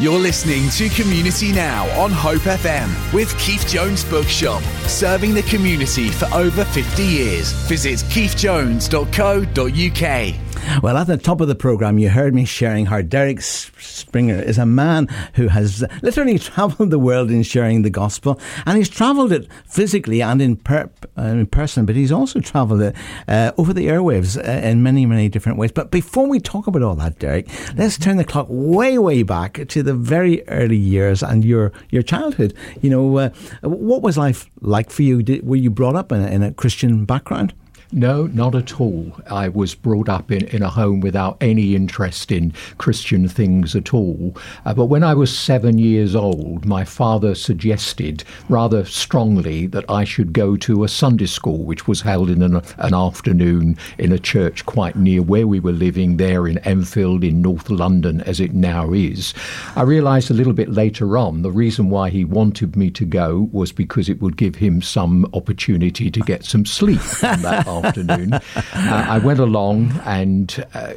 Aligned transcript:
You're 0.00 0.18
listening 0.18 0.70
to 0.70 0.88
Community 0.88 1.52
Now 1.52 1.86
on 2.00 2.10
Hope 2.10 2.40
FM 2.40 3.12
with 3.12 3.38
Keith 3.38 3.68
Jones 3.68 4.02
Bookshop, 4.02 4.62
serving 4.88 5.34
the 5.34 5.42
community 5.42 6.08
for 6.08 6.24
over 6.32 6.64
50 6.64 7.02
years. 7.02 7.52
Visit 7.68 7.98
keithjones.co.uk. 8.08 10.82
Well, 10.82 10.96
at 10.96 11.06
the 11.06 11.16
top 11.16 11.40
of 11.40 11.48
the 11.48 11.54
programme, 11.54 11.98
you 11.98 12.10
heard 12.10 12.34
me 12.34 12.44
sharing 12.44 12.86
how 12.86 13.02
Derek 13.02 13.40
Stringer 13.40 14.40
is 14.40 14.56
a 14.56 14.66
man 14.66 15.08
who 15.34 15.48
has 15.48 15.84
literally 16.02 16.38
travelled 16.38 16.90
the 16.90 16.98
world 16.98 17.30
in 17.30 17.42
sharing 17.42 17.82
the 17.82 17.90
gospel, 17.90 18.40
and 18.66 18.78
he's 18.78 18.88
travelled 18.88 19.32
it 19.32 19.48
physically 19.66 20.22
and 20.22 20.40
in, 20.40 20.56
per, 20.56 20.88
uh, 21.18 21.22
in 21.22 21.46
person, 21.46 21.86
but 21.86 21.96
he's 21.96 22.12
also 22.12 22.40
travelled 22.40 22.82
it 22.82 22.96
uh, 23.26 23.52
over 23.58 23.72
the 23.72 23.88
airwaves 23.88 24.36
uh, 24.36 24.66
in 24.66 24.82
many, 24.82 25.06
many 25.06 25.28
different 25.28 25.58
ways. 25.58 25.72
But 25.72 25.90
before 25.90 26.28
we 26.28 26.40
talk 26.40 26.66
about 26.66 26.82
all 26.82 26.94
that, 26.96 27.18
Derek, 27.18 27.48
let's 27.76 27.98
turn 27.98 28.16
the 28.16 28.24
clock 28.24 28.46
way, 28.48 28.98
way 28.98 29.22
back 29.22 29.66
to 29.68 29.82
the 29.82 29.89
very 29.94 30.46
early 30.48 30.76
years 30.76 31.22
and 31.22 31.44
your 31.44 31.72
your 31.90 32.02
childhood. 32.02 32.54
You 32.80 32.90
know, 32.90 33.16
uh, 33.18 33.30
what 33.62 34.02
was 34.02 34.16
life 34.16 34.50
like 34.60 34.90
for 34.90 35.02
you? 35.02 35.22
Did, 35.22 35.46
were 35.46 35.56
you 35.56 35.70
brought 35.70 35.96
up 35.96 36.12
in 36.12 36.22
a, 36.22 36.26
in 36.26 36.42
a 36.42 36.52
Christian 36.52 37.04
background? 37.04 37.52
No, 37.92 38.26
not 38.26 38.54
at 38.54 38.80
all. 38.80 39.12
I 39.28 39.48
was 39.48 39.74
brought 39.74 40.08
up 40.08 40.30
in, 40.30 40.46
in 40.48 40.62
a 40.62 40.68
home 40.68 41.00
without 41.00 41.36
any 41.40 41.74
interest 41.74 42.30
in 42.30 42.52
Christian 42.78 43.26
things 43.26 43.74
at 43.74 43.92
all. 43.92 44.36
Uh, 44.64 44.74
but 44.74 44.84
when 44.84 45.02
I 45.02 45.12
was 45.14 45.36
seven 45.36 45.76
years 45.76 46.14
old, 46.14 46.64
my 46.64 46.84
father 46.84 47.34
suggested 47.34 48.22
rather 48.48 48.84
strongly 48.84 49.66
that 49.66 49.90
I 49.90 50.04
should 50.04 50.32
go 50.32 50.56
to 50.58 50.84
a 50.84 50.88
Sunday 50.88 51.26
school, 51.26 51.64
which 51.64 51.88
was 51.88 52.02
held 52.02 52.30
in 52.30 52.42
an, 52.42 52.62
an 52.78 52.94
afternoon 52.94 53.76
in 53.98 54.12
a 54.12 54.20
church 54.20 54.64
quite 54.66 54.94
near 54.94 55.20
where 55.20 55.48
we 55.48 55.58
were 55.58 55.72
living, 55.72 56.16
there 56.16 56.46
in 56.46 56.58
Enfield 56.58 57.24
in 57.24 57.42
North 57.42 57.70
London, 57.70 58.20
as 58.20 58.38
it 58.38 58.54
now 58.54 58.92
is. 58.92 59.34
I 59.74 59.82
realised 59.82 60.30
a 60.30 60.34
little 60.34 60.52
bit 60.52 60.70
later 60.70 61.18
on 61.18 61.42
the 61.42 61.50
reason 61.50 61.90
why 61.90 62.10
he 62.10 62.24
wanted 62.24 62.76
me 62.76 62.90
to 62.92 63.04
go 63.04 63.48
was 63.50 63.72
because 63.72 64.08
it 64.08 64.22
would 64.22 64.36
give 64.36 64.54
him 64.54 64.80
some 64.80 65.28
opportunity 65.34 66.08
to 66.08 66.20
get 66.20 66.44
some 66.44 66.64
sleep 66.64 67.00
on 67.24 67.42
that 67.42 67.66
afternoon. 67.84 68.34
Uh, 68.34 69.06
I 69.08 69.18
went 69.18 69.38
along 69.38 70.00
and 70.04 70.64
uh, 70.74 70.94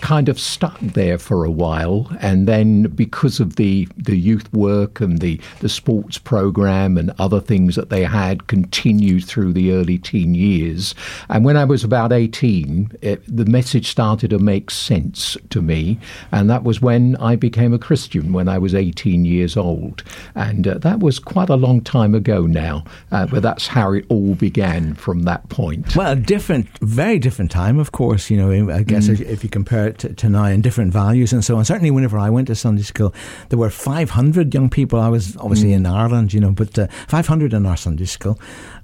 kind 0.00 0.28
of 0.28 0.38
stuck 0.38 0.78
there 0.80 1.18
for 1.18 1.44
a 1.44 1.50
while, 1.50 2.10
and 2.20 2.46
then 2.46 2.84
because 2.84 3.40
of 3.40 3.56
the 3.56 3.88
the 3.96 4.16
youth 4.16 4.52
work 4.52 5.00
and 5.00 5.20
the 5.20 5.40
the 5.60 5.68
sports 5.68 6.18
program 6.18 6.98
and 6.98 7.12
other 7.18 7.40
things 7.40 7.76
that 7.76 7.90
they 7.90 8.04
had, 8.04 8.46
continued 8.46 9.24
through 9.24 9.52
the 9.52 9.72
early 9.72 9.98
teen 9.98 10.34
years. 10.34 10.94
And 11.28 11.44
when 11.44 11.56
I 11.56 11.64
was 11.64 11.84
about 11.84 12.12
eighteen, 12.12 12.90
it, 13.00 13.22
the 13.26 13.46
message 13.46 13.88
started 13.88 14.30
to 14.30 14.38
make 14.38 14.70
sense 14.70 15.36
to 15.50 15.62
me, 15.62 15.98
and 16.32 16.48
that 16.50 16.62
was 16.64 16.80
when 16.80 17.16
I 17.16 17.36
became 17.36 17.72
a 17.72 17.78
Christian 17.78 18.32
when 18.32 18.48
I 18.48 18.58
was 18.58 18.74
eighteen 18.74 19.24
years 19.24 19.56
old, 19.56 20.02
and 20.34 20.66
uh, 20.66 20.78
that 20.78 21.00
was 21.00 21.18
quite 21.18 21.48
a 21.48 21.56
long 21.56 21.80
time 21.80 22.14
ago 22.14 22.46
now. 22.46 22.84
Uh, 23.10 23.26
but 23.26 23.42
that's 23.42 23.66
how 23.66 23.92
it 23.92 24.04
all 24.08 24.34
began 24.34 24.94
from 24.94 25.22
that 25.22 25.48
point. 25.48 25.96
Well, 25.96 26.16
different, 26.26 26.66
very 26.80 27.18
different 27.18 27.50
time, 27.50 27.78
of 27.78 27.92
course. 27.92 28.30
You 28.30 28.36
know, 28.36 28.72
I 28.72 28.82
guess 28.82 29.08
mm. 29.08 29.20
if 29.20 29.42
you 29.42 29.50
compare 29.50 29.88
it 29.88 29.98
to, 29.98 30.12
to, 30.12 30.28
now 30.28 30.44
and 30.44 30.62
different 30.62 30.92
values 30.92 31.32
and 31.32 31.44
so 31.44 31.56
on. 31.56 31.64
Certainly, 31.64 31.92
whenever 31.92 32.18
I 32.18 32.28
went 32.30 32.48
to 32.48 32.54
Sunday 32.54 32.82
school, 32.82 33.14
there 33.48 33.58
were 33.58 33.70
500 33.70 34.52
young 34.52 34.68
people. 34.68 35.00
I 35.00 35.08
was 35.08 35.36
obviously 35.38 35.70
mm. 35.70 35.76
in 35.76 35.86
Ireland, 35.86 36.34
you 36.34 36.40
know, 36.40 36.50
but 36.50 36.78
uh, 36.78 36.88
500 37.08 37.54
in 37.54 37.64
our 37.64 37.76
Sunday 37.76 38.04
school. 38.04 38.38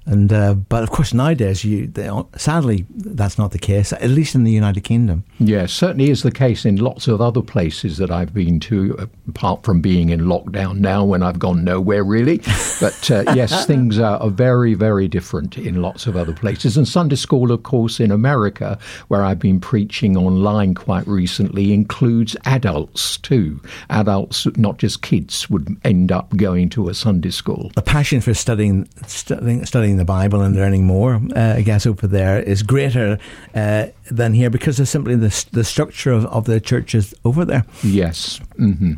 And 0.05 0.33
uh, 0.33 0.53
but 0.53 0.83
of 0.83 0.91
course 0.91 1.13
nowadays, 1.13 1.63
you 1.63 1.87
they, 1.87 2.09
sadly 2.35 2.85
that's 2.89 3.37
not 3.37 3.51
the 3.51 3.59
case. 3.59 3.93
At 3.93 4.09
least 4.09 4.35
in 4.35 4.43
the 4.43 4.51
United 4.51 4.81
Kingdom. 4.81 5.23
Yeah, 5.39 5.65
certainly 5.65 6.09
is 6.09 6.23
the 6.23 6.31
case 6.31 6.65
in 6.65 6.75
lots 6.75 7.07
of 7.07 7.21
other 7.21 7.41
places 7.41 7.97
that 7.97 8.11
I've 8.11 8.33
been 8.33 8.59
to. 8.61 9.09
Apart 9.29 9.63
from 9.63 9.81
being 9.81 10.09
in 10.09 10.21
lockdown 10.21 10.79
now, 10.79 11.05
when 11.05 11.23
I've 11.23 11.39
gone 11.39 11.63
nowhere 11.63 12.03
really. 12.03 12.41
But 12.79 13.11
uh, 13.11 13.23
yes, 13.33 13.65
things 13.65 13.97
are, 13.97 14.17
are, 14.17 14.29
very 14.29 14.73
very 14.73 15.07
different 15.07 15.57
in 15.57 15.81
lots 15.81 16.05
of 16.05 16.17
other 16.17 16.33
places. 16.33 16.75
And 16.75 16.85
Sunday 16.87 17.15
school, 17.15 17.51
of 17.51 17.63
course, 17.63 17.99
in 18.01 18.11
America, 18.11 18.77
where 19.07 19.23
I've 19.23 19.39
been 19.39 19.61
preaching 19.61 20.17
online 20.17 20.73
quite 20.73 21.07
recently, 21.07 21.71
includes 21.71 22.35
adults 22.43 23.17
too. 23.19 23.61
Adults, 23.89 24.47
not 24.57 24.79
just 24.79 25.01
kids, 25.01 25.49
would 25.49 25.77
end 25.85 26.11
up 26.11 26.35
going 26.35 26.69
to 26.69 26.89
a 26.89 26.93
Sunday 26.93 27.29
school. 27.29 27.71
The 27.75 27.81
passion 27.81 28.19
for 28.19 28.33
studying 28.33 28.89
studying 29.07 29.65
studying 29.65 29.92
studying 29.93 29.97
the 29.97 30.05
Bible 30.05 30.41
and 30.41 30.55
learning 30.55 30.85
more, 30.85 31.21
uh, 31.35 31.55
I 31.57 31.61
guess, 31.61 31.85
over 31.85 32.07
there 32.07 32.39
is 32.41 32.63
greater 32.63 33.19
uh, 33.53 33.87
than 34.09 34.33
here 34.33 34.49
because 34.49 34.79
of 34.79 34.87
simply 34.87 35.15
the, 35.15 35.45
the 35.51 35.63
structure 35.63 36.11
of, 36.11 36.25
of 36.27 36.45
the 36.45 36.59
churches 36.59 37.13
over 37.25 37.45
there. 37.45 37.63
Yes. 37.83 38.39
Mm-hmm. 38.57 38.93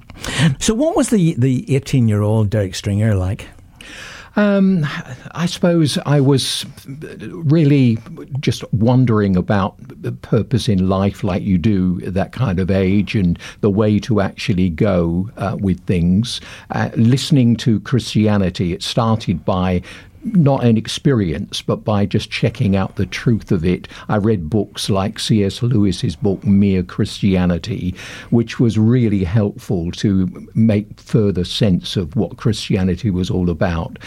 So, 0.59 0.73
what 0.73 0.95
was 0.95 1.09
the, 1.09 1.35
the 1.37 1.75
18 1.75 2.07
year 2.07 2.21
old 2.21 2.49
Derek 2.49 2.75
Stringer 2.75 3.15
like? 3.15 3.47
Um, 4.37 4.85
I 5.31 5.45
suppose 5.45 5.97
I 6.05 6.19
was 6.19 6.65
really 6.85 7.97
just 8.41 8.65
wondering 8.73 9.37
about 9.37 9.75
the 9.79 10.11
purpose 10.11 10.67
in 10.67 10.89
life, 10.89 11.23
like 11.23 11.41
you 11.41 11.57
do 11.57 12.01
at 12.05 12.15
that 12.15 12.33
kind 12.33 12.59
of 12.59 12.69
age, 12.69 13.15
and 13.15 13.39
the 13.61 13.69
way 13.69 13.97
to 13.99 14.19
actually 14.19 14.69
go 14.69 15.29
uh, 15.37 15.55
with 15.59 15.79
things. 15.85 16.41
Uh, 16.71 16.89
listening 16.95 17.55
to 17.57 17.79
Christianity, 17.81 18.73
it 18.73 18.83
started 18.83 19.45
by 19.45 19.81
not 20.25 20.63
an 20.63 20.77
experience, 20.77 21.61
but 21.61 21.83
by 21.83 22.05
just 22.05 22.31
checking 22.31 22.75
out 22.75 22.95
the 22.95 23.05
truth 23.05 23.51
of 23.51 23.63
it. 23.63 23.87
I 24.09 24.17
read 24.17 24.49
books 24.49 24.89
like 24.89 25.19
C.S. 25.19 25.61
Lewis's 25.61 26.15
book 26.15 26.43
Mere 26.43 26.83
Christianity, 26.83 27.93
which 28.31 28.59
was 28.59 28.77
really 28.77 29.23
helpful 29.23 29.91
to 29.93 30.49
make 30.55 30.99
further 30.99 31.43
sense 31.43 31.95
of 31.95 32.15
what 32.15 32.37
Christianity 32.37 33.11
was 33.11 33.29
all 33.29 33.49
about. 33.49 33.99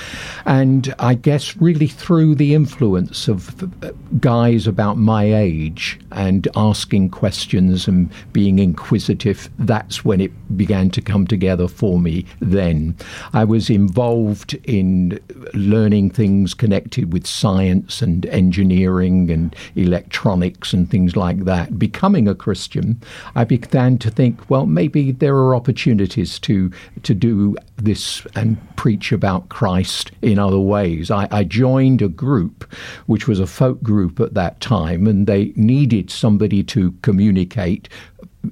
And 0.45 0.95
I 0.99 1.15
guess 1.15 1.57
really 1.57 1.87
through 1.87 2.35
the 2.35 2.55
influence 2.55 3.29
of 3.29 3.63
uh, 3.85 3.93
guys 4.21 4.67
about 4.67 4.97
my 4.97 5.33
age 5.33 6.01
and 6.13 6.49
asking 6.57 7.11
questions 7.11 7.87
and 7.87 8.11
being 8.33 8.59
inquisitive, 8.59 9.49
that's 9.59 10.05
when 10.05 10.21
it 10.21 10.57
began 10.57 10.91
to 10.91 11.01
come 11.01 11.27
together 11.27 11.69
for 11.69 12.01
me 12.01 12.25
then. 12.41 12.97
I 13.33 13.45
was 13.45 13.71
involved 13.71 14.55
in 14.65 15.21
learning 15.55 16.08
things 16.15 16.55
connected 16.55 17.13
with 17.13 17.27
science 17.27 18.03
and 18.03 18.27
engineering 18.27 19.31
and 19.31 19.55
electronics 19.75 20.73
and 20.73 20.91
things 20.91 21.17
like 21.17 21.45
that. 21.45 21.79
Becoming 21.79 22.29
a 22.29 22.35
Christian, 22.35 23.01
I 23.35 23.45
began 23.45 23.99
to 23.99 24.11
think, 24.11 24.49
well, 24.51 24.67
maybe 24.67 25.13
there 25.13 25.37
are 25.37 25.55
opportunities 25.55 26.39
to 26.41 26.71
to 27.03 27.15
do 27.15 27.57
this 27.77 28.27
and 28.35 28.59
preach 28.77 29.13
about 29.13 29.49
Christ 29.49 30.11
in 30.23 30.39
other 30.39 30.59
ways. 30.59 31.11
I, 31.11 31.29
I 31.31 31.45
joined 31.45 32.03
a 32.03 32.09
group, 32.09 32.71
which 33.07 33.29
was 33.29 33.41
a 33.41 33.47
folk 33.47 33.83
group 33.83 34.21
at 34.21 34.35
that 34.35 34.61
time, 34.61 35.07
and 35.07 35.27
they 35.27 35.53
needed 35.57 36.11
somebody 36.11 36.63
to 36.65 36.93
communicate 37.03 37.89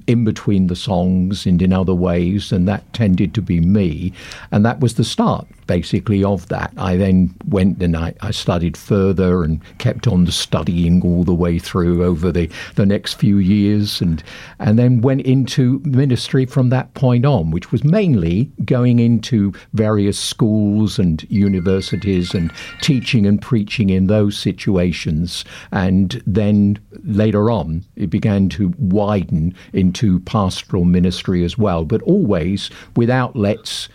in 0.05 0.23
between 0.23 0.67
the 0.67 0.75
songs 0.75 1.45
and 1.45 1.61
in 1.61 1.73
other 1.73 1.93
ways, 1.93 2.51
and 2.51 2.67
that 2.67 2.91
tended 2.93 3.33
to 3.33 3.41
be 3.41 3.59
me. 3.59 4.13
And 4.51 4.65
that 4.65 4.79
was 4.79 4.95
the 4.95 5.03
start 5.03 5.47
basically 5.67 6.23
of 6.23 6.47
that. 6.47 6.73
I 6.77 6.97
then 6.97 7.35
went 7.47 7.81
and 7.83 7.95
I, 7.95 8.13
I, 8.21 8.31
studied 8.31 8.77
further 8.77 9.43
and 9.43 9.61
kept 9.77 10.07
on 10.07 10.25
studying 10.27 11.01
all 11.03 11.23
the 11.23 11.33
way 11.33 11.59
through 11.59 12.03
over 12.03 12.31
the, 12.31 12.49
the 12.75 12.85
next 12.85 13.15
few 13.15 13.37
years 13.37 14.01
and 14.01 14.23
and 14.59 14.79
then 14.79 15.01
went 15.01 15.21
into 15.21 15.81
ministry 15.83 16.45
from 16.45 16.69
that 16.69 16.93
point 16.93 17.25
on, 17.25 17.51
which 17.51 17.71
was 17.71 17.83
mainly 17.83 18.51
going 18.65 18.99
into 18.99 19.53
various 19.73 20.17
schools 20.17 20.97
and 20.97 21.25
universities 21.29 22.33
and 22.33 22.51
teaching 22.81 23.25
and 23.25 23.41
preaching 23.41 23.89
in 23.89 24.07
those 24.07 24.37
situations. 24.37 25.43
And 25.71 26.21
then 26.25 26.79
later 27.03 27.51
on 27.51 27.83
it 27.95 28.09
began 28.09 28.49
to 28.49 28.73
widen 28.77 29.53
into 29.73 30.19
pastoral 30.21 30.85
ministry 30.85 31.43
as 31.43 31.57
well, 31.57 31.85
but 31.85 32.01
always 32.03 32.69
with 32.95 33.09
outlets 33.09 33.89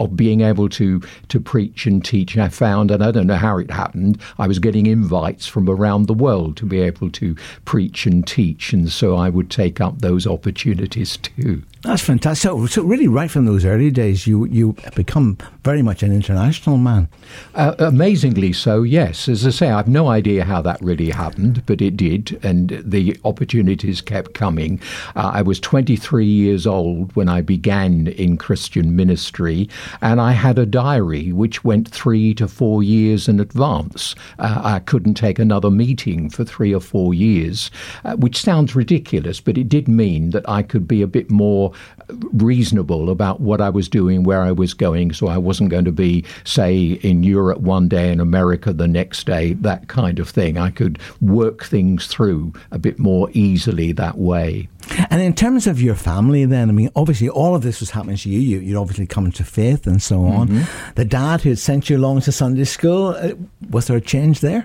of 0.00 0.16
being 0.16 0.40
able 0.40 0.68
to 0.68 1.00
to 1.28 1.40
preach 1.40 1.86
and 1.86 2.04
teach. 2.04 2.36
I 2.36 2.48
found, 2.48 2.90
and 2.90 3.02
I 3.02 3.10
don't 3.10 3.26
know 3.26 3.36
how 3.36 3.58
it 3.58 3.70
happened, 3.70 4.20
I 4.38 4.46
was 4.46 4.58
getting 4.58 4.86
invites 4.86 5.46
from 5.46 5.68
around 5.68 6.06
the 6.06 6.14
world 6.14 6.56
to 6.58 6.66
be 6.66 6.80
able 6.80 7.10
to 7.10 7.36
preach 7.64 8.06
and 8.06 8.26
teach, 8.26 8.72
and 8.72 8.90
so 8.90 9.16
I 9.16 9.28
would 9.28 9.50
take 9.50 9.80
up 9.80 10.00
those 10.00 10.26
opportunities 10.26 11.16
too. 11.16 11.62
That's 11.82 12.02
fantastic. 12.02 12.42
So, 12.42 12.66
so 12.66 12.82
really, 12.82 13.06
right 13.06 13.30
from 13.30 13.44
those 13.44 13.64
early 13.64 13.92
days, 13.92 14.26
you 14.26 14.46
you 14.46 14.74
become 14.96 15.38
very 15.62 15.80
much 15.80 16.02
an 16.02 16.12
international 16.12 16.76
man. 16.76 17.08
Uh, 17.54 17.74
amazingly 17.78 18.52
so, 18.52 18.82
yes. 18.82 19.28
As 19.28 19.46
I 19.46 19.50
say, 19.50 19.70
I've 19.70 19.86
no 19.86 20.08
idea 20.08 20.44
how 20.44 20.60
that 20.62 20.82
really 20.82 21.10
happened, 21.10 21.64
but 21.66 21.80
it 21.80 21.96
did, 21.96 22.40
and 22.42 22.82
the 22.84 23.16
opportunities 23.24 24.00
kept 24.00 24.34
coming. 24.34 24.80
Uh, 25.14 25.30
I 25.34 25.42
was 25.42 25.60
23 25.60 26.26
years 26.26 26.66
old 26.66 27.14
when 27.14 27.28
I 27.28 27.42
began 27.42 28.08
in 28.08 28.38
Christian 28.38 28.96
ministry, 28.96 29.68
and 30.00 30.20
I 30.20 30.32
had 30.32 30.58
a 30.58 30.66
diary 30.66 31.30
which 31.30 31.62
went 31.62 31.88
three 31.88 32.34
to 32.34 32.48
four 32.48 32.82
years 32.82 33.28
in 33.28 33.38
advance. 33.38 34.16
Uh, 34.40 34.60
I 34.64 34.78
couldn't 34.80 35.14
take 35.14 35.38
another 35.38 35.70
meeting 35.70 36.28
for 36.28 36.44
three 36.44 36.74
or 36.74 36.80
four 36.80 37.14
years, 37.14 37.70
uh, 38.04 38.16
which 38.16 38.42
sounds 38.42 38.74
ridiculous, 38.74 39.40
but 39.40 39.56
it 39.56 39.68
did 39.68 39.86
mean 39.86 40.30
that 40.30 40.48
I 40.48 40.62
could 40.64 40.88
be 40.88 41.02
a 41.02 41.06
bit 41.06 41.30
more 41.30 41.67
more 41.68 42.16
reasonable 42.32 43.10
about 43.10 43.40
what 43.40 43.60
I 43.60 43.70
was 43.70 43.88
doing, 43.88 44.22
where 44.22 44.42
I 44.42 44.52
was 44.52 44.74
going. 44.74 45.12
So 45.12 45.28
I 45.28 45.38
wasn't 45.38 45.70
going 45.70 45.84
to 45.84 45.92
be, 45.92 46.24
say, 46.44 46.92
in 47.02 47.22
Europe 47.22 47.60
one 47.60 47.88
day 47.88 48.10
and 48.10 48.20
America 48.20 48.72
the 48.72 48.88
next 48.88 49.26
day, 49.26 49.54
that 49.54 49.88
kind 49.88 50.18
of 50.18 50.28
thing. 50.28 50.58
I 50.58 50.70
could 50.70 50.98
work 51.20 51.64
things 51.64 52.06
through 52.06 52.52
a 52.70 52.78
bit 52.78 52.98
more 52.98 53.28
easily 53.32 53.92
that 53.92 54.18
way. 54.18 54.68
And 55.10 55.20
in 55.20 55.34
terms 55.34 55.66
of 55.66 55.82
your 55.82 55.94
family, 55.94 56.44
then, 56.46 56.70
I 56.70 56.72
mean, 56.72 56.90
obviously, 56.96 57.28
all 57.28 57.54
of 57.54 57.62
this 57.62 57.80
was 57.80 57.90
happening 57.90 58.16
to 58.16 58.30
you. 58.30 58.40
you 58.40 58.58
you'd 58.60 58.78
obviously 58.78 59.06
come 59.06 59.30
to 59.32 59.44
faith 59.44 59.86
and 59.86 60.02
so 60.02 60.24
on. 60.24 60.48
Mm-hmm. 60.48 60.92
The 60.94 61.04
dad 61.04 61.42
who 61.42 61.50
had 61.50 61.58
sent 61.58 61.90
you 61.90 61.98
along 61.98 62.22
to 62.22 62.32
Sunday 62.32 62.64
school, 62.64 63.08
uh, 63.08 63.32
was 63.68 63.86
there 63.86 63.98
a 63.98 64.00
change 64.00 64.40
there? 64.40 64.64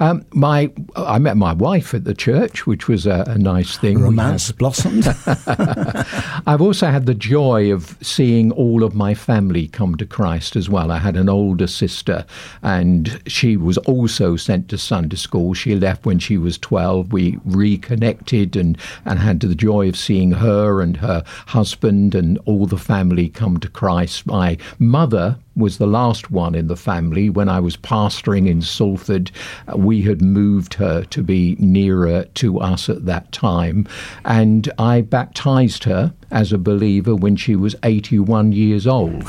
Um, 0.00 0.24
my, 0.32 0.72
I 0.96 1.18
met 1.18 1.36
my 1.36 1.52
wife 1.52 1.94
at 1.94 2.04
the 2.04 2.14
church, 2.14 2.66
which 2.66 2.88
was 2.88 3.06
a, 3.06 3.24
a 3.26 3.38
nice 3.38 3.76
thing. 3.76 4.00
Romance 4.00 4.50
blossomed. 4.52 5.06
I've 6.46 6.60
also 6.60 6.88
had 6.88 7.06
the 7.06 7.14
joy 7.14 7.72
of 7.72 7.96
seeing 8.02 8.52
all 8.52 8.82
of 8.82 8.94
my 8.94 9.14
family 9.14 9.68
come 9.68 9.96
to 9.96 10.06
Christ 10.06 10.56
as 10.56 10.68
well. 10.68 10.90
I 10.90 10.98
had 10.98 11.16
an 11.16 11.28
older 11.28 11.66
sister, 11.66 12.24
and 12.62 13.20
she 13.26 13.56
was 13.56 13.78
also 13.78 14.36
sent 14.36 14.68
to 14.68 14.78
Sunday 14.78 15.16
school. 15.16 15.54
She 15.54 15.74
left 15.74 16.04
when 16.04 16.18
she 16.18 16.38
was 16.38 16.58
12. 16.58 17.12
We 17.12 17.38
reconnected 17.44 18.56
and, 18.56 18.78
and 19.04 19.18
had 19.18 19.40
the 19.40 19.54
joy 19.54 19.88
of 19.88 19.96
seeing 19.96 20.32
her 20.32 20.80
and 20.80 20.96
her 20.98 21.24
husband 21.46 22.14
and 22.14 22.38
all 22.44 22.66
the 22.66 22.78
family 22.78 23.28
come 23.28 23.58
to 23.58 23.68
Christ. 23.68 24.26
My 24.26 24.58
mother 24.78 25.38
was 25.56 25.78
the 25.78 25.86
last 25.86 26.30
one 26.30 26.54
in 26.54 26.66
the 26.66 26.76
family. 26.76 27.28
When 27.28 27.48
I 27.48 27.60
was 27.60 27.76
pastoring 27.76 28.48
in 28.48 28.62
Salford, 28.62 29.30
uh, 29.68 29.76
we 29.76 30.02
had 30.02 30.22
moved 30.22 30.74
her 30.74 31.04
to 31.04 31.22
be 31.22 31.56
nearer 31.58 32.24
to 32.34 32.60
us 32.60 32.88
at 32.88 33.06
that 33.06 33.32
time, 33.32 33.86
and 34.24 34.70
I 34.78 35.02
baptized 35.02 35.84
her 35.84 36.14
as 36.30 36.52
a 36.52 36.58
believer 36.58 37.14
when 37.14 37.36
she 37.36 37.54
was 37.54 37.76
81 37.82 38.52
years 38.52 38.86
old. 38.86 39.22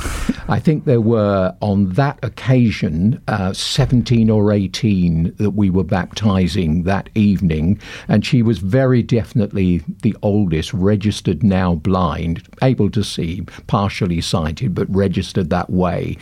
I 0.48 0.60
think 0.60 0.86
there 0.86 1.02
were, 1.02 1.56
on 1.62 1.90
that 1.92 2.18
occasion, 2.24 3.22
uh, 3.28 3.54
17 3.54 4.30
or 4.30 4.52
18 4.52 5.36
that 5.38 5.52
we 5.52 5.70
were 5.70 5.84
baptizing 5.84 6.84
that 6.84 7.10
evening, 7.16 7.80
and 8.08 8.26
she 8.26 8.42
was 8.42 8.60
very 8.60 9.04
definitely 9.04 9.82
the 10.02 10.16
oldest, 10.22 10.74
registered 10.74 11.44
now 11.44 11.76
blind, 11.76 12.48
able 12.62 12.90
to 12.92 13.04
see, 13.04 13.42
partially 13.68 14.22
sighted, 14.22 14.74
but 14.74 14.94
registered 14.94 15.50
that 15.50 15.70
way. 15.70 16.13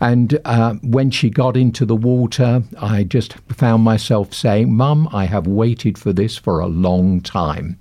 And 0.00 0.38
uh, 0.44 0.74
when 0.82 1.10
she 1.10 1.30
got 1.30 1.56
into 1.56 1.84
the 1.84 1.96
water, 1.96 2.62
I 2.80 3.04
just 3.04 3.34
found 3.48 3.82
myself 3.82 4.34
saying, 4.34 4.72
Mum, 4.72 5.08
I 5.12 5.26
have 5.26 5.46
waited 5.46 5.98
for 5.98 6.12
this 6.12 6.36
for 6.36 6.60
a 6.60 6.66
long 6.66 7.20
time. 7.20 7.78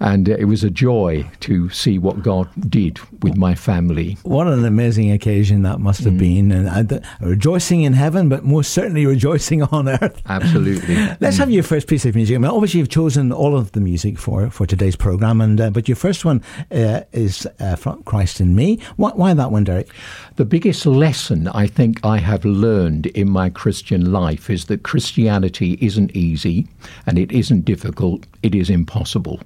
And 0.00 0.28
it 0.28 0.46
was 0.46 0.64
a 0.64 0.70
joy 0.70 1.28
to 1.40 1.70
see 1.70 1.98
what 1.98 2.22
God 2.22 2.48
did 2.70 2.98
with 3.22 3.36
my 3.36 3.54
family. 3.54 4.16
What 4.22 4.46
an 4.46 4.64
amazing 4.64 5.10
occasion 5.10 5.62
that 5.62 5.80
must 5.80 6.04
have 6.04 6.14
mm. 6.14 6.18
been. 6.18 6.52
And 6.52 6.92
uh, 6.92 7.00
rejoicing 7.20 7.82
in 7.82 7.92
heaven, 7.92 8.28
but 8.28 8.44
most 8.44 8.72
certainly 8.72 9.06
rejoicing 9.06 9.62
on 9.72 9.88
earth. 9.88 10.22
Absolutely. 10.26 10.94
Let's 11.20 11.36
mm. 11.36 11.40
have 11.40 11.50
your 11.50 11.62
first 11.62 11.88
piece 11.88 12.04
of 12.04 12.14
music. 12.14 12.36
I 12.36 12.38
mean, 12.38 12.50
obviously, 12.50 12.80
you've 12.80 12.88
chosen 12.88 13.32
all 13.32 13.56
of 13.56 13.72
the 13.72 13.80
music 13.80 14.18
for, 14.18 14.50
for 14.50 14.66
today's 14.66 14.96
program, 14.96 15.40
and 15.40 15.60
uh, 15.60 15.70
but 15.70 15.88
your 15.88 15.96
first 15.96 16.24
one 16.24 16.42
uh, 16.70 17.02
is 17.12 17.46
uh, 17.60 17.76
from 17.76 18.02
Christ 18.04 18.40
in 18.40 18.54
Me. 18.54 18.78
Why, 18.96 19.10
why 19.10 19.34
that 19.34 19.50
one, 19.50 19.64
Derek? 19.64 19.88
The 20.36 20.44
biggest 20.44 20.84
lesson 20.86 21.05
I 21.48 21.66
think 21.66 22.04
I 22.04 22.18
have 22.18 22.44
learned 22.44 23.06
in 23.06 23.30
my 23.30 23.48
Christian 23.50 24.12
life 24.12 24.50
is 24.50 24.64
that 24.64 24.82
Christianity 24.82 25.78
isn't 25.80 26.16
easy 26.16 26.66
and 27.06 27.18
it 27.18 27.30
isn't 27.30 27.64
difficult, 27.64 28.26
it 28.42 28.54
is 28.54 28.70
impossible 28.70 29.40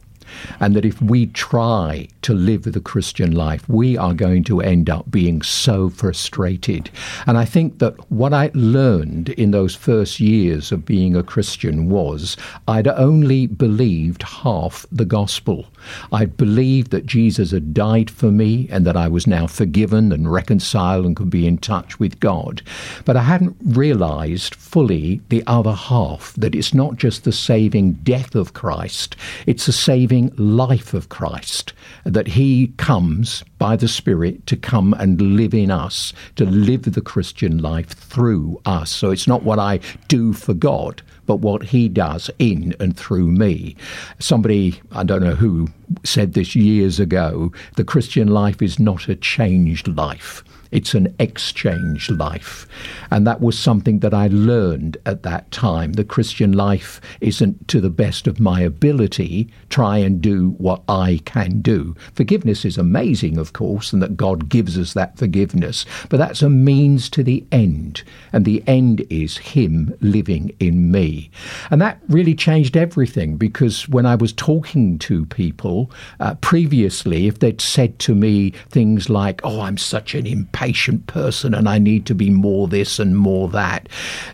and 0.58 0.74
that 0.76 0.84
if 0.84 1.00
we 1.00 1.26
try 1.26 2.08
to 2.22 2.34
live 2.34 2.62
the 2.62 2.80
Christian 2.80 3.32
life, 3.32 3.68
we 3.68 3.96
are 3.96 4.14
going 4.14 4.44
to 4.44 4.60
end 4.60 4.90
up 4.90 5.10
being 5.10 5.42
so 5.42 5.88
frustrated. 5.88 6.90
And 7.26 7.38
I 7.38 7.44
think 7.44 7.78
that 7.78 8.10
what 8.10 8.32
I 8.32 8.50
learned 8.54 9.30
in 9.30 9.50
those 9.50 9.74
first 9.74 10.20
years 10.20 10.72
of 10.72 10.84
being 10.84 11.16
a 11.16 11.22
Christian 11.22 11.88
was 11.88 12.36
I'd 12.68 12.88
only 12.88 13.46
believed 13.46 14.22
half 14.22 14.86
the 14.92 15.04
gospel. 15.04 15.66
I'd 16.12 16.36
believed 16.36 16.90
that 16.90 17.06
Jesus 17.06 17.50
had 17.50 17.72
died 17.72 18.10
for 18.10 18.30
me 18.30 18.68
and 18.70 18.86
that 18.86 18.96
I 18.96 19.08
was 19.08 19.26
now 19.26 19.46
forgiven 19.46 20.12
and 20.12 20.30
reconciled 20.30 21.06
and 21.06 21.16
could 21.16 21.30
be 21.30 21.46
in 21.46 21.58
touch 21.58 21.98
with 21.98 22.20
God. 22.20 22.62
But 23.04 23.16
I 23.16 23.22
hadn't 23.22 23.56
realized 23.64 24.54
fully 24.54 25.20
the 25.28 25.42
other 25.46 25.72
half 25.72 26.34
that 26.34 26.54
it's 26.54 26.74
not 26.74 26.96
just 26.96 27.24
the 27.24 27.32
saving 27.32 27.92
death 27.94 28.34
of 28.34 28.52
Christ, 28.52 29.16
it's 29.46 29.66
the 29.66 29.72
saving 29.72 30.19
life 30.36 30.94
of 30.94 31.08
Christ. 31.08 31.72
That 32.04 32.28
He 32.28 32.68
comes 32.76 33.42
by 33.58 33.76
the 33.76 33.88
Spirit 33.88 34.46
to 34.46 34.56
come 34.56 34.92
and 34.94 35.20
live 35.36 35.54
in 35.54 35.70
us, 35.70 36.12
to 36.36 36.44
live 36.44 36.82
the 36.82 37.00
Christian 37.00 37.58
life 37.58 37.88
through 37.88 38.60
us. 38.64 38.90
So 38.90 39.10
it's 39.10 39.26
not 39.26 39.42
what 39.42 39.58
I 39.58 39.80
do 40.08 40.32
for 40.32 40.54
God, 40.54 41.02
but 41.30 41.36
what 41.36 41.62
he 41.62 41.88
does 41.88 42.28
in 42.40 42.74
and 42.80 42.96
through 42.96 43.28
me. 43.28 43.76
Somebody, 44.18 44.80
I 44.90 45.04
don't 45.04 45.22
know 45.22 45.36
who, 45.36 45.68
said 46.02 46.32
this 46.32 46.56
years 46.56 46.98
ago 46.98 47.52
the 47.76 47.84
Christian 47.84 48.26
life 48.26 48.60
is 48.60 48.80
not 48.80 49.08
a 49.08 49.14
changed 49.14 49.86
life. 49.88 50.42
It's 50.70 50.94
an 50.94 51.14
exchange 51.18 52.10
life. 52.10 52.68
And 53.10 53.26
that 53.26 53.40
was 53.40 53.58
something 53.58 54.00
that 54.00 54.14
I 54.14 54.28
learned 54.28 54.96
at 55.04 55.24
that 55.24 55.50
time. 55.50 55.94
The 55.94 56.04
Christian 56.04 56.52
life 56.52 57.00
isn't 57.20 57.66
to 57.68 57.80
the 57.80 57.90
best 57.90 58.28
of 58.28 58.38
my 58.38 58.60
ability, 58.60 59.52
try 59.68 59.98
and 59.98 60.20
do 60.20 60.50
what 60.58 60.82
I 60.88 61.20
can 61.24 61.60
do. 61.60 61.96
Forgiveness 62.14 62.64
is 62.64 62.78
amazing, 62.78 63.36
of 63.36 63.52
course, 63.52 63.92
and 63.92 64.00
that 64.00 64.16
God 64.16 64.48
gives 64.48 64.78
us 64.78 64.94
that 64.94 65.18
forgiveness, 65.18 65.84
but 66.08 66.18
that's 66.18 66.42
a 66.42 66.50
means 66.50 67.10
to 67.10 67.24
the 67.24 67.44
end. 67.50 68.02
And 68.32 68.44
the 68.44 68.62
end 68.66 69.04
is 69.10 69.38
Him 69.38 69.96
living 70.00 70.54
in 70.60 70.92
me. 70.92 71.30
And 71.70 71.80
that 71.82 72.00
really 72.08 72.34
changed 72.34 72.76
everything 72.76 73.36
because 73.36 73.88
when 73.88 74.06
I 74.06 74.14
was 74.14 74.32
talking 74.32 74.98
to 75.00 75.26
people 75.26 75.90
uh, 76.20 76.34
previously, 76.36 77.26
if 77.26 77.40
they'd 77.40 77.60
said 77.60 77.98
to 78.00 78.14
me 78.14 78.50
things 78.70 79.10
like, 79.10 79.40
Oh, 79.42 79.62
I'm 79.62 79.78
such 79.78 80.14
an 80.14 80.26
impact 80.26 80.59
patient 80.60 81.06
person 81.06 81.54
and 81.54 81.66
I 81.66 81.78
need 81.78 82.04
to 82.04 82.14
be 82.14 82.28
more 82.28 82.68
this 82.68 82.98
and 82.98 83.16
more 83.16 83.48
that, 83.48 83.88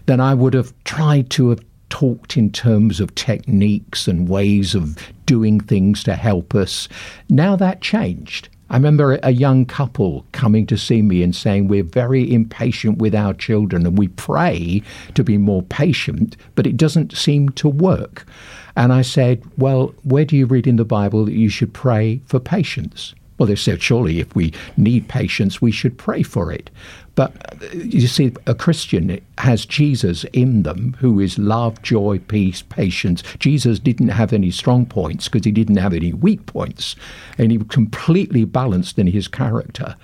then 0.07 0.19
I 0.19 0.35
would 0.35 0.55
have 0.55 0.73
tried 0.83 1.31
to 1.31 1.51
have 1.51 1.61
talked 1.89 2.37
in 2.37 2.51
terms 2.51 2.99
of 2.99 3.15
techniques 3.15 4.09
and 4.09 4.29
ways 4.29 4.75
of 4.75 4.99
doing 5.25 5.61
things 5.61 6.03
to 6.03 6.17
help 6.17 6.53
us. 6.53 6.89
Now 7.29 7.55
that 7.55 7.81
changed. 7.81 8.49
I 8.71 8.75
remember 8.75 9.21
a 9.23 9.31
young 9.31 9.67
couple 9.67 10.27
coming 10.33 10.67
to 10.67 10.77
see 10.77 11.01
me 11.01 11.23
and 11.23 11.33
saying, 11.33 11.69
We're 11.69 11.85
very 11.85 12.33
impatient 12.35 12.99
with 12.99 13.15
our 13.15 13.33
children 13.33 13.87
and 13.87 13.97
we 13.97 14.09
pray 14.09 14.83
to 15.15 15.23
be 15.23 15.39
more 15.39 15.63
patient, 15.63 16.37
but 16.57 16.67
it 16.67 16.77
doesn't 16.77 17.17
seem 17.17 17.51
to 17.51 17.69
work. 17.69 18.27
And 18.75 18.93
I 18.93 19.03
said, 19.03 19.45
Well, 19.57 19.95
where 20.03 20.25
do 20.25 20.37
you 20.37 20.47
read 20.47 20.67
in 20.67 20.75
the 20.75 20.85
Bible 20.85 21.25
that 21.27 21.35
you 21.35 21.49
should 21.49 21.73
pray 21.73 22.21
for 22.27 22.41
patience? 22.41 23.15
Well, 23.39 23.47
they 23.47 23.57
said, 23.57 23.83
surely 23.83 24.21
if 24.21 24.35
we 24.35 24.53
need 24.77 25.09
patience, 25.09 25.61
we 25.61 25.71
should 25.71 25.99
pray 25.99 26.23
for 26.23 26.51
it. 26.51 26.71
But 27.17 27.33
uh, 27.63 27.67
you 27.73 28.07
see, 28.07 28.33
a 28.47 28.55
Christian 28.55 29.21
has 29.39 29.67
Jesus 29.67 30.25
in 30.33 30.63
them, 30.63 30.97
who 31.01 31.21
is 31.21 31.39
love, 31.39 31.83
joy, 31.83 32.19
peace, 32.19 32.63
patience. 32.63 33.23
Jesus 33.39 33.79
didn't 33.79 34.09
have 34.09 34.33
any 34.33 34.51
strong 34.51 34.87
points 34.87 35.29
because 35.29 35.45
he 35.45 35.53
didn't 35.53 35.77
have 35.77 35.95
any 35.95 36.13
weak 36.13 36.47
points, 36.47 36.97
and 37.39 37.51
he 37.51 37.59
was 37.59 37.69
completely 37.69 38.45
balanced 38.45 38.99
in 38.99 39.07
his 39.07 39.29
character. 39.29 39.97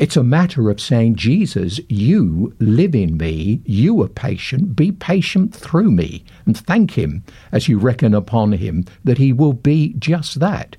It's 0.00 0.16
a 0.16 0.24
matter 0.24 0.70
of 0.70 0.80
saying, 0.80 1.16
Jesus, 1.16 1.78
you 1.90 2.54
live 2.58 2.94
in 2.94 3.18
me, 3.18 3.60
you 3.66 4.00
are 4.02 4.08
patient, 4.08 4.74
be 4.74 4.92
patient 4.92 5.54
through 5.54 5.90
me, 5.90 6.24
and 6.46 6.56
thank 6.56 6.92
Him 6.92 7.22
as 7.52 7.68
you 7.68 7.78
reckon 7.78 8.14
upon 8.14 8.52
Him 8.52 8.86
that 9.04 9.18
He 9.18 9.30
will 9.34 9.52
be 9.52 9.94
just 9.98 10.40
that. 10.40 10.78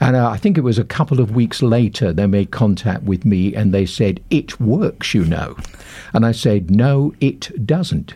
And 0.00 0.16
uh, 0.16 0.28
I 0.28 0.36
think 0.36 0.58
it 0.58 0.62
was 0.62 0.78
a 0.78 0.84
couple 0.84 1.20
of 1.20 1.34
weeks 1.34 1.62
later 1.62 2.12
they 2.12 2.26
made 2.26 2.50
contact 2.50 3.04
with 3.04 3.24
me 3.24 3.54
and 3.54 3.72
they 3.72 3.86
said, 3.86 4.22
It 4.30 4.60
works, 4.60 5.14
you 5.14 5.24
know. 5.24 5.56
And 6.12 6.26
I 6.26 6.32
said, 6.32 6.70
No, 6.70 7.14
it 7.20 7.66
doesn't. 7.66 8.14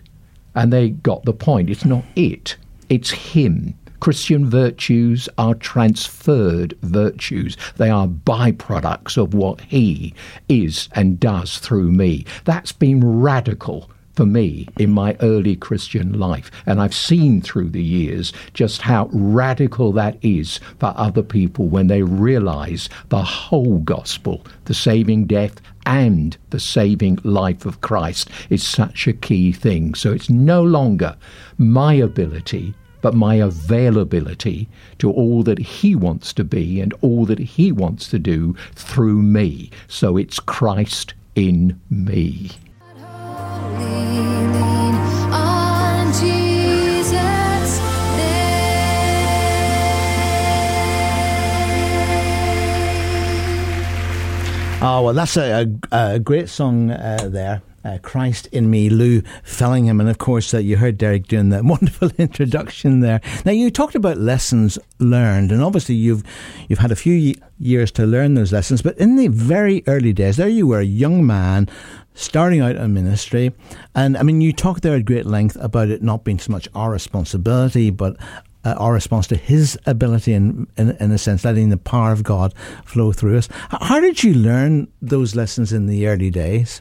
And 0.55 0.73
they 0.73 0.91
got 0.91 1.25
the 1.25 1.33
point. 1.33 1.71
It's 1.71 1.85
not 1.85 2.05
it, 2.17 2.57
it's 2.89 3.11
Him. 3.11 3.75
Christian 4.01 4.49
virtues 4.49 5.29
are 5.39 5.55
transferred 5.55 6.77
virtues. 6.83 7.57
They 7.77 7.91
are 7.91 8.07
byproducts 8.07 9.17
of 9.17 9.35
what 9.35 9.61
He 9.63 10.15
is 10.49 10.89
and 10.93 11.19
does 11.19 11.59
through 11.59 11.91
me. 11.91 12.25
That's 12.45 12.73
been 12.73 13.21
radical 13.21 13.91
for 14.19 14.27
me 14.27 14.67
in 14.81 14.91
my 14.91 15.17
early 15.21 15.55
Christian 15.55 16.19
life. 16.19 16.51
And 16.67 16.81
I've 16.81 16.93
seen 16.93 17.41
through 17.41 17.69
the 17.69 17.81
years 17.81 18.33
just 18.53 18.83
how 18.83 19.09
radical 19.13 19.93
that 19.93 20.19
is 20.23 20.59
for 20.81 20.93
other 20.97 21.23
people 21.23 21.69
when 21.69 21.87
they 21.87 22.03
realize 22.03 22.89
the 23.11 23.23
whole 23.23 23.79
gospel, 23.79 24.45
the 24.65 24.75
saving 24.75 25.27
death 25.27 25.61
and 25.87 26.37
the 26.51 26.59
saving 26.59 27.21
life 27.23 27.65
of 27.65 27.81
Christ 27.81 28.29
is 28.51 28.67
such 28.67 29.07
a 29.07 29.13
key 29.13 29.53
thing. 29.53 29.95
So 29.95 30.11
it's 30.11 30.29
no 30.29 30.65
longer 30.65 31.17
my 31.57 31.95
ability 31.95 32.75
but 33.01 33.15
my 33.15 33.37
availability 33.37 34.69
to 34.99 35.13
all 35.13 35.45
that 35.45 35.61
He 35.61 35.95
wants 35.95 36.33
to 36.33 36.43
be 36.43 36.81
and 36.81 36.93
all 37.03 37.25
that 37.27 37.39
He 37.39 37.71
wants 37.71 38.09
to 38.09 38.19
do 38.19 38.57
through 38.75 39.23
me. 39.23 39.71
So 39.87 40.17
it's 40.17 40.41
Christ 40.41 41.15
in 41.37 41.81
me. 41.89 42.51
Oh, 54.81 55.03
well, 55.03 55.13
that's 55.13 55.37
a, 55.37 55.69
a, 55.91 56.15
a 56.15 56.19
great 56.21 56.49
song 56.49 56.93
uh, 56.93 57.29
there. 57.29 57.63
Uh, 57.85 57.99
Christ 58.01 58.47
in 58.53 58.71
me, 58.71 58.89
Lou 58.89 59.23
Fellingham, 59.43 59.99
and 59.99 60.09
of 60.09 60.19
course 60.19 60.55
uh, 60.55 60.59
you 60.59 60.77
heard 60.77 60.97
Derek 60.97 61.27
doing 61.27 61.49
that 61.49 61.65
wonderful 61.65 62.11
introduction 62.17 63.01
there. 63.01 63.21
Now 63.45 63.51
you 63.51 63.73
talked 63.73 63.97
about 63.97 64.19
lessons 64.19 64.79
learned, 65.01 65.51
and 65.51 65.63
obviously 65.65 65.97
you've 65.97 66.23
you've 66.69 66.79
had 66.79 66.93
a 66.93 66.97
few 66.97 67.35
years 67.59 67.91
to 67.93 68.07
learn 68.07 68.35
those 68.35 68.53
lessons. 68.53 68.81
But 68.81 68.97
in 68.99 69.17
the 69.17 69.27
very 69.27 69.83
early 69.89 70.13
days, 70.13 70.37
there 70.37 70.49
you 70.49 70.69
were, 70.69 70.79
a 70.79 70.85
young 70.85 71.27
man 71.27 71.69
starting 72.15 72.61
out 72.61 72.77
in 72.77 72.95
ministry, 72.95 73.53
and 73.97 74.17
I 74.17 74.23
mean 74.23 74.41
you 74.41 74.53
talked 74.53 74.83
there 74.83 74.95
at 74.95 75.05
great 75.05 75.27
length 75.27 75.57
about 75.61 75.89
it 75.89 76.03
not 76.03 76.23
being 76.23 76.39
so 76.39 76.53
much 76.53 76.69
our 76.77 76.93
responsibility, 76.93 77.91
but 77.91 78.17
uh, 78.65 78.75
our 78.79 78.93
response 78.93 79.27
to 79.29 79.37
His 79.37 79.79
ability, 79.87 80.33
in, 80.33 80.67
in, 80.77 80.91
in 80.99 81.11
a 81.11 81.19
sense, 81.19 81.45
letting 81.45 81.69
the 81.69 81.77
power 81.77 82.13
of 82.13 82.23
God 82.23 82.55
flow 82.85 83.13
through 83.13 83.39
us. 83.39 83.49
How 83.71 84.01
did 84.01 84.23
you 84.23 84.35
learn 84.35 84.89
those 85.01 85.35
lessons 85.35 85.73
in 85.73 85.87
the 85.87 86.07
early 86.07 86.31
days? 86.31 86.81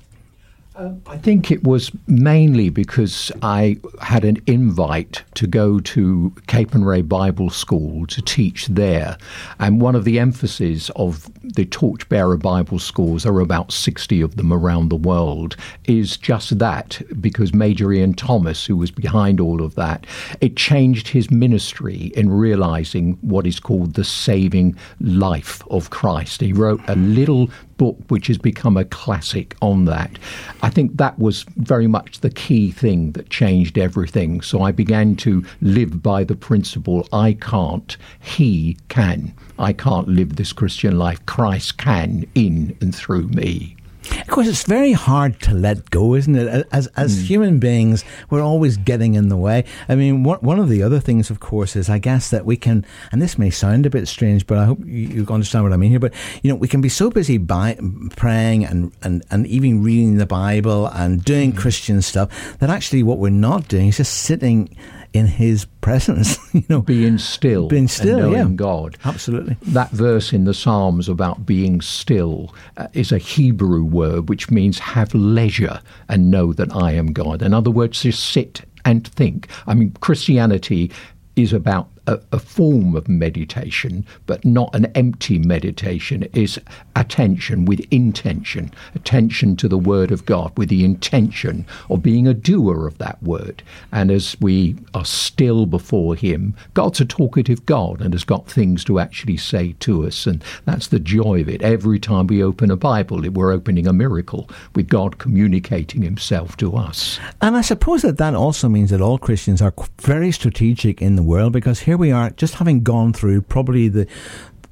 Um, 0.77 1.01
I 1.07 1.17
think 1.17 1.49
it 1.49 1.63
was 1.63 1.91
mainly 2.05 2.69
because 2.69 3.31
I 3.41 3.77
had 3.99 4.23
an 4.23 4.37
invite 4.45 5.23
to 5.33 5.47
go 5.47 5.79
to 5.79 6.31
Capernwray 6.47 7.07
Bible 7.07 7.49
School 7.49 8.05
to 8.05 8.21
teach 8.21 8.67
there. 8.67 9.17
And 9.57 9.81
one 9.81 9.95
of 9.95 10.05
the 10.05 10.19
emphases 10.19 10.91
of 10.95 11.31
the 11.41 11.65
Torchbearer 11.65 12.37
Bible 12.37 12.77
Schools, 12.77 13.23
there 13.23 13.33
are 13.33 13.39
about 13.39 13.71
60 13.71 14.21
of 14.21 14.35
them 14.35 14.53
around 14.53 14.89
the 14.89 14.95
world, 14.95 15.55
is 15.85 16.15
just 16.15 16.59
that, 16.59 17.01
because 17.19 17.55
Major 17.55 17.91
Ian 17.91 18.13
Thomas, 18.13 18.63
who 18.63 18.77
was 18.77 18.91
behind 18.91 19.39
all 19.39 19.63
of 19.63 19.73
that, 19.75 20.05
it 20.41 20.57
changed 20.57 21.07
his 21.07 21.31
ministry 21.31 22.11
in 22.15 22.29
realizing 22.29 23.17
what 23.21 23.47
is 23.47 23.59
called 23.59 23.95
the 23.95 24.03
saving 24.03 24.77
life 25.01 25.63
of 25.71 25.89
Christ. 25.89 26.41
He 26.41 26.53
wrote 26.53 26.81
a 26.87 26.95
little 26.95 27.49
book 27.77 27.97
which 28.09 28.27
has 28.27 28.37
become 28.37 28.77
a 28.77 28.85
classic 28.85 29.55
on 29.61 29.85
that. 29.85 30.17
I 30.61 30.69
think 30.69 30.97
that 30.97 31.17
was 31.17 31.43
very 31.55 31.87
much 31.87 32.19
the 32.19 32.29
key 32.29 32.71
thing 32.71 33.11
that 33.13 33.29
changed 33.29 33.77
everything. 33.77 34.41
So 34.41 34.61
I 34.61 34.71
began 34.71 35.15
to 35.17 35.45
live 35.61 36.03
by 36.03 36.23
the 36.23 36.35
principle 36.35 37.07
I 37.13 37.33
can't, 37.33 37.95
He 38.19 38.77
can. 38.89 39.33
I 39.57 39.73
can't 39.73 40.07
live 40.07 40.35
this 40.35 40.53
Christian 40.53 40.97
life. 40.97 41.25
Christ 41.25 41.77
can 41.77 42.25
in 42.35 42.77
and 42.81 42.93
through 42.93 43.29
me. 43.29 43.76
Of 44.11 44.27
course, 44.27 44.47
it's 44.47 44.63
very 44.63 44.93
hard 44.93 45.39
to 45.41 45.53
let 45.53 45.89
go, 45.89 46.15
isn't 46.15 46.35
it? 46.35 46.67
As 46.71 46.87
as 46.95 47.17
mm. 47.17 47.23
human 47.23 47.59
beings, 47.59 48.03
we're 48.29 48.41
always 48.41 48.77
getting 48.77 49.15
in 49.15 49.29
the 49.29 49.37
way. 49.37 49.65
I 49.89 49.95
mean, 49.95 50.23
one 50.23 50.39
one 50.39 50.59
of 50.59 50.69
the 50.69 50.83
other 50.83 50.99
things, 50.99 51.29
of 51.29 51.39
course, 51.39 51.75
is 51.75 51.89
I 51.89 51.97
guess 51.97 52.29
that 52.29 52.45
we 52.45 52.57
can, 52.57 52.85
and 53.11 53.21
this 53.21 53.37
may 53.37 53.49
sound 53.49 53.85
a 53.85 53.89
bit 53.89 54.07
strange, 54.07 54.47
but 54.47 54.57
I 54.57 54.65
hope 54.65 54.79
you, 54.85 55.07
you 55.07 55.27
understand 55.29 55.63
what 55.63 55.73
I 55.73 55.77
mean 55.77 55.91
here. 55.91 55.99
But 55.99 56.13
you 56.41 56.49
know, 56.49 56.55
we 56.55 56.67
can 56.67 56.81
be 56.81 56.89
so 56.89 57.09
busy 57.09 57.37
by, 57.37 57.77
praying 58.15 58.65
and, 58.65 58.91
and 59.03 59.23
and 59.31 59.47
even 59.47 59.83
reading 59.83 60.17
the 60.17 60.25
Bible 60.25 60.87
and 60.87 61.23
doing 61.23 61.53
mm. 61.53 61.57
Christian 61.57 62.01
stuff 62.01 62.57
that 62.59 62.69
actually 62.69 63.03
what 63.03 63.17
we're 63.17 63.29
not 63.29 63.67
doing 63.67 63.87
is 63.87 63.97
just 63.97 64.13
sitting 64.13 64.75
in 65.13 65.27
His 65.27 65.65
presence. 65.81 66.37
you 66.53 66.63
know, 66.69 66.81
being 66.81 67.17
still, 67.17 67.67
being 67.67 67.87
still, 67.87 68.31
yeah, 68.31 68.45
God, 68.45 68.97
absolutely. 69.05 69.57
That 69.63 69.91
verse 69.91 70.33
in 70.33 70.45
the 70.45 70.53
Psalms 70.53 71.09
about 71.09 71.45
being 71.45 71.81
still 71.81 72.53
uh, 72.77 72.87
is 72.93 73.11
a 73.11 73.17
Hebrew 73.17 73.83
word 73.83 74.29
which 74.29 74.49
means 74.49 74.79
have 74.79 75.13
leisure 75.13 75.79
and 76.09 76.31
know 76.31 76.53
that 76.53 76.73
I 76.75 76.93
am 76.93 77.13
God. 77.13 77.41
In 77.41 77.53
other 77.53 77.71
words, 77.71 78.01
just 78.01 78.31
sit 78.31 78.61
and 78.85 79.07
think. 79.07 79.47
I 79.65 79.73
mean, 79.73 79.91
Christianity 79.99 80.91
is 81.35 81.53
about 81.53 81.89
a, 82.07 82.19
a, 82.31 82.39
form 82.39 82.95
of 82.95 83.07
meditation, 83.07 84.05
but 84.25 84.43
not 84.45 84.73
an 84.73 84.85
empty 84.95 85.37
meditation, 85.37 86.23
is 86.33 86.59
attention 86.95 87.65
with 87.65 87.85
intention, 87.91 88.71
attention 88.95 89.55
to 89.57 89.67
the 89.67 89.77
Word 89.77 90.11
of 90.11 90.25
God 90.25 90.57
with 90.57 90.69
the 90.69 90.83
intention 90.83 91.65
of 91.89 92.01
being 92.01 92.27
a 92.27 92.33
doer 92.33 92.87
of 92.87 92.97
that 92.97 93.21
Word. 93.21 93.61
And 93.91 94.09
as 94.09 94.37
we 94.39 94.77
are 94.93 95.05
still 95.05 95.65
before 95.65 96.15
Him, 96.15 96.55
God's 96.73 97.01
a 97.01 97.05
talkative 97.05 97.65
God 97.65 98.01
and 98.01 98.13
has 98.13 98.23
got 98.23 98.47
things 98.47 98.83
to 98.85 98.99
actually 98.99 99.37
say 99.37 99.75
to 99.79 100.07
us. 100.07 100.25
And 100.25 100.43
that's 100.65 100.87
the 100.87 100.99
joy 100.99 101.41
of 101.41 101.49
it. 101.49 101.61
Every 101.61 101.99
time 101.99 102.27
we 102.27 102.41
open 102.41 102.71
a 102.71 102.77
Bible, 102.77 103.21
we're 103.29 103.51
opening 103.51 103.87
a 103.87 103.93
miracle 103.93 104.49
with 104.73 104.87
God 104.87 105.17
communicating 105.17 106.01
Himself 106.01 106.55
to 106.57 106.75
us. 106.75 107.19
And 107.41 107.57
I 107.57 107.61
suppose 107.61 108.01
that 108.03 108.17
that 108.17 108.33
also 108.33 108.69
means 108.69 108.91
that 108.91 109.01
all 109.01 109.17
Christians 109.17 109.61
are 109.61 109.73
very 109.99 110.31
strategic 110.31 111.01
in 111.01 111.15
the 111.15 111.23
world 111.23 111.53
because 111.53 111.81
here 111.81 111.96
we 111.97 112.11
are, 112.11 112.29
just 112.31 112.55
having 112.55 112.83
gone 112.83 113.13
through 113.13 113.41
probably 113.41 113.89
the 113.89 114.07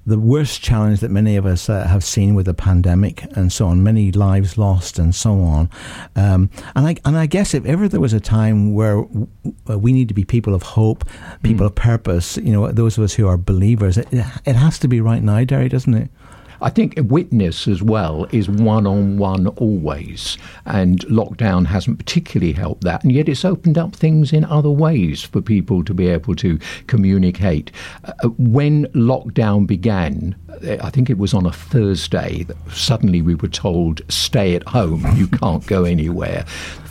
the 0.07 0.19
worst 0.19 0.61
challenge 0.61 0.99
that 0.99 1.09
many 1.09 1.35
of 1.35 1.47
us 1.47 1.67
uh, 1.67 1.87
have 1.87 2.03
seen 2.03 2.35
with 2.35 2.45
the 2.45 2.53
pandemic 2.53 3.23
and 3.35 3.51
so 3.51 3.67
on, 3.67 3.81
many 3.81 4.11
lives 4.11 4.55
lost 4.55 4.99
and 4.99 5.15
so 5.15 5.41
on. 5.41 5.69
Um, 6.15 6.49
and 6.75 6.87
I 6.87 6.95
and 7.05 7.17
I 7.17 7.25
guess 7.25 7.53
if 7.53 7.65
ever 7.65 7.87
there 7.87 7.99
was 7.99 8.13
a 8.13 8.19
time 8.19 8.73
where 8.73 9.01
we 9.65 9.93
need 9.93 10.07
to 10.09 10.13
be 10.13 10.23
people 10.23 10.53
of 10.53 10.61
hope, 10.61 11.05
people 11.41 11.63
mm. 11.63 11.69
of 11.69 11.75
purpose, 11.75 12.37
you 12.37 12.53
know, 12.53 12.71
those 12.71 12.97
of 12.97 13.03
us 13.03 13.13
who 13.13 13.27
are 13.27 13.37
believers, 13.37 13.97
it, 13.97 14.07
it 14.11 14.55
has 14.55 14.77
to 14.79 14.87
be 14.87 15.01
right 15.01 15.23
now, 15.23 15.43
Derry, 15.43 15.69
doesn't 15.69 15.95
it? 15.95 16.11
I 16.65 16.69
think 16.71 16.97
a 16.97 17.03
witness 17.03 17.67
as 17.67 17.83
well 17.83 18.25
is 18.31 18.49
one 18.49 18.87
on 18.87 19.19
one 19.19 19.45
always, 19.49 20.35
and 20.65 20.99
lockdown 21.01 21.67
hasn't 21.67 21.99
particularly 21.99 22.53
helped 22.53 22.83
that, 22.85 23.03
and 23.03 23.13
yet 23.13 23.29
it's 23.29 23.45
opened 23.45 23.77
up 23.77 23.95
things 23.95 24.33
in 24.33 24.43
other 24.45 24.71
ways 24.71 25.21
for 25.21 25.41
people 25.41 25.83
to 25.83 25.93
be 25.93 26.07
able 26.07 26.33
to 26.37 26.57
communicate. 26.87 27.71
Uh, 28.03 28.29
when 28.39 28.87
lockdown 28.87 29.67
began, 29.67 30.35
I 30.63 30.89
think 30.89 31.11
it 31.11 31.19
was 31.19 31.35
on 31.35 31.45
a 31.45 31.51
Thursday, 31.51 32.47
suddenly 32.71 33.21
we 33.21 33.35
were 33.35 33.47
told, 33.47 34.01
stay 34.09 34.55
at 34.55 34.67
home, 34.67 35.05
you 35.15 35.27
can't 35.27 35.63
go 35.67 35.83
anywhere. 35.83 36.45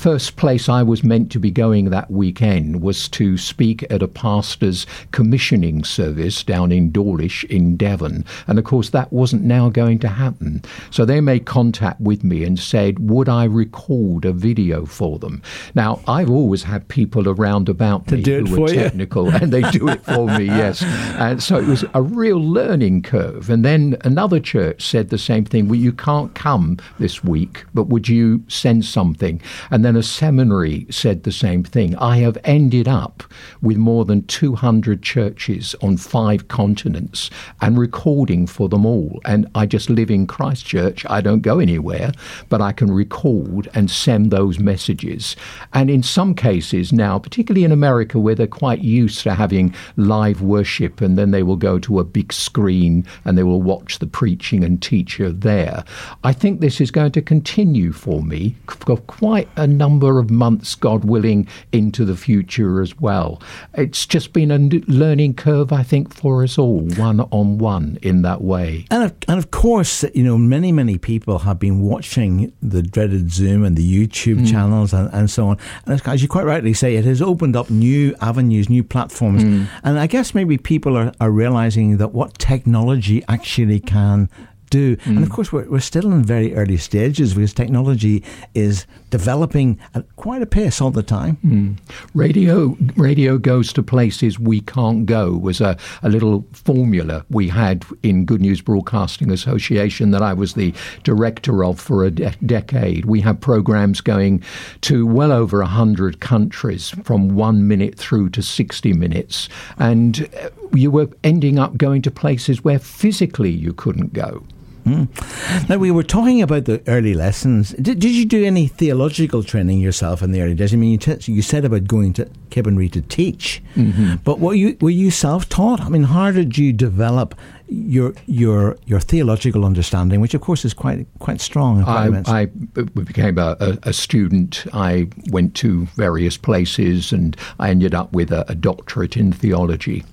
First 0.04 0.37
place 0.37 0.68
I 0.68 0.82
was 0.82 1.02
meant 1.02 1.32
to 1.32 1.38
be 1.38 1.50
going 1.50 1.87
that 1.87 2.11
weekend 2.11 2.82
was 2.82 3.08
to 3.08 3.38
speak 3.38 3.90
at 3.90 4.02
a 4.02 4.06
pastor's 4.06 4.87
commissioning 5.12 5.82
service 5.82 6.44
down 6.44 6.73
in 6.73 6.90
Dawlish 6.92 7.42
in 7.44 7.78
Devon. 7.78 8.26
And 8.46 8.58
of 8.58 8.66
course, 8.66 8.90
that 8.90 9.11
wasn't 9.14 9.44
now 9.44 9.70
going 9.70 9.99
to 10.00 10.08
happen. 10.08 10.61
So 10.90 11.06
they 11.06 11.23
made 11.23 11.46
contact 11.46 12.02
with 12.02 12.23
me 12.23 12.44
and 12.44 12.58
said, 12.58 12.99
would 12.99 13.30
I 13.30 13.44
record 13.44 14.26
a 14.26 14.34
video 14.34 14.84
for 14.84 15.18
them? 15.18 15.40
Now, 15.75 16.02
I've 16.06 16.28
always 16.28 16.64
had 16.64 16.87
people 16.88 17.26
around 17.26 17.70
about 17.70 18.11
me 18.11 18.23
who 18.23 18.61
were 18.61 18.68
technical, 18.68 19.30
and 19.30 19.54
they 19.54 19.62
do 19.70 19.88
it 19.88 20.04
for 20.04 20.26
me, 20.26 20.44
yes. 20.49 20.82
And 20.82 21.42
so 21.42 21.56
it 21.56 21.66
was 21.66 21.82
a 21.94 22.02
real 22.02 22.44
learning 22.44 23.04
curve. 23.04 23.49
And 23.49 23.64
then 23.64 23.96
another 24.04 24.38
church 24.38 24.84
said 24.84 25.08
the 25.08 25.16
same 25.16 25.46
thing. 25.46 25.66
Well, 25.70 25.80
you 25.80 25.92
can't 25.94 26.34
come 26.34 26.76
this 26.99 27.25
week, 27.25 27.64
but 27.73 27.84
would 27.84 28.06
you 28.06 28.44
send 28.49 28.84
something? 28.84 29.40
And 29.70 29.82
then 29.82 29.94
a 29.97 30.03
seminary 30.03 30.87
said 30.91 31.23
the 31.23 31.33
same 31.33 31.65
thing. 31.65 31.97
I 31.97 32.19
have 32.19 32.39
ended 32.45 32.89
up 32.89 33.23
with 33.63 33.77
more 33.77 34.05
than 34.05 34.27
200 34.27 35.03
churches 35.03 35.75
on 35.81 35.97
five 35.97 36.49
continents 36.49 37.31
and 37.61 37.79
recording 37.79 38.47
for 38.47 38.69
them 38.69 38.85
all. 38.85 39.21
And 39.25 39.49
I 39.55 39.67
just 39.67 39.89
live 39.89 40.11
in 40.11 40.27
Christchurch. 40.27 41.07
I 41.09 41.21
don't 41.21 41.41
go 41.41 41.59
anywhere, 41.59 42.13
but 42.49 42.61
I 42.61 42.73
can 42.73 42.91
record 42.91 43.69
and 43.75 43.91
send 43.91 44.31
those 44.31 44.59
messages. 44.59 45.37
And 45.73 45.91
in 45.91 46.03
some 46.03 46.35
cases 46.35 46.93
now, 46.93 47.19
particularly 47.19 47.65
in 47.65 47.73
America, 47.73 48.19
where 48.19 48.35
they're 48.35 48.47
quite 48.47 48.81
used 48.81 49.23
to 49.23 49.35
having 49.35 49.75
live 49.97 50.43
worship 50.43 51.01
and 51.01 51.17
then 51.17 51.31
they 51.31 51.43
will 51.43 51.57
go 51.57 51.79
to 51.79 52.01
a 52.01 52.05
big 52.05 52.33
screen 52.33 53.07
and 53.25 53.39
they 53.39 53.43
will 53.43 53.63
watch 53.63 53.99
the 53.99 54.07
preaching 54.07 54.65
and 54.65 54.83
teacher 54.83 55.31
there. 55.31 55.85
I 56.23 56.33
think 56.33 56.61
this 56.61 56.81
is 56.81 56.91
going 56.91 57.13
to 57.13 57.23
continue 57.23 57.93
for 57.93 58.23
me 58.23 58.57
for 58.69 58.97
quite 58.97 59.49
a 59.57 59.67
number 59.67 59.84
of 59.93 60.31
months, 60.31 60.75
God 60.75 61.05
willing, 61.05 61.47
into 61.73 62.05
the 62.05 62.17
future 62.17 62.81
as 62.81 62.99
well. 62.99 63.41
It's 63.75 64.07
just 64.07 64.33
been 64.33 64.50
a 64.50 64.59
learning 64.91 65.35
curve, 65.35 65.73
I 65.73 65.83
think, 65.83 66.14
for 66.14 66.43
us 66.43 66.59
all, 66.59 66.81
one 66.97 67.21
on 67.21 67.59
one 67.59 67.99
in 68.03 68.23
that 68.23 68.43
way. 68.43 68.87
And 68.91 69.05
of, 69.05 69.14
and 69.29 69.38
of 69.38 69.50
course, 69.50 70.05
you 70.14 70.23
know, 70.23 70.38
many, 70.38 70.73
many 70.73 70.99
people 70.99 71.41
have 71.41 71.59
been 71.59 71.81
watching 71.81 72.53
the 72.62 72.83
dreaded 72.83 73.31
Zoom 73.31 73.64
and 73.64 73.76
the 73.76 73.85
YouTube 73.85 74.41
mm. 74.41 74.50
channels 74.50 74.93
and, 74.93 75.12
and 75.12 75.31
so 75.31 75.49
on. 75.49 75.59
And 75.87 76.00
as 76.07 76.23
you 76.23 76.29
quite 76.29 76.47
rightly 76.47 76.73
say, 76.73 76.97
it 76.97 77.05
has 77.05 77.21
opened 77.21 77.57
up 77.57 77.71
new 77.71 78.14
avenues, 78.21 78.69
new 78.69 78.85
platforms. 78.85 79.45
Mm. 79.45 79.69
And 79.83 79.99
I 79.99 80.07
guess 80.07 80.35
maybe 80.35 80.59
people 80.59 80.97
are, 80.97 81.12
are 81.21 81.31
realizing 81.31 81.99
that 81.99 82.12
what 82.12 82.38
technology 82.38 83.23
actually 83.29 83.81
can 83.81 84.29
do. 84.71 84.97
Mm. 84.97 85.07
And 85.17 85.23
of 85.23 85.31
course, 85.31 85.53
we're, 85.53 85.69
we're 85.71 85.81
still 85.81 86.12
in 86.12 86.25
very 86.25 86.55
early 86.55 86.76
stages 86.76 87.35
because 87.35 87.55
technology 87.55 88.25
is 88.55 88.87
developing 89.14 89.78
at 89.94 90.04
quite 90.16 90.42
a 90.42 90.47
pace 90.47 90.80
all 90.80 90.90
the 90.90 91.00
time. 91.00 91.38
Mm. 91.47 91.78
Radio, 92.14 92.76
radio 92.97 93.38
goes 93.38 93.73
to 93.75 93.80
places 93.80 94.40
we 94.40 94.61
can't 94.61 95.06
go 95.06 95.37
was 95.37 95.61
a, 95.61 95.76
a 96.02 96.09
little 96.09 96.44
formula 96.52 97.25
we 97.30 97.49
had 97.49 97.85
in 98.02 98.25
Good 98.25 98.40
News 98.40 98.61
Broadcasting 98.61 99.30
Association 99.30 100.11
that 100.11 100.21
I 100.21 100.33
was 100.33 100.54
the 100.54 100.75
director 101.04 101.64
of 101.64 101.78
for 101.78 102.02
a 102.02 102.11
de- 102.11 102.35
decade. 102.44 103.04
We 103.04 103.21
have 103.21 103.40
programs 103.40 104.00
going 104.00 104.42
to 104.80 105.06
well 105.06 105.30
over 105.30 105.61
100 105.61 106.18
countries 106.18 106.90
from 107.04 107.37
one 107.37 107.68
minute 107.68 107.97
through 107.97 108.30
to 108.30 108.42
60 108.42 108.94
minutes. 108.94 109.49
And 109.78 110.28
uh, 110.42 110.50
you 110.73 110.90
were 110.90 111.09
ending 111.23 111.61
up 111.61 111.76
going 111.76 112.02
to 112.02 112.11
places 112.11 112.64
where 112.64 112.80
physically 112.80 113.52
you 113.52 113.75
couldn't 113.75 114.12
go. 114.12 114.42
Mm. 114.85 115.69
Now, 115.69 115.79
we 115.79 115.91
were 115.91 116.03
talking 116.03 116.43
about 116.43 116.67
the 116.67 116.83
early 116.87 117.14
lessons. 117.14 117.71
Did, 117.71 117.99
did 118.00 118.14
you 118.14 118.26
do 118.26 118.45
any 118.45 118.67
theological 118.67 119.43
training 119.43 119.81
yourself 119.81 120.23
in 120.23 120.33
the 120.33 120.43
early 120.43 120.55
days? 120.55 120.75
I 120.75 120.76
mean, 120.76 120.91
you, 120.91 120.99
t- 120.99 121.33
you 121.33 121.43
said 121.43 121.64
about 121.64 121.87
going 121.87 122.12
to 122.14 122.26
Capernwray 122.50 122.93
to 122.93 123.00
teach, 123.00 123.62
mm-hmm. 123.75 124.17
but 124.25 124.41
were 124.41 124.55
you, 124.55 124.76
were 124.81 124.91
you 124.91 125.11
self 125.11 125.49
taught? 125.49 125.81
I 125.81 125.88
mean, 125.88 126.05
how 126.05 126.31
did 126.31 126.59
you 126.59 126.73
develop 126.73 127.35
your 127.67 128.14
your 128.26 128.76
your 128.87 129.00
theological 129.00 129.64
understanding, 129.64 130.21
which 130.21 130.35
of 130.35 130.41
course 130.41 130.64
is 130.64 130.75
quite 130.75 131.07
quite 131.19 131.41
strong. 131.41 131.83
I, 131.85 132.43
I, 132.43 132.47
became 132.47 133.38
a, 133.38 133.57
a, 133.83 133.93
student. 133.93 134.67
I 134.73 135.09
went 135.31 135.55
to 135.57 135.87
various 135.97 136.37
places, 136.37 137.12
and 137.12 137.37
I 137.59 137.71
ended 137.71 137.95
up 137.95 138.12
with 138.12 138.31
a, 138.33 138.45
a 138.50 138.55
doctorate 138.55 139.17
in 139.17 139.33
theology. 139.33 140.05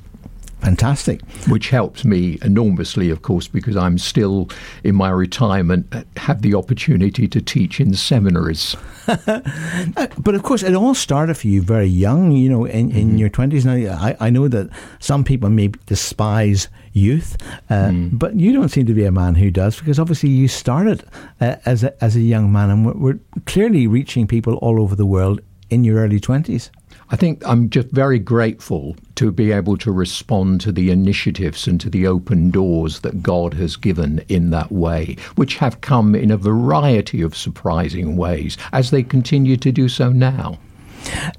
Fantastic. 0.62 1.22
Which 1.48 1.70
helps 1.70 2.06
me 2.06 2.38
enormously, 2.44 3.10
of 3.10 3.24
course, 3.24 3.48
because 3.48 3.76
I'm 3.76 3.98
still 3.98 4.48
in 4.84 4.96
my 4.96 5.10
retirement, 5.10 5.92
have 6.18 6.44
the 6.44 6.54
opportunity 6.54 7.28
to 7.28 7.42
teach 7.42 7.80
in 7.80 7.96
seminaries. 7.96 8.76
but 9.06 10.36
of 10.36 10.44
course, 10.44 10.62
it 10.62 10.76
all 10.76 10.94
started 10.94 11.36
for 11.36 11.48
you 11.48 11.64
very 11.64 11.88
young, 11.88 12.32
you 12.32 12.48
know, 12.48 12.66
in, 12.66 12.92
in 12.92 13.08
mm-hmm. 13.10 13.18
your 13.18 13.30
20s. 13.30 13.66
Now, 13.66 14.00
I, 14.00 14.16
I 14.20 14.30
know 14.30 14.48
that 14.48 14.70
some 15.00 15.24
people 15.24 15.50
may 15.50 15.70
despise 15.88 16.68
youth, 16.94 17.38
uh, 17.70 17.90
mm. 17.90 18.20
but 18.20 18.36
you 18.36 18.54
don't 18.54 18.70
seem 18.70 18.86
to 18.86 18.94
be 18.94 19.06
a 19.06 19.12
man 19.12 19.34
who 19.34 19.50
does, 19.50 19.80
because 19.80 19.98
obviously 19.98 20.30
you 20.30 20.48
started 20.48 21.04
uh, 21.40 21.56
as, 21.66 21.84
a, 21.84 22.04
as 22.04 22.16
a 22.16 22.22
young 22.22 22.52
man 22.52 22.70
and 22.70 22.86
we're, 22.86 22.94
we're 22.94 23.20
clearly 23.46 23.88
reaching 23.88 24.28
people 24.28 24.56
all 24.56 24.80
over 24.80 24.96
the 24.96 25.06
world 25.06 25.42
in 25.72 25.84
your 25.84 25.98
early 25.98 26.20
20s. 26.20 26.70
I 27.12 27.18
think 27.18 27.46
I'm 27.46 27.70
just 27.70 27.90
very 27.90 28.20
grateful 28.20 28.96
to 29.16 29.34
be 29.34 29.52
able 29.52 29.76
to 29.78 29.92
respond 29.92 30.62
to 30.62 30.72
the 30.72 30.92
initiatives 30.92 31.68
and 31.68 31.80
to 31.82 31.90
the 31.90 32.08
open 32.08 32.52
doors 32.52 33.02
that 33.02 33.22
God 33.22 33.54
has 33.56 33.76
given 33.76 34.24
in 34.30 34.52
that 34.52 34.72
way, 34.72 35.18
which 35.36 35.58
have 35.58 35.82
come 35.82 36.16
in 36.16 36.32
a 36.32 36.38
variety 36.38 37.22
of 37.22 37.36
surprising 37.36 38.16
ways, 38.16 38.58
as 38.72 38.92
they 38.92 39.04
continue 39.04 39.58
to 39.58 39.74
do 39.74 39.90
so 39.90 40.10
now. 40.10 40.58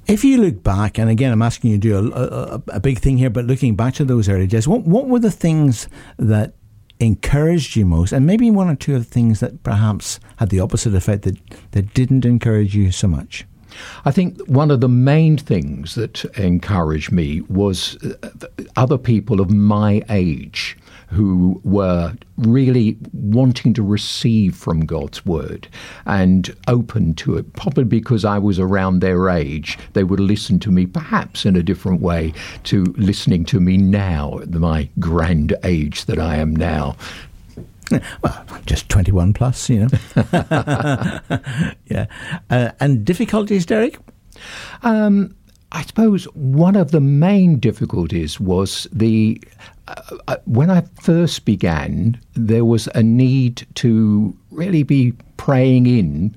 If 0.06 0.24
you 0.24 0.42
look 0.42 0.62
back, 0.62 0.98
and 0.98 1.08
again, 1.08 1.32
I'm 1.32 1.40
asking 1.40 1.70
you 1.70 1.76
to 1.78 1.80
do 1.80 2.12
a, 2.12 2.20
a, 2.20 2.62
a 2.74 2.80
big 2.80 2.98
thing 2.98 3.16
here, 3.16 3.30
but 3.30 3.46
looking 3.46 3.74
back 3.74 3.94
to 3.94 4.04
those 4.04 4.28
early 4.28 4.46
days, 4.46 4.68
what, 4.68 4.82
what 4.82 5.08
were 5.08 5.20
the 5.20 5.30
things 5.30 5.88
that 6.18 6.52
encouraged 7.00 7.76
you 7.76 7.86
most, 7.86 8.12
and 8.12 8.26
maybe 8.26 8.50
one 8.50 8.68
or 8.68 8.76
two 8.76 8.94
of 8.94 9.04
the 9.04 9.10
things 9.10 9.40
that 9.40 9.62
perhaps 9.62 10.20
had 10.36 10.50
the 10.50 10.60
opposite 10.60 10.94
effect 10.94 11.22
that, 11.22 11.38
that 11.70 11.94
didn't 11.94 12.26
encourage 12.26 12.74
you 12.74 12.90
so 12.90 13.08
much? 13.08 13.46
I 14.04 14.10
think 14.10 14.40
one 14.48 14.70
of 14.70 14.80
the 14.80 14.88
main 14.88 15.36
things 15.36 15.94
that 15.94 16.24
encouraged 16.36 17.12
me 17.12 17.40
was 17.42 17.96
uh, 18.02 18.28
other 18.76 18.98
people 18.98 19.40
of 19.40 19.50
my 19.50 20.02
age 20.08 20.76
who 21.12 21.60
were 21.62 22.14
really 22.38 22.96
wanting 23.12 23.74
to 23.74 23.82
receive 23.82 24.56
from 24.56 24.86
God's 24.86 25.24
word 25.26 25.68
and 26.06 26.54
open 26.68 27.14
to 27.14 27.36
it. 27.36 27.52
Probably 27.52 27.84
because 27.84 28.24
I 28.24 28.38
was 28.38 28.58
around 28.58 29.00
their 29.00 29.28
age, 29.28 29.78
they 29.92 30.04
would 30.04 30.20
listen 30.20 30.58
to 30.60 30.70
me 30.70 30.86
perhaps 30.86 31.44
in 31.44 31.54
a 31.54 31.62
different 31.62 32.00
way 32.00 32.32
to 32.64 32.84
listening 32.96 33.44
to 33.46 33.60
me 33.60 33.76
now 33.76 34.38
at 34.38 34.50
my 34.50 34.88
grand 34.98 35.54
age 35.64 36.06
that 36.06 36.18
I 36.18 36.36
am 36.36 36.56
now. 36.56 36.96
Well, 38.22 38.46
just 38.66 38.88
21 38.88 39.32
plus, 39.32 39.68
you 39.68 39.80
know. 39.80 39.88
yeah. 41.86 42.06
Uh, 42.50 42.70
and 42.80 43.04
difficulties, 43.04 43.66
Derek? 43.66 43.98
Um, 44.82 45.34
I 45.72 45.82
suppose 45.82 46.24
one 46.34 46.76
of 46.76 46.90
the 46.90 47.00
main 47.00 47.58
difficulties 47.58 48.38
was 48.38 48.86
the 48.92 49.42
uh, 49.88 50.16
uh, 50.28 50.36
when 50.44 50.70
I 50.70 50.82
first 51.00 51.44
began, 51.44 52.20
there 52.34 52.64
was 52.64 52.88
a 52.94 53.02
need 53.02 53.66
to 53.76 54.36
really 54.50 54.82
be 54.82 55.12
praying 55.36 55.86
in 55.86 56.36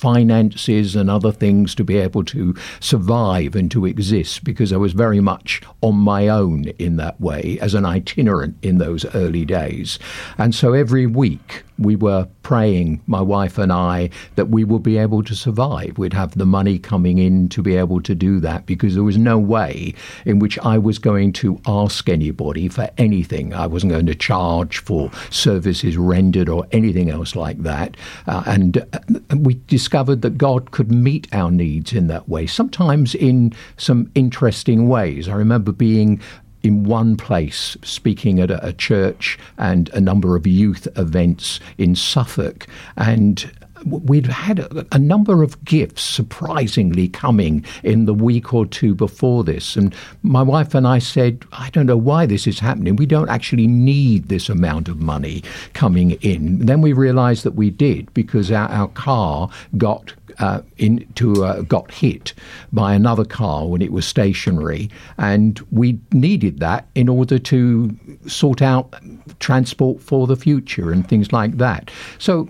finances 0.00 0.96
and 0.96 1.10
other 1.10 1.30
things 1.30 1.74
to 1.74 1.84
be 1.84 1.98
able 1.98 2.24
to 2.24 2.54
survive 2.80 3.54
and 3.54 3.70
to 3.70 3.84
exist 3.84 4.44
because 4.44 4.72
I 4.72 4.78
was 4.78 4.94
very 4.94 5.20
much 5.20 5.60
on 5.82 5.96
my 5.96 6.26
own 6.26 6.64
in 6.78 6.96
that 6.96 7.20
way 7.20 7.58
as 7.60 7.74
an 7.74 7.84
itinerant 7.84 8.56
in 8.62 8.78
those 8.78 9.04
early 9.14 9.44
days. 9.44 9.98
And 10.38 10.54
so 10.54 10.72
every 10.72 11.06
week 11.06 11.64
we 11.80 11.96
were 11.96 12.28
praying, 12.42 13.00
my 13.06 13.20
wife 13.20 13.58
and 13.58 13.72
I, 13.72 14.10
that 14.36 14.50
we 14.50 14.64
would 14.64 14.82
be 14.82 14.98
able 14.98 15.22
to 15.24 15.34
survive. 15.34 15.98
We'd 15.98 16.12
have 16.12 16.36
the 16.36 16.46
money 16.46 16.78
coming 16.78 17.18
in 17.18 17.48
to 17.50 17.62
be 17.62 17.76
able 17.76 18.00
to 18.02 18.14
do 18.14 18.38
that 18.40 18.66
because 18.66 18.94
there 18.94 19.02
was 19.02 19.16
no 19.16 19.38
way 19.38 19.94
in 20.24 20.38
which 20.38 20.58
I 20.58 20.78
was 20.78 20.98
going 20.98 21.32
to 21.34 21.60
ask 21.66 22.08
anybody 22.08 22.68
for 22.68 22.90
anything. 22.98 23.54
I 23.54 23.66
wasn't 23.66 23.92
going 23.92 24.06
to 24.06 24.14
charge 24.14 24.78
for 24.78 25.10
services 25.30 25.96
rendered 25.96 26.48
or 26.48 26.66
anything 26.72 27.10
else 27.10 27.34
like 27.34 27.62
that. 27.62 27.96
Uh, 28.26 28.42
and 28.46 28.78
uh, 28.78 29.36
we 29.36 29.54
discovered 29.66 30.22
that 30.22 30.36
God 30.36 30.70
could 30.72 30.92
meet 30.92 31.32
our 31.32 31.50
needs 31.50 31.92
in 31.92 32.08
that 32.08 32.28
way, 32.28 32.46
sometimes 32.46 33.14
in 33.14 33.52
some 33.76 34.10
interesting 34.14 34.88
ways. 34.88 35.28
I 35.28 35.34
remember 35.34 35.72
being 35.72 36.20
in 36.62 36.84
one 36.84 37.16
place 37.16 37.76
speaking 37.82 38.40
at 38.40 38.50
a, 38.50 38.66
a, 38.66 38.72
church 38.72 39.38
and 39.58 39.88
a 39.90 40.00
number 40.00 40.36
of 40.36 40.46
youth 40.46 40.86
events 40.96 41.60
in 41.78 41.94
Suffolk. 41.94 42.66
And 42.96 43.50
we'd 43.84 44.26
had 44.26 44.60
a, 44.60 44.86
a, 44.92 44.98
number 44.98 45.42
of 45.42 45.62
gifts 45.64 46.02
surprisingly 46.02 47.08
coming 47.08 47.64
in 47.82 48.04
the 48.04 48.14
week 48.14 48.52
or 48.52 48.66
two 48.66 48.94
before 48.94 49.44
this. 49.44 49.76
And 49.76 49.94
my 50.22 50.42
wife 50.42 50.74
and 50.74 50.86
I 50.86 50.98
said, 50.98 51.44
I 51.52 51.70
don't 51.70 51.86
know 51.86 51.96
why 51.96 52.26
this 52.26 52.46
is 52.46 52.58
happening. 52.58 52.96
We 52.96 53.06
don't 53.06 53.28
actually 53.28 53.66
need 53.66 54.28
this 54.28 54.48
amount 54.48 54.88
of 54.88 55.00
money 55.00 55.42
coming 55.72 56.12
in. 56.22 56.66
Then 56.66 56.80
we 56.80 56.92
realized 56.92 57.44
that 57.44 57.54
we 57.54 57.70
did 57.70 58.12
because 58.14 58.50
our, 58.50 58.68
our 58.68 58.88
car 58.88 59.50
got 59.76 60.12
uh, 60.38 60.62
into 60.78 61.44
uh, 61.44 61.60
got 61.62 61.90
hit 61.90 62.32
by 62.72 62.94
another 62.94 63.24
car 63.24 63.66
when 63.66 63.82
it 63.82 63.92
was 63.92 64.06
stationary, 64.06 64.88
and 65.18 65.60
we 65.70 65.98
needed 66.12 66.60
that 66.60 66.86
in 66.94 67.08
order 67.08 67.38
to 67.38 67.94
sort 68.26 68.62
out 68.62 68.94
transport 69.38 70.00
for 70.00 70.26
the 70.26 70.36
future 70.36 70.92
and 70.92 71.08
things 71.08 71.32
like 71.32 71.58
that. 71.58 71.90
So 72.18 72.48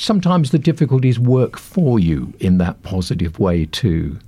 sometimes 0.00 0.50
the 0.50 0.58
difficulties 0.58 1.18
work 1.18 1.58
for 1.58 1.98
you 1.98 2.32
in 2.40 2.58
that 2.58 2.82
positive 2.82 3.38
way 3.38 3.66
too. 3.66 4.18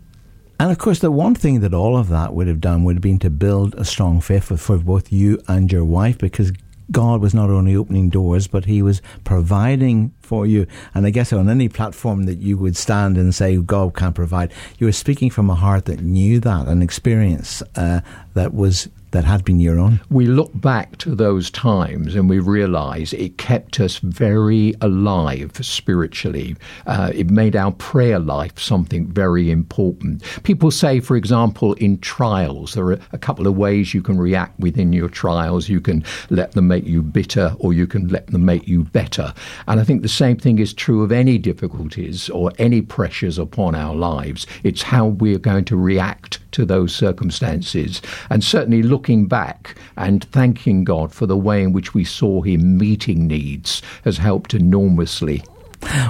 And 0.60 0.70
of 0.70 0.78
course, 0.78 1.00
the 1.00 1.10
one 1.10 1.34
thing 1.34 1.60
that 1.60 1.74
all 1.74 1.96
of 1.96 2.08
that 2.10 2.34
would 2.34 2.46
have 2.46 2.60
done 2.60 2.84
would 2.84 2.96
have 2.96 3.02
been 3.02 3.18
to 3.20 3.30
build 3.30 3.74
a 3.74 3.84
strong 3.84 4.20
faith 4.20 4.60
for, 4.60 4.78
both 4.78 5.10
you 5.10 5.42
and 5.48 5.72
your 5.72 5.84
wife 5.84 6.18
because 6.18 6.52
God 6.92 7.20
was 7.20 7.34
not 7.34 7.50
only 7.50 7.74
opening 7.74 8.10
doors, 8.10 8.46
but 8.46 8.66
He 8.66 8.82
was 8.82 9.00
providing 9.24 10.12
for 10.20 10.46
you. 10.46 10.66
And 10.94 11.06
I 11.06 11.10
guess 11.10 11.32
on 11.32 11.48
any 11.48 11.68
platform 11.68 12.24
that 12.24 12.38
you 12.38 12.58
would 12.58 12.76
stand 12.76 13.16
and 13.16 13.34
say 13.34 13.56
God 13.56 13.96
can't 13.96 14.14
provide, 14.14 14.52
you 14.78 14.86
were 14.86 14.92
speaking 14.92 15.30
from 15.30 15.48
a 15.50 15.54
heart 15.54 15.86
that 15.86 16.00
knew 16.00 16.38
that, 16.40 16.68
an 16.68 16.82
experience 16.82 17.62
uh, 17.74 18.02
that 18.34 18.54
was 18.54 18.88
that 19.12 19.24
had 19.24 19.44
been 19.44 19.60
your 19.60 19.78
own? 19.78 20.00
We 20.10 20.26
look 20.26 20.50
back 20.54 20.98
to 20.98 21.14
those 21.14 21.50
times 21.50 22.14
and 22.14 22.28
we 22.28 22.38
realize 22.38 23.12
it 23.12 23.38
kept 23.38 23.78
us 23.80 23.98
very 23.98 24.74
alive 24.80 25.52
spiritually. 25.62 26.56
Uh, 26.86 27.12
it 27.14 27.30
made 27.30 27.54
our 27.54 27.72
prayer 27.72 28.18
life 28.18 28.58
something 28.58 29.06
very 29.06 29.50
important. 29.50 30.22
People 30.42 30.70
say, 30.70 31.00
for 31.00 31.16
example, 31.16 31.74
in 31.74 31.98
trials, 31.98 32.74
there 32.74 32.86
are 32.86 32.98
a 33.12 33.18
couple 33.18 33.46
of 33.46 33.56
ways 33.56 33.94
you 33.94 34.02
can 34.02 34.18
react 34.18 34.58
within 34.58 34.92
your 34.92 35.08
trials. 35.08 35.68
You 35.68 35.80
can 35.80 36.04
let 36.30 36.52
them 36.52 36.68
make 36.68 36.84
you 36.84 37.02
bitter 37.02 37.54
or 37.58 37.72
you 37.72 37.86
can 37.86 38.08
let 38.08 38.26
them 38.28 38.44
make 38.44 38.66
you 38.66 38.84
better. 38.84 39.32
And 39.68 39.78
I 39.78 39.84
think 39.84 40.02
the 40.02 40.08
same 40.08 40.36
thing 40.36 40.58
is 40.58 40.74
true 40.74 41.02
of 41.02 41.12
any 41.12 41.38
difficulties 41.38 42.28
or 42.30 42.52
any 42.58 42.82
pressures 42.82 43.38
upon 43.38 43.74
our 43.74 43.94
lives. 43.94 44.46
It's 44.64 44.82
how 44.82 45.06
we're 45.06 45.38
going 45.38 45.64
to 45.66 45.76
react 45.76 46.40
to 46.52 46.64
those 46.64 46.94
circumstances. 46.94 48.00
And 48.30 48.44
certainly 48.44 48.82
looking 49.02 49.26
back 49.26 49.74
and 49.96 50.22
thanking 50.26 50.84
God 50.84 51.12
for 51.12 51.26
the 51.26 51.36
way 51.36 51.60
in 51.64 51.72
which 51.72 51.92
we 51.92 52.04
saw 52.04 52.40
Him 52.40 52.78
meeting 52.78 53.26
needs 53.26 53.82
has 54.04 54.18
helped 54.18 54.54
enormously. 54.54 55.42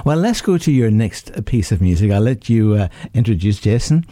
Well, 0.05 0.17
let's 0.17 0.41
go 0.41 0.59
to 0.59 0.71
your 0.71 0.91
next 0.91 1.43
piece 1.45 1.71
of 1.71 1.81
music. 1.81 2.11
I'll 2.11 2.21
let 2.21 2.49
you 2.49 2.75
uh, 2.75 2.89
introduce 3.15 3.59
Jason. 3.59 4.05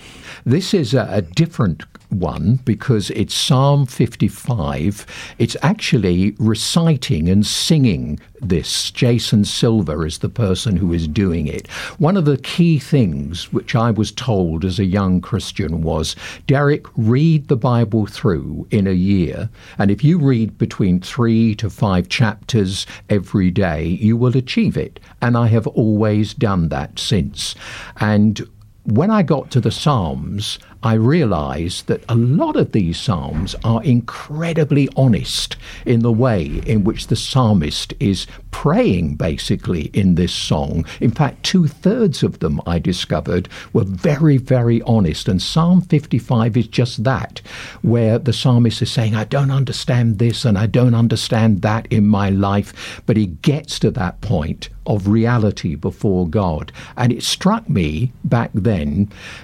This 0.48 0.74
is 0.74 0.96
a, 0.96 1.08
a 1.12 1.22
different 1.22 1.84
one 2.12 2.60
because 2.66 3.10
it's 3.12 3.34
Psalm 3.34 3.86
55. 3.86 5.06
It's 5.38 5.58
actually 5.62 6.36
reciting 6.40 7.30
and 7.30 7.46
singing 7.46 8.20
this. 8.42 8.92
Jason 8.92 9.46
Silver 9.46 10.06
is 10.06 10.20
the 10.20 10.30
person 10.30 10.78
who 10.78 10.94
is 10.94 11.08
doing 11.08 11.48
it. 11.48 11.68
One 11.98 12.18
of 12.18 12.26
the 12.26 12.38
key 12.38 12.80
things 12.80 13.52
which 13.54 13.76
I 13.76 13.92
was 13.92 14.12
told 14.12 14.66
as 14.66 14.80
a 14.80 14.86
young 14.86 15.22
Christian 15.22 15.82
was 15.82 16.16
Derek, 16.48 16.86
read 16.96 17.48
the 17.48 17.58
Bible 17.58 18.06
through 18.06 18.68
in 18.72 18.88
a 18.88 18.92
year, 18.92 19.50
and 19.78 19.92
if 19.92 20.04
you 20.04 20.20
read 20.20 20.58
between 20.58 21.00
three 21.00 21.56
to 21.56 21.70
five 21.70 22.10
chapters 22.10 22.86
every 23.10 23.52
day, 23.52 23.86
you 23.86 24.18
will 24.18 24.36
achieve 24.36 24.78
it. 24.78 25.00
And 25.22 25.38
I 25.38 25.48
have 25.48 25.68
always 25.68 26.34
done 26.34 26.70
that 26.70 27.00
since. 27.00 27.56
And 27.98 28.48
when 28.84 29.12
I 29.12 29.22
got 29.22 29.52
to 29.52 29.62
the 29.62 29.72
Psalms, 29.72 30.58
I 30.84 30.94
realized 30.94 31.86
that 31.86 32.04
a 32.10 32.16
lot 32.16 32.56
of 32.56 32.72
these 32.72 33.00
Psalms 33.00 33.56
are 33.64 33.84
incredibly 33.84 34.90
honest 34.96 35.56
in 35.86 36.00
the 36.00 36.12
way 36.12 36.64
in 36.66 36.84
which 36.84 37.08
the 37.08 37.16
psalmist 37.16 37.94
is 38.00 38.26
praying, 38.50 39.16
basically, 39.16 39.92
in 39.94 40.16
this 40.16 40.34
song. 40.34 40.86
In 41.00 41.12
fact, 41.12 41.44
two 41.44 41.68
thirds 41.68 42.24
of 42.24 42.40
them 42.40 42.60
I 42.66 42.80
discovered 42.80 43.48
were 43.74 43.84
very, 43.84 44.38
very 44.38 44.82
honest. 44.82 45.28
And 45.28 45.40
Psalm 45.40 45.82
55 45.82 46.58
is 46.58 46.68
just 46.68 47.04
that, 47.04 47.42
where 47.84 48.18
the 48.18 48.34
psalmist 48.34 48.82
is 48.82 48.92
saying, 48.92 49.16
I 49.16 49.26
don't 49.26 49.52
understand 49.52 50.18
this 50.18 50.44
and 50.44 50.58
I 50.58 50.66
don't 50.66 50.96
understand 50.96 51.62
that 51.62 51.86
in 51.92 52.08
my 52.08 52.32
life. 52.32 53.02
But 53.06 53.18
he 53.18 53.28
gets 53.28 53.78
to 53.80 53.92
that 53.92 54.22
point 54.22 54.70
of 54.88 55.08
reality 55.08 55.76
before 55.76 56.28
God. 56.28 56.72
And 56.98 57.14
it 57.14 57.22
struck 57.22 57.70
me 57.70 58.14
back 58.24 58.50
then 58.56 58.71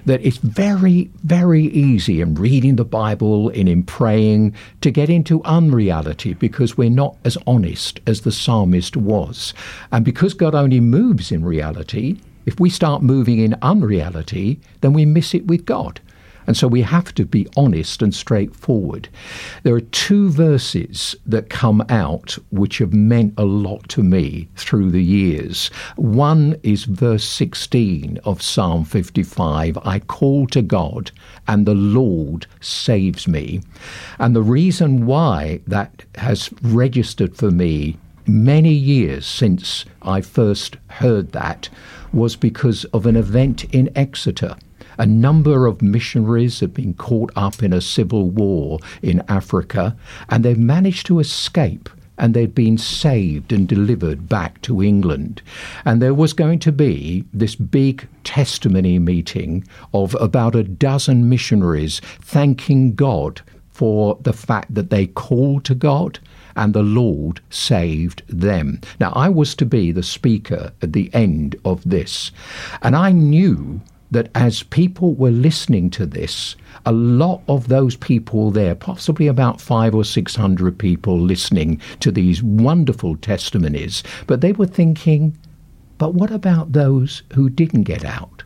that 0.05 0.25
it's 0.25 0.37
very, 0.37 1.09
very 1.23 1.65
easy 1.65 2.21
in 2.21 2.35
reading 2.35 2.75
the 2.75 2.85
Bible 2.85 3.49
and 3.49 3.67
in 3.67 3.83
praying 3.83 4.55
to 4.81 4.91
get 4.91 5.09
into 5.09 5.43
unreality 5.43 6.33
because 6.33 6.77
we're 6.77 6.89
not 6.89 7.17
as 7.23 7.37
honest 7.45 7.99
as 8.07 8.21
the 8.21 8.31
psalmist 8.31 8.95
was. 8.97 9.53
And 9.91 10.05
because 10.05 10.33
God 10.33 10.55
only 10.55 10.79
moves 10.79 11.31
in 11.31 11.43
reality, 11.43 12.17
if 12.45 12.59
we 12.59 12.69
start 12.69 13.03
moving 13.03 13.39
in 13.39 13.55
unreality, 13.61 14.59
then 14.81 14.93
we 14.93 15.05
miss 15.05 15.33
it 15.33 15.47
with 15.47 15.65
God. 15.65 15.99
And 16.47 16.55
so 16.55 16.67
we 16.67 16.81
have 16.81 17.13
to 17.15 17.25
be 17.25 17.45
honest 17.57 18.01
and 18.01 18.15
straightforward. 18.15 19.09
There 19.63 19.75
are 19.75 19.81
two 19.81 20.29
verses 20.29 21.15
that 21.25 21.49
come 21.49 21.85
out 21.89 22.37
which 22.51 22.77
have 22.77 22.93
meant 22.93 23.33
a 23.37 23.43
lot 23.43 23.89
to 23.89 24.01
me 24.01 24.47
through 24.55 24.91
the 24.91 25.03
years. 25.03 25.67
One 25.97 26.55
is 26.63 26.85
verse 26.85 27.25
16 27.25 28.19
of 28.23 28.41
Psalm 28.41 28.85
55 28.85 29.77
I 29.83 29.99
call 29.99 30.47
to 30.47 30.61
God, 30.61 31.11
and 31.47 31.65
the 31.65 31.75
Lord 31.75 32.47
saves 32.61 33.27
me. 33.27 33.61
And 34.17 34.35
the 34.35 34.41
reason 34.41 35.05
why 35.05 35.59
that 35.67 36.05
has 36.15 36.49
registered 36.61 37.35
for 37.35 37.51
me 37.51 37.97
many 38.25 38.73
years 38.73 39.25
since 39.25 39.85
I 40.01 40.21
first 40.21 40.77
heard 40.87 41.31
that 41.31 41.69
was 42.13 42.35
because 42.35 42.85
of 42.85 43.05
an 43.05 43.15
event 43.15 43.65
in 43.73 43.89
Exeter. 43.95 44.55
A 44.97 45.05
number 45.05 45.65
of 45.65 45.81
missionaries 45.81 46.59
had 46.59 46.73
been 46.73 46.93
caught 46.93 47.31
up 47.35 47.61
in 47.61 47.73
a 47.73 47.81
civil 47.81 48.29
war 48.29 48.79
in 49.01 49.23
Africa, 49.27 49.95
and 50.29 50.43
they've 50.43 50.57
managed 50.57 51.05
to 51.07 51.19
escape 51.19 51.89
and 52.17 52.33
they'd 52.33 52.55
been 52.55 52.77
saved 52.77 53.53
and 53.53 53.67
delivered 53.67 54.27
back 54.27 54.59
to 54.63 54.81
England. 54.81 55.41
And 55.85 56.01
there 56.01 56.13
was 56.13 56.33
going 56.33 56.59
to 56.59 56.71
be 56.71 57.23
this 57.33 57.55
big 57.55 58.07
testimony 58.23 58.97
meeting 58.97 59.63
of 59.93 60.15
about 60.15 60.55
a 60.55 60.63
dozen 60.63 61.29
missionaries 61.29 62.01
thanking 62.21 62.95
God 62.95 63.41
for 63.69 64.17
the 64.21 64.33
fact 64.33 64.73
that 64.73 64.89
they 64.89 65.05
called 65.05 65.63
to 65.65 65.75
God 65.75 66.17
and 66.55 66.73
the 66.73 66.81
Lord 66.81 67.39
saved 67.51 68.23
them. 68.27 68.81
Now, 68.99 69.11
I 69.11 69.29
was 69.29 69.53
to 69.55 69.65
be 69.65 69.91
the 69.91 70.01
speaker 70.01 70.71
at 70.81 70.93
the 70.93 71.11
end 71.13 71.55
of 71.63 71.87
this, 71.87 72.31
and 72.81 72.95
I 72.95 73.11
knew 73.11 73.79
that 74.11 74.29
as 74.35 74.63
people 74.63 75.13
were 75.13 75.31
listening 75.31 75.89
to 75.91 76.05
this, 76.05 76.55
a 76.85 76.91
lot 76.91 77.41
of 77.47 77.67
those 77.67 77.95
people 77.95 78.51
there, 78.51 78.75
possibly 78.75 79.27
about 79.27 79.59
five 79.59 79.93
or 79.93 80.05
six 80.05 80.35
hundred 80.35 80.77
people 80.77 81.19
listening 81.19 81.81
to 81.99 82.11
these 82.11 82.41
wonderful 82.41 83.17
testimonies, 83.17 84.03
but 84.25 84.41
they 84.41 84.53
were 84.53 84.65
thinking, 84.65 85.37
but 85.97 86.13
what 86.13 86.31
about 86.31 86.73
those 86.73 87.23
who 87.33 87.49
didn't 87.49 87.83
get 87.83 88.05
out? 88.05 88.43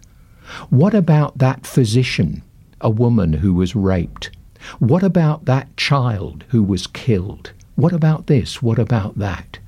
What 0.70 0.94
about 0.94 1.38
that 1.38 1.66
physician, 1.66 2.42
a 2.80 2.90
woman 2.90 3.34
who 3.34 3.54
was 3.54 3.76
raped? 3.76 4.32
What 4.80 5.04
about 5.04 5.46
that 5.46 5.76
child 5.78 6.44
who 6.50 6.64
was 6.64 6.88
killed? 6.88 7.52
What 7.76 7.94
about 7.94 8.28
this? 8.28 8.62
What 8.62 8.80
about 8.80 9.18
that? 9.18 9.60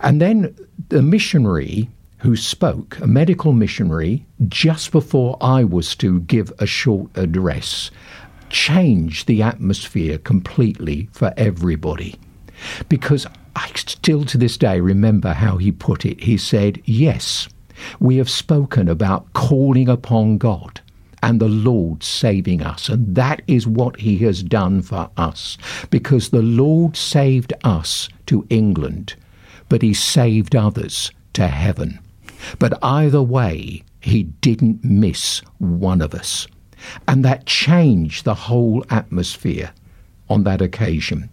And 0.00 0.20
then 0.20 0.54
the 0.88 1.02
missionary 1.02 1.88
who 2.18 2.36
spoke, 2.36 2.98
a 3.00 3.06
medical 3.06 3.52
missionary, 3.52 4.24
just 4.48 4.90
before 4.90 5.36
I 5.40 5.64
was 5.64 5.94
to 5.96 6.20
give 6.20 6.52
a 6.58 6.66
short 6.66 7.10
address, 7.16 7.90
changed 8.48 9.26
the 9.26 9.42
atmosphere 9.42 10.18
completely 10.18 11.08
for 11.12 11.32
everybody. 11.36 12.16
Because 12.88 13.26
I 13.54 13.70
still 13.74 14.24
to 14.24 14.38
this 14.38 14.56
day 14.56 14.80
remember 14.80 15.32
how 15.32 15.56
he 15.56 15.72
put 15.72 16.04
it. 16.06 16.20
He 16.22 16.36
said, 16.36 16.80
Yes, 16.84 17.48
we 18.00 18.16
have 18.16 18.30
spoken 18.30 18.88
about 18.88 19.32
calling 19.32 19.88
upon 19.88 20.38
God 20.38 20.80
and 21.22 21.40
the 21.40 21.48
Lord 21.48 22.02
saving 22.02 22.62
us. 22.62 22.88
And 22.88 23.14
that 23.16 23.42
is 23.46 23.66
what 23.66 24.00
He 24.00 24.18
has 24.18 24.42
done 24.42 24.82
for 24.82 25.10
us. 25.16 25.58
Because 25.90 26.28
the 26.28 26.42
Lord 26.42 26.96
saved 26.96 27.52
us 27.64 28.08
to 28.26 28.46
England, 28.48 29.14
but 29.68 29.82
He 29.82 29.94
saved 29.94 30.54
others 30.54 31.10
to 31.32 31.48
heaven. 31.48 31.98
But 32.58 32.78
either 32.82 33.22
way, 33.22 33.82
he 34.00 34.24
didn't 34.24 34.84
miss 34.84 35.40
one 35.58 36.00
of 36.00 36.14
us. 36.14 36.46
And 37.08 37.24
that 37.24 37.46
changed 37.46 38.24
the 38.24 38.34
whole 38.34 38.84
atmosphere 38.90 39.72
on 40.28 40.44
that 40.44 40.60
occasion. 40.60 41.28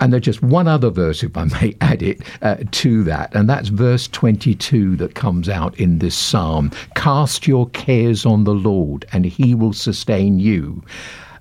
And 0.00 0.12
there's 0.12 0.22
just 0.22 0.42
one 0.42 0.66
other 0.66 0.90
verse, 0.90 1.22
if 1.22 1.36
I 1.36 1.44
may 1.44 1.76
add 1.80 2.02
it 2.02 2.22
uh, 2.42 2.56
to 2.70 3.04
that, 3.04 3.34
and 3.34 3.48
that's 3.48 3.68
verse 3.68 4.08
22 4.08 4.96
that 4.96 5.14
comes 5.14 5.48
out 5.48 5.78
in 5.78 5.98
this 5.98 6.14
psalm 6.14 6.70
Cast 6.94 7.46
your 7.46 7.68
cares 7.70 8.24
on 8.24 8.44
the 8.44 8.54
Lord, 8.54 9.04
and 9.12 9.24
he 9.24 9.54
will 9.54 9.72
sustain 9.72 10.38
you. 10.38 10.82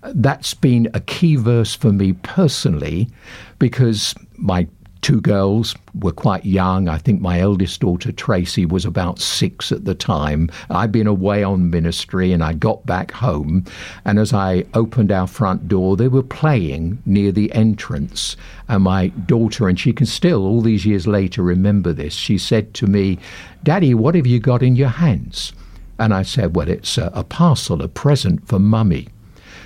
That's 0.02 0.54
been 0.54 0.90
a 0.94 1.02
key 1.02 1.36
verse 1.36 1.76
for 1.76 1.92
me 1.92 2.14
personally 2.14 3.10
because 3.58 4.16
my 4.38 4.68
two 5.02 5.22
girls 5.22 5.76
were 5.94 6.12
quite 6.12 6.46
young. 6.46 6.88
I 6.88 6.98
think 6.98 7.22
my 7.22 7.40
eldest 7.40 7.80
daughter, 7.80 8.12
Tracy, 8.12 8.66
was 8.66 8.86
about 8.86 9.20
six 9.20 9.72
at 9.72 9.86
the 9.86 9.96
time. 9.96 10.50
I'd 10.70 10.92
been 10.92 11.08
away 11.08 11.44
on 11.44 11.70
ministry 11.70 12.34
and 12.34 12.44
I 12.44 12.54
got 12.54 12.86
back 12.86 13.12
home. 13.12 13.66
And 14.06 14.20
as 14.20 14.34
I 14.34 14.66
opened 14.74 15.12
our 15.12 15.28
front 15.28 15.68
door, 15.68 15.96
they 15.96 16.08
were 16.08 16.24
playing 16.24 17.02
near 17.06 17.32
the 17.32 17.52
entrance. 17.54 18.36
And 18.68 18.84
my 18.84 19.08
daughter, 19.08 19.68
and 19.70 19.80
she 19.80 19.94
can 19.94 20.06
still, 20.06 20.46
all 20.46 20.62
these 20.62 20.86
years 20.86 21.08
later, 21.08 21.44
remember 21.44 21.94
this, 21.94 22.14
she 22.14 22.38
said 22.38 22.74
to 22.76 22.88
me, 22.88 23.20
Daddy, 23.64 23.94
what 23.94 24.16
have 24.16 24.28
you 24.28 24.40
got 24.40 24.62
in 24.62 24.76
your 24.76 24.90
hands? 24.90 25.54
And 25.98 26.14
I 26.14 26.24
said, 26.24 26.56
Well, 26.56 26.70
it's 26.70 26.98
a, 26.98 27.12
a 27.14 27.24
parcel, 27.24 27.82
a 27.82 27.88
present 27.88 28.48
for 28.48 28.60
Mummy. 28.60 29.08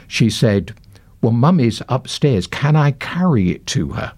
She 0.07 0.29
said, 0.29 0.73
Well, 1.21 1.31
Mummy's 1.31 1.81
upstairs. 1.89 2.47
Can 2.47 2.75
I 2.75 2.91
carry 2.91 3.51
it 3.51 3.65
to 3.67 3.89
her? 3.89 4.13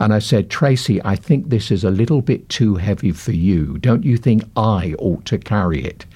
And 0.00 0.14
I 0.14 0.18
said, 0.18 0.48
Tracy, 0.48 1.00
I 1.04 1.14
think 1.14 1.50
this 1.50 1.70
is 1.70 1.84
a 1.84 1.90
little 1.90 2.22
bit 2.22 2.48
too 2.48 2.76
heavy 2.76 3.12
for 3.12 3.32
you. 3.32 3.76
Don't 3.78 4.02
you 4.02 4.16
think 4.16 4.42
I 4.56 4.94
ought 4.98 5.26
to 5.26 5.36
carry 5.36 5.84
it? 5.84 6.06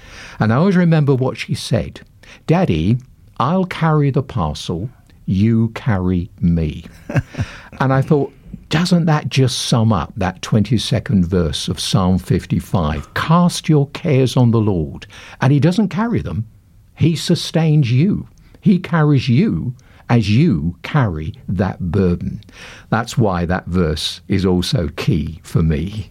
And 0.41 0.53
I 0.53 0.57
always 0.57 0.77
remember 0.77 1.15
what 1.15 1.37
she 1.37 1.55
said 1.55 2.01
Daddy, 2.47 2.99
I'll 3.39 3.67
carry 3.67 4.11
the 4.11 4.23
parcel, 4.23 4.89
you 5.27 5.69
carry 5.71 6.31
me. 6.41 6.87
and 7.81 7.93
I 7.93 8.01
thought, 8.01 8.33
doesn't 8.71 9.05
that 9.05 9.29
just 9.29 9.67
sum 9.67 9.93
up 9.93 10.13
that 10.17 10.41
22nd 10.41 11.27
verse 11.27 11.69
of 11.69 11.79
Psalm 11.79 12.19
55? 12.19 13.13
Cast 13.15 13.69
your 13.69 13.89
cares 13.91 14.37
on 14.37 14.51
the 14.51 14.61
Lord, 14.61 15.07
and 15.43 15.53
He 15.53 15.61
doesn't 15.61 15.91
carry 15.91 16.23
them, 16.23 16.47
He 16.97 17.17
sustains 17.17 17.93
you. 17.93 18.29
He 18.63 18.79
carries 18.79 19.29
you 19.29 19.75
as 20.09 20.31
you 20.31 20.77
carry 20.83 21.35
that 21.49 21.91
burden. 21.91 22.41
That's 22.91 23.19
why 23.19 23.45
that 23.47 23.67
verse 23.67 24.21
is 24.29 24.45
also 24.45 24.89
key 24.89 25.41
for 25.43 25.63
me. 25.63 26.09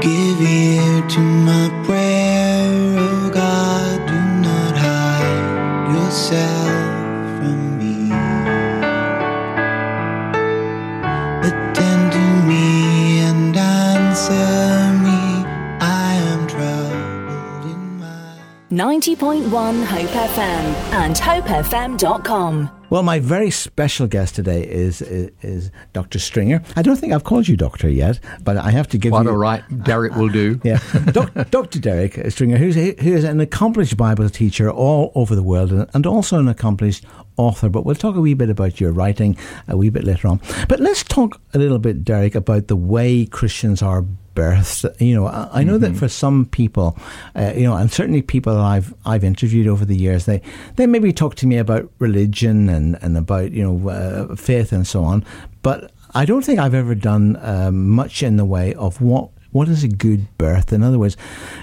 Give 0.00 0.40
ear 0.40 1.06
to 1.08 1.20
my 1.20 1.68
prayer, 1.84 2.96
oh 2.98 3.30
God, 3.32 4.06
do 4.06 4.14
not 4.48 4.76
hide 4.76 5.94
yourself 5.94 6.77
90.1 18.70 19.84
Hope 19.84 20.10
FM 20.10 20.38
and 20.92 21.16
hopefm.com. 21.16 22.70
Well, 22.90 23.02
my 23.02 23.18
very 23.18 23.50
special 23.50 24.06
guest 24.06 24.34
today 24.34 24.62
is, 24.62 25.00
is, 25.02 25.30
is 25.42 25.70
Dr. 25.92 26.18
Stringer. 26.18 26.62
I 26.76 26.82
don't 26.82 26.96
think 26.96 27.12
I've 27.12 27.24
called 27.24 27.48
you 27.48 27.56
doctor 27.56 27.88
yet, 27.88 28.20
but 28.44 28.56
I 28.56 28.70
have 28.70 28.88
to 28.88 28.98
give 28.98 29.12
Quite 29.12 29.24
you. 29.24 29.30
all 29.30 29.36
right. 29.36 29.62
Derek 29.84 30.14
will 30.16 30.28
do. 30.28 30.60
Yeah, 30.64 30.80
Doc, 31.12 31.32
Dr. 31.50 31.78
Derek 31.80 32.30
Stringer, 32.30 32.56
who's 32.58 32.74
who 32.74 33.14
is 33.14 33.24
an 33.24 33.40
accomplished 33.40 33.96
Bible 33.96 34.28
teacher 34.28 34.70
all 34.70 35.12
over 35.14 35.34
the 35.34 35.42
world, 35.42 35.70
and, 35.72 35.88
and 35.94 36.06
also 36.06 36.38
an 36.38 36.48
accomplished 36.48 37.04
author. 37.36 37.68
But 37.70 37.84
we'll 37.86 37.94
talk 37.94 38.16
a 38.16 38.20
wee 38.20 38.34
bit 38.34 38.50
about 38.50 38.80
your 38.80 38.92
writing 38.92 39.36
a 39.66 39.76
wee 39.76 39.88
bit 39.90 40.04
later 40.04 40.28
on. 40.28 40.40
But 40.68 40.80
let's 40.80 41.02
talk 41.04 41.40
a 41.54 41.58
little 41.58 41.78
bit, 41.78 42.04
Derek, 42.04 42.34
about 42.34 42.68
the 42.68 42.76
way 42.76 43.24
Christians 43.26 43.82
are 43.82 44.04
births. 44.38 44.86
You 45.00 45.16
know, 45.16 45.26
I, 45.26 45.48
I 45.52 45.64
know 45.64 45.74
mm-hmm. 45.74 45.94
that 45.94 45.98
for 45.98 46.08
some 46.08 46.46
people, 46.46 46.96
uh, 47.34 47.52
you 47.56 47.64
know, 47.64 47.76
and 47.76 47.90
certainly 47.90 48.22
people 48.22 48.54
that 48.54 48.62
I've 48.62 48.94
I've 49.04 49.24
interviewed 49.24 49.66
over 49.66 49.84
the 49.84 49.96
years, 49.96 50.26
they 50.26 50.40
they 50.76 50.86
maybe 50.86 51.12
talk 51.12 51.34
to 51.36 51.46
me 51.46 51.58
about 51.58 51.90
religion 51.98 52.68
and 52.68 52.96
and 53.02 53.16
about 53.16 53.50
you 53.50 53.64
know 53.64 53.88
uh, 53.88 54.36
faith 54.36 54.70
and 54.70 54.86
so 54.86 55.02
on, 55.02 55.24
but 55.62 55.90
I 56.14 56.24
don't 56.24 56.44
think 56.44 56.60
I've 56.60 56.74
ever 56.74 56.94
done 56.94 57.36
um, 57.40 57.90
much 57.90 58.22
in 58.22 58.36
the 58.36 58.44
way 58.44 58.74
of 58.74 59.00
what 59.00 59.30
what 59.50 59.68
is 59.68 59.82
a 59.82 59.88
good 59.88 60.26
birth? 60.38 60.72
In 60.72 60.84
other 60.84 61.00
words, 61.00 61.16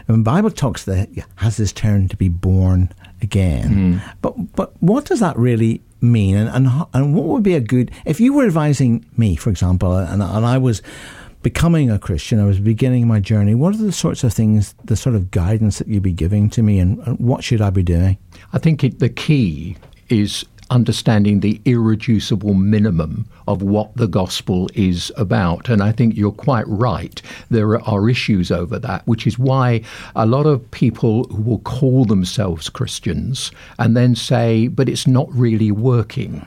when 0.08 0.24
Bible 0.24 0.52
talks 0.52 0.84
that 0.84 1.08
has 1.36 1.56
this 1.56 1.72
term 1.72 2.10
to 2.10 2.18
be 2.18 2.28
born 2.28 2.92
again, 3.22 3.70
mm. 3.70 4.16
but 4.22 4.34
but 4.54 4.74
what 4.82 5.06
does 5.06 5.22
that 5.22 5.38
really 5.38 5.82
mean? 6.02 6.36
And, 6.36 6.50
and 6.50 6.86
and 6.94 7.16
what 7.16 7.28
would 7.28 7.44
be 7.44 7.54
a 7.56 7.62
good 7.62 7.92
if 8.04 8.20
you 8.20 8.34
were 8.34 8.46
advising 8.46 9.06
me, 9.16 9.38
for 9.38 9.50
example, 9.50 9.96
and 9.96 10.22
and 10.22 10.46
I 10.46 10.58
was 10.58 10.82
becoming 11.46 11.92
a 11.92 12.00
Christian, 12.00 12.40
I 12.40 12.46
was 12.46 12.60
beginning 12.60 13.08
my 13.08 13.20
journey, 13.20 13.54
what 13.54 13.76
are 13.76 13.78
the 13.78 13.92
sorts 13.92 14.24
of 14.24 14.34
things, 14.34 14.74
the 14.84 14.96
sort 14.96 15.14
of 15.14 15.30
guidance 15.30 15.78
that 15.78 15.88
you'd 15.88 16.02
be 16.02 16.12
giving 16.12 16.50
to 16.50 16.64
me, 16.64 16.80
and, 16.80 16.98
what 17.20 17.44
should 17.44 17.62
I 17.62 17.70
be 17.70 17.84
doing? 17.84 18.18
I 18.52 18.58
think 18.58 18.84
it, 18.84 18.98
the 18.98 19.10
key 19.10 19.78
is 20.10 20.44
understanding 20.72 21.42
the 21.42 21.62
irreducible 21.66 22.56
minimum 22.56 23.28
of 23.48 23.62
what 23.62 23.96
the 23.96 24.08
gospel 24.08 24.70
is 24.74 25.12
about. 25.18 25.70
And 25.70 25.82
I 25.82 25.92
think 25.92 26.16
you're 26.16 26.32
quite 26.32 26.68
right. 26.68 27.22
There 27.50 27.82
are 27.82 28.10
issues 28.10 28.52
over 28.52 28.80
that, 28.80 29.06
which 29.08 29.28
is 29.28 29.40
why 29.40 29.82
a 30.16 30.26
lot 30.26 30.46
of 30.46 30.70
people 30.72 31.26
who 31.26 31.42
will 31.42 31.60
call 31.60 32.06
themselves 32.06 32.70
Christians 32.70 33.52
and 33.78 33.96
then 33.96 34.16
say, 34.16 34.68
but 34.68 34.90
it's 34.90 35.08
not 35.08 35.32
really 35.34 35.72
working 35.72 36.46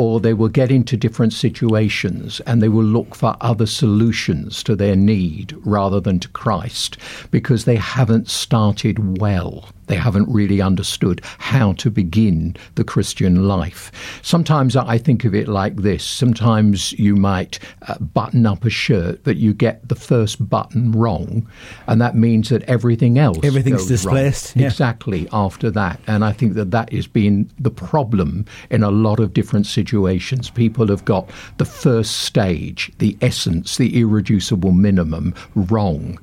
or 0.00 0.18
they 0.18 0.32
will 0.32 0.48
get 0.48 0.70
into 0.70 0.96
different 0.96 1.30
situations 1.30 2.40
and 2.46 2.62
they 2.62 2.70
will 2.70 2.82
look 2.82 3.14
for 3.14 3.36
other 3.42 3.66
solutions 3.66 4.62
to 4.62 4.74
their 4.74 4.96
need 4.96 5.54
rather 5.62 6.00
than 6.00 6.18
to 6.18 6.28
Christ 6.28 6.96
because 7.30 7.66
they 7.66 7.76
haven't 7.76 8.26
started 8.26 9.20
well. 9.20 9.68
They 9.88 9.96
haven't 9.96 10.32
really 10.32 10.62
understood 10.62 11.20
how 11.36 11.74
to 11.74 11.90
begin 11.90 12.56
the 12.76 12.84
Christian 12.84 13.46
life. 13.46 13.90
Sometimes 14.22 14.74
I 14.74 14.96
think 14.96 15.24
of 15.26 15.34
it 15.34 15.48
like 15.48 15.76
this. 15.76 16.02
Sometimes 16.02 16.39
you 16.40 17.16
might 17.16 17.58
uh, 17.88 17.98
button 17.98 18.46
up 18.46 18.64
a 18.64 18.70
shirt, 18.70 19.22
but 19.24 19.36
you 19.36 19.52
get 19.52 19.88
the 19.88 19.94
first 19.94 20.48
button 20.48 20.92
wrong, 20.92 21.48
and 21.86 22.00
that 22.00 22.16
means 22.16 22.48
that 22.48 22.62
everything 22.64 23.18
else 23.18 23.38
everything's 23.42 23.86
displaced. 23.86 24.56
Yeah. 24.56 24.66
Exactly 24.66 25.28
after 25.32 25.70
that, 25.70 26.00
and 26.06 26.24
I 26.24 26.32
think 26.32 26.54
that 26.54 26.70
that 26.70 26.92
has 26.92 27.06
been 27.06 27.50
the 27.58 27.70
problem 27.70 28.44
in 28.70 28.82
a 28.82 28.90
lot 28.90 29.20
of 29.20 29.32
different 29.32 29.66
situations. 29.66 30.50
People 30.50 30.88
have 30.88 31.04
got 31.04 31.30
the 31.58 31.64
first 31.64 32.22
stage, 32.22 32.92
the 32.98 33.16
essence, 33.20 33.76
the 33.76 33.98
irreducible 34.00 34.72
minimum 34.72 35.34
wrong. 35.54 36.18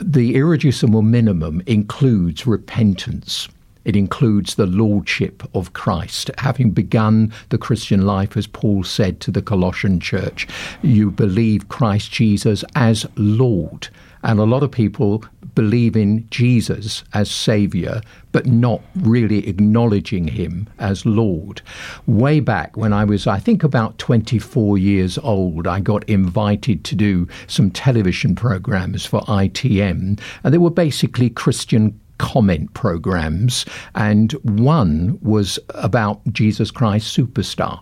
The 0.00 0.34
irreducible 0.34 1.02
minimum 1.02 1.62
includes 1.66 2.46
repentance. 2.46 3.48
It 3.84 3.96
includes 3.96 4.54
the 4.54 4.66
lordship 4.66 5.42
of 5.54 5.72
Christ. 5.72 6.30
Having 6.38 6.70
begun 6.70 7.32
the 7.48 7.58
Christian 7.58 8.06
life, 8.06 8.36
as 8.36 8.46
Paul 8.46 8.84
said 8.84 9.20
to 9.20 9.30
the 9.30 9.42
Colossian 9.42 10.00
church, 10.00 10.46
you 10.82 11.10
believe 11.10 11.68
Christ 11.68 12.12
Jesus 12.12 12.64
as 12.74 13.06
Lord. 13.16 13.88
And 14.22 14.38
a 14.38 14.44
lot 14.44 14.62
of 14.62 14.70
people 14.70 15.24
believe 15.54 15.96
in 15.96 16.26
Jesus 16.30 17.04
as 17.12 17.30
Saviour, 17.30 18.00
but 18.30 18.46
not 18.46 18.80
really 18.96 19.46
acknowledging 19.48 20.28
Him 20.28 20.68
as 20.78 21.04
Lord. 21.04 21.60
Way 22.06 22.40
back 22.40 22.76
when 22.76 22.92
I 22.92 23.04
was, 23.04 23.26
I 23.26 23.38
think, 23.38 23.62
about 23.62 23.98
24 23.98 24.78
years 24.78 25.18
old, 25.18 25.66
I 25.66 25.80
got 25.80 26.08
invited 26.08 26.84
to 26.84 26.94
do 26.94 27.28
some 27.46 27.70
television 27.70 28.34
programs 28.34 29.04
for 29.04 29.20
ITM, 29.22 30.20
and 30.44 30.54
they 30.54 30.58
were 30.58 30.70
basically 30.70 31.28
Christian 31.28 31.98
comment 32.22 32.72
programs, 32.72 33.66
and 33.94 34.32
one 34.44 35.18
was 35.22 35.58
about 35.74 36.20
Jesus 36.32 36.70
Christ 36.70 37.14
Superstar. 37.14 37.80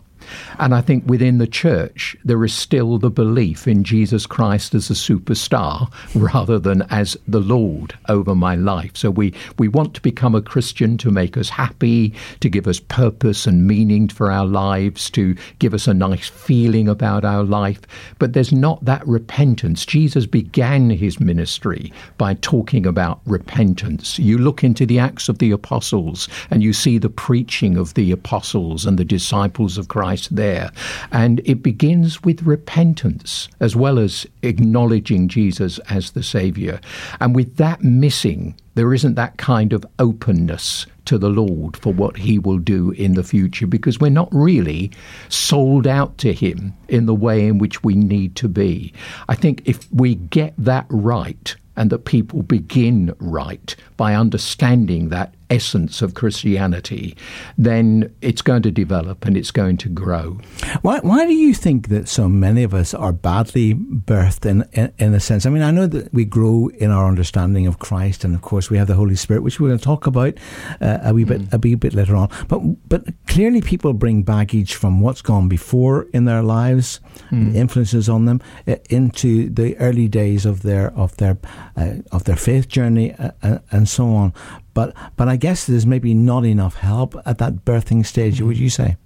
And 0.58 0.74
I 0.74 0.80
think 0.80 1.04
within 1.06 1.38
the 1.38 1.46
church, 1.46 2.16
there 2.24 2.44
is 2.44 2.54
still 2.54 2.98
the 2.98 3.10
belief 3.10 3.66
in 3.66 3.84
Jesus 3.84 4.26
Christ 4.26 4.74
as 4.74 4.90
a 4.90 4.94
superstar 4.94 5.92
rather 6.14 6.58
than 6.58 6.82
as 6.90 7.16
the 7.26 7.40
Lord 7.40 7.94
over 8.08 8.34
my 8.34 8.54
life. 8.54 8.96
So 8.96 9.10
we, 9.10 9.32
we 9.58 9.68
want 9.68 9.94
to 9.94 10.00
become 10.00 10.34
a 10.34 10.42
Christian 10.42 10.98
to 10.98 11.10
make 11.10 11.36
us 11.36 11.48
happy, 11.48 12.14
to 12.40 12.48
give 12.48 12.66
us 12.66 12.80
purpose 12.80 13.46
and 13.46 13.66
meaning 13.66 14.08
for 14.08 14.30
our 14.30 14.46
lives, 14.46 15.10
to 15.10 15.36
give 15.58 15.74
us 15.74 15.86
a 15.86 15.94
nice 15.94 16.28
feeling 16.28 16.88
about 16.88 17.24
our 17.24 17.42
life. 17.42 17.80
But 18.18 18.32
there's 18.32 18.52
not 18.52 18.84
that 18.84 19.06
repentance. 19.06 19.86
Jesus 19.86 20.26
began 20.26 20.90
his 20.90 21.20
ministry 21.20 21.92
by 22.18 22.34
talking 22.34 22.86
about 22.86 23.20
repentance. 23.26 24.18
You 24.18 24.38
look 24.38 24.62
into 24.62 24.86
the 24.86 24.98
Acts 24.98 25.28
of 25.28 25.38
the 25.38 25.50
Apostles 25.50 26.28
and 26.50 26.62
you 26.62 26.72
see 26.72 26.98
the 26.98 27.08
preaching 27.08 27.76
of 27.76 27.94
the 27.94 28.12
apostles 28.12 28.84
and 28.86 28.98
the 28.98 29.04
disciples 29.04 29.78
of 29.78 29.88
Christ 29.88 30.19
Christ 30.20 30.36
there. 30.36 30.70
And 31.12 31.40
it 31.44 31.62
begins 31.62 32.22
with 32.22 32.42
repentance 32.42 33.48
as 33.60 33.74
well 33.76 33.98
as 33.98 34.26
acknowledging 34.42 35.28
Jesus 35.28 35.78
as 35.90 36.12
the 36.12 36.22
Saviour. 36.22 36.80
And 37.20 37.34
with 37.34 37.56
that 37.56 37.82
missing, 37.82 38.54
there 38.74 38.94
isn't 38.94 39.14
that 39.14 39.36
kind 39.36 39.72
of 39.72 39.84
openness 39.98 40.86
to 41.06 41.18
the 41.18 41.28
Lord 41.28 41.76
for 41.76 41.92
what 41.92 42.16
He 42.16 42.38
will 42.38 42.58
do 42.58 42.92
in 42.92 43.14
the 43.14 43.24
future 43.24 43.66
because 43.66 43.98
we're 43.98 44.10
not 44.10 44.28
really 44.32 44.90
sold 45.28 45.86
out 45.86 46.18
to 46.18 46.32
Him 46.32 46.74
in 46.88 47.06
the 47.06 47.14
way 47.14 47.46
in 47.46 47.58
which 47.58 47.82
we 47.82 47.94
need 47.94 48.36
to 48.36 48.48
be. 48.48 48.92
I 49.28 49.34
think 49.34 49.62
if 49.64 49.92
we 49.92 50.14
get 50.14 50.54
that 50.58 50.86
right, 50.88 51.56
and 51.76 51.88
that 51.88 52.04
people 52.04 52.42
begin 52.42 53.14
right 53.20 53.74
by 53.96 54.14
understanding 54.14 55.08
that 55.08 55.32
essence 55.50 56.00
of 56.00 56.14
Christianity, 56.14 57.16
then 57.58 58.14
it's 58.22 58.40
going 58.40 58.62
to 58.62 58.70
develop 58.70 59.24
and 59.26 59.36
it's 59.36 59.50
going 59.50 59.76
to 59.78 59.88
grow. 59.88 60.38
Why, 60.82 61.00
why 61.00 61.26
do 61.26 61.34
you 61.34 61.52
think 61.54 61.88
that 61.88 62.08
so 62.08 62.28
many 62.28 62.62
of 62.62 62.72
us 62.72 62.94
are 62.94 63.12
badly 63.12 63.74
birthed 63.74 64.46
in, 64.46 64.64
in, 64.72 64.92
in, 64.98 65.14
a 65.14 65.20
sense? 65.20 65.44
I 65.44 65.50
mean, 65.50 65.62
I 65.62 65.70
know 65.70 65.86
that 65.86 66.12
we 66.14 66.24
grow 66.24 66.68
in 66.78 66.90
our 66.90 67.06
understanding 67.06 67.66
of 67.66 67.80
Christ, 67.80 68.24
and 68.24 68.34
of 68.34 68.42
course 68.42 68.70
we 68.70 68.78
have 68.78 68.86
the 68.86 68.94
Holy 68.94 69.16
Spirit, 69.16 69.42
which 69.42 69.60
we're 69.60 69.68
going 69.68 69.78
to 69.78 69.84
talk 69.84 70.06
about 70.06 70.34
uh, 70.80 70.98
a 71.02 71.12
wee 71.12 71.24
bit 71.24 71.42
mm. 71.42 71.52
a 71.52 71.58
wee 71.58 71.74
bit 71.74 71.94
later 71.94 72.16
on. 72.16 72.30
But 72.48 72.60
but 72.88 73.04
clearly, 73.26 73.60
people 73.60 73.92
bring 73.92 74.22
baggage 74.22 74.74
from 74.74 75.00
what's 75.00 75.22
gone 75.22 75.48
before 75.48 76.04
in 76.12 76.24
their 76.24 76.42
lives, 76.42 77.00
mm. 77.30 77.54
influences 77.54 78.08
on 78.08 78.24
them, 78.26 78.40
uh, 78.68 78.76
into 78.88 79.50
the 79.50 79.76
early 79.78 80.08
days 80.08 80.46
of 80.46 80.62
their 80.62 80.92
of 80.94 81.16
their 81.16 81.38
uh, 81.76 81.94
of 82.12 82.24
their 82.24 82.36
faith 82.36 82.68
journey, 82.68 83.14
uh, 83.14 83.30
uh, 83.42 83.58
and 83.70 83.88
so 83.88 84.14
on. 84.14 84.32
But 84.74 84.94
but 85.16 85.28
I 85.28 85.36
guess 85.36 85.66
there's 85.66 85.86
maybe 85.86 86.14
not 86.14 86.44
enough 86.44 86.76
help 86.76 87.14
at 87.26 87.38
that 87.38 87.64
birthing 87.64 88.04
stage. 88.06 88.36
Mm-hmm. 88.36 88.46
Would 88.46 88.58
you 88.58 88.70
say? 88.70 88.96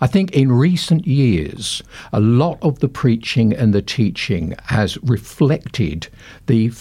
I 0.00 0.06
think 0.06 0.32
in 0.32 0.50
recent 0.50 1.06
years, 1.06 1.82
a 2.12 2.20
lot 2.20 2.58
of 2.62 2.78
the 2.78 2.88
preaching 2.88 3.52
and 3.52 3.74
the 3.74 3.82
teaching 3.82 4.54
has 4.64 4.96
reflected 5.02 6.08
the 6.46 6.72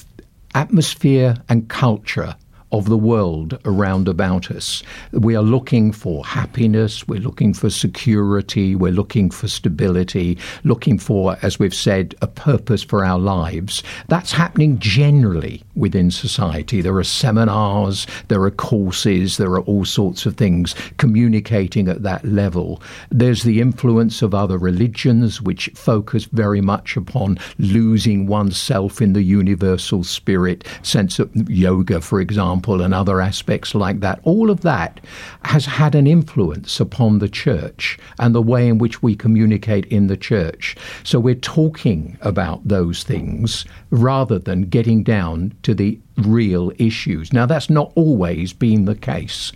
atmosphere 0.54 1.36
and 1.50 1.68
culture 1.68 2.36
of 2.72 2.90
the 2.90 2.98
world 2.98 3.58
around 3.66 4.08
about 4.08 4.50
us. 4.50 4.82
We 5.12 5.36
are 5.36 5.44
looking 5.44 5.92
for 5.92 6.26
happiness, 6.26 7.08
we're 7.08 7.20
looking 7.20 7.54
for 7.54 7.70
security, 7.70 8.76
we're 8.76 8.92
looking 8.92 9.30
for 9.30 9.48
stability, 9.48 10.38
looking 10.64 10.98
for, 10.98 11.38
as 11.42 11.60
we've 11.60 11.76
said, 11.76 12.16
a 12.22 12.28
purpose 12.28 12.84
for 12.84 13.06
our 13.06 13.20
lives. 13.20 13.84
That's 14.08 14.32
happening 14.32 14.80
generally 14.80 15.64
within 15.76 16.10
society. 16.10 16.82
There 16.82 16.96
are 16.98 17.04
seminars, 17.04 18.08
there 18.30 18.44
are 18.44 18.52
courses, 18.52 19.38
there 19.38 19.52
are 19.52 19.62
all 19.62 19.86
sorts 19.86 20.26
of 20.26 20.36
things 20.36 20.76
communicating 20.98 21.88
at 21.88 22.04
that 22.04 22.26
level. 22.26 22.82
There's 23.10 23.44
the 23.44 23.62
influence 23.62 24.22
of 24.22 24.34
other 24.34 24.58
religions, 24.58 25.42
which 25.42 25.70
focus 25.76 26.26
very 26.26 26.62
much 26.62 26.98
upon 26.98 27.38
losing 27.60 28.26
oneself 28.26 29.02
in 29.02 29.14
the 29.14 29.24
universal 29.24 30.04
spirit, 30.04 30.66
sense 30.82 31.20
of 31.20 31.30
yoga, 31.50 32.02
for 32.02 32.20
example 32.20 32.55
example, 32.56 32.82
and 32.82 32.94
other 32.94 33.20
aspects 33.20 33.76
like 33.76 34.00
that, 34.00 34.20
all 34.24 34.50
of 34.50 34.62
that 34.62 35.02
has 35.44 35.66
had 35.66 35.94
an 35.94 36.08
influence 36.08 36.80
upon 36.80 37.20
the 37.20 37.28
church 37.28 38.00
and 38.18 38.34
the 38.34 38.42
way 38.42 38.68
in 38.68 38.78
which 38.78 39.04
we 39.04 39.16
communicate 39.16 39.86
in 39.88 40.08
the 40.08 40.18
church. 40.18 40.76
So 41.04 41.20
we're 41.20 41.36
talking 41.36 42.18
about 42.22 42.66
those 42.66 43.04
things 43.04 43.66
rather 43.90 44.40
than 44.40 44.70
getting 44.70 45.04
down 45.04 45.54
to 45.64 45.74
the 45.74 46.00
real 46.18 46.72
issues. 46.78 47.34
Now, 47.34 47.46
that's 47.46 47.70
not 47.70 47.92
always 47.96 48.54
been 48.54 48.86
the 48.86 48.96
case. 48.96 49.52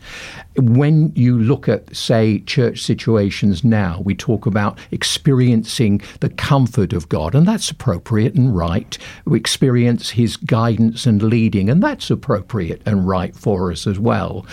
When 0.58 1.14
you 1.16 1.40
look 1.40 1.70
at, 1.70 1.96
say, 1.96 2.40
church 2.40 2.82
situations 2.82 3.64
now, 3.64 4.02
we 4.04 4.16
talk 4.16 4.46
about 4.46 4.78
experiencing 4.92 6.02
the 6.20 6.30
comfort 6.30 6.94
of 6.94 7.08
God, 7.10 7.36
and 7.36 7.48
that's 7.48 7.72
appropriate 7.72 8.36
and 8.36 8.56
right. 8.56 8.98
We 9.26 9.40
experience 9.40 10.12
His 10.12 10.38
guidance 10.38 11.06
and 11.06 11.22
leading, 11.22 11.70
and 11.70 11.82
that's 11.82 12.10
appropriate 12.10 12.82
and 12.86 13.08
right 13.08 13.36
for 13.36 13.72
us 13.72 13.88
as 13.88 14.00
well. 14.00 14.46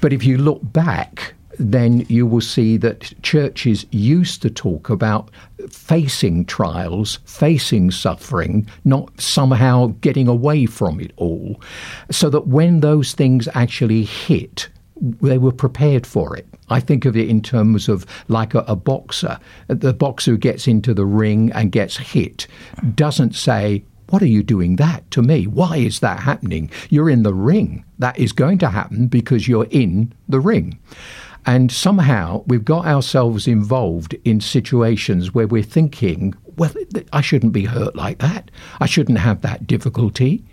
But 0.00 0.12
if 0.12 0.24
you 0.24 0.38
look 0.38 0.60
back, 0.62 1.34
then 1.58 2.06
you 2.08 2.26
will 2.26 2.40
see 2.40 2.76
that 2.78 3.12
churches 3.22 3.84
used 3.90 4.42
to 4.42 4.50
talk 4.50 4.88
about 4.88 5.30
facing 5.70 6.44
trials, 6.44 7.18
facing 7.24 7.90
suffering, 7.90 8.66
not 8.84 9.20
somehow 9.20 9.88
getting 10.00 10.28
away 10.28 10.66
from 10.66 11.00
it 11.00 11.12
all, 11.16 11.60
so 12.10 12.30
that 12.30 12.46
when 12.46 12.80
those 12.80 13.12
things 13.12 13.48
actually 13.54 14.04
hit, 14.04 14.68
they 15.00 15.38
were 15.38 15.52
prepared 15.52 16.06
for 16.06 16.36
it. 16.36 16.46
I 16.70 16.80
think 16.80 17.04
of 17.04 17.16
it 17.16 17.28
in 17.28 17.40
terms 17.40 17.88
of 17.88 18.06
like 18.28 18.54
a, 18.54 18.60
a, 18.60 18.76
boxer. 18.76 19.38
The 19.68 19.94
boxer 19.94 20.32
who 20.32 20.38
gets 20.38 20.66
into 20.66 20.92
the 20.92 21.06
ring 21.06 21.50
and 21.52 21.72
gets 21.72 21.96
hit 21.96 22.46
doesn't 22.94 23.34
say, 23.34 23.84
What 24.10 24.22
are 24.22 24.26
you 24.26 24.42
doing 24.42 24.76
that 24.76 25.10
to 25.12 25.22
me? 25.22 25.46
Why 25.46 25.78
is 25.78 26.00
that 26.00 26.20
happening? 26.20 26.70
You're 26.90 27.10
in 27.10 27.22
the 27.22 27.34
ring. 27.34 27.84
That 27.98 28.18
is 28.18 28.32
going 28.32 28.58
to 28.58 28.68
happen 28.68 29.06
because 29.06 29.48
you're 29.48 29.68
in 29.70 30.12
the 30.28 30.40
ring. 30.40 30.78
And 31.48 31.72
somehow 31.72 32.44
we've 32.46 32.62
got 32.62 32.84
ourselves 32.84 33.48
involved 33.48 34.14
in 34.26 34.38
situations 34.38 35.32
where 35.32 35.46
we're 35.46 35.62
thinking, 35.62 36.34
well, 36.58 36.70
I 37.10 37.22
shouldn't 37.22 37.54
be 37.54 37.64
hurt 37.64 37.96
like 37.96 38.18
that. 38.18 38.50
I 38.80 38.84
shouldn't 38.84 39.16
have 39.16 39.40
that 39.40 39.66
difficulty. 39.66 40.44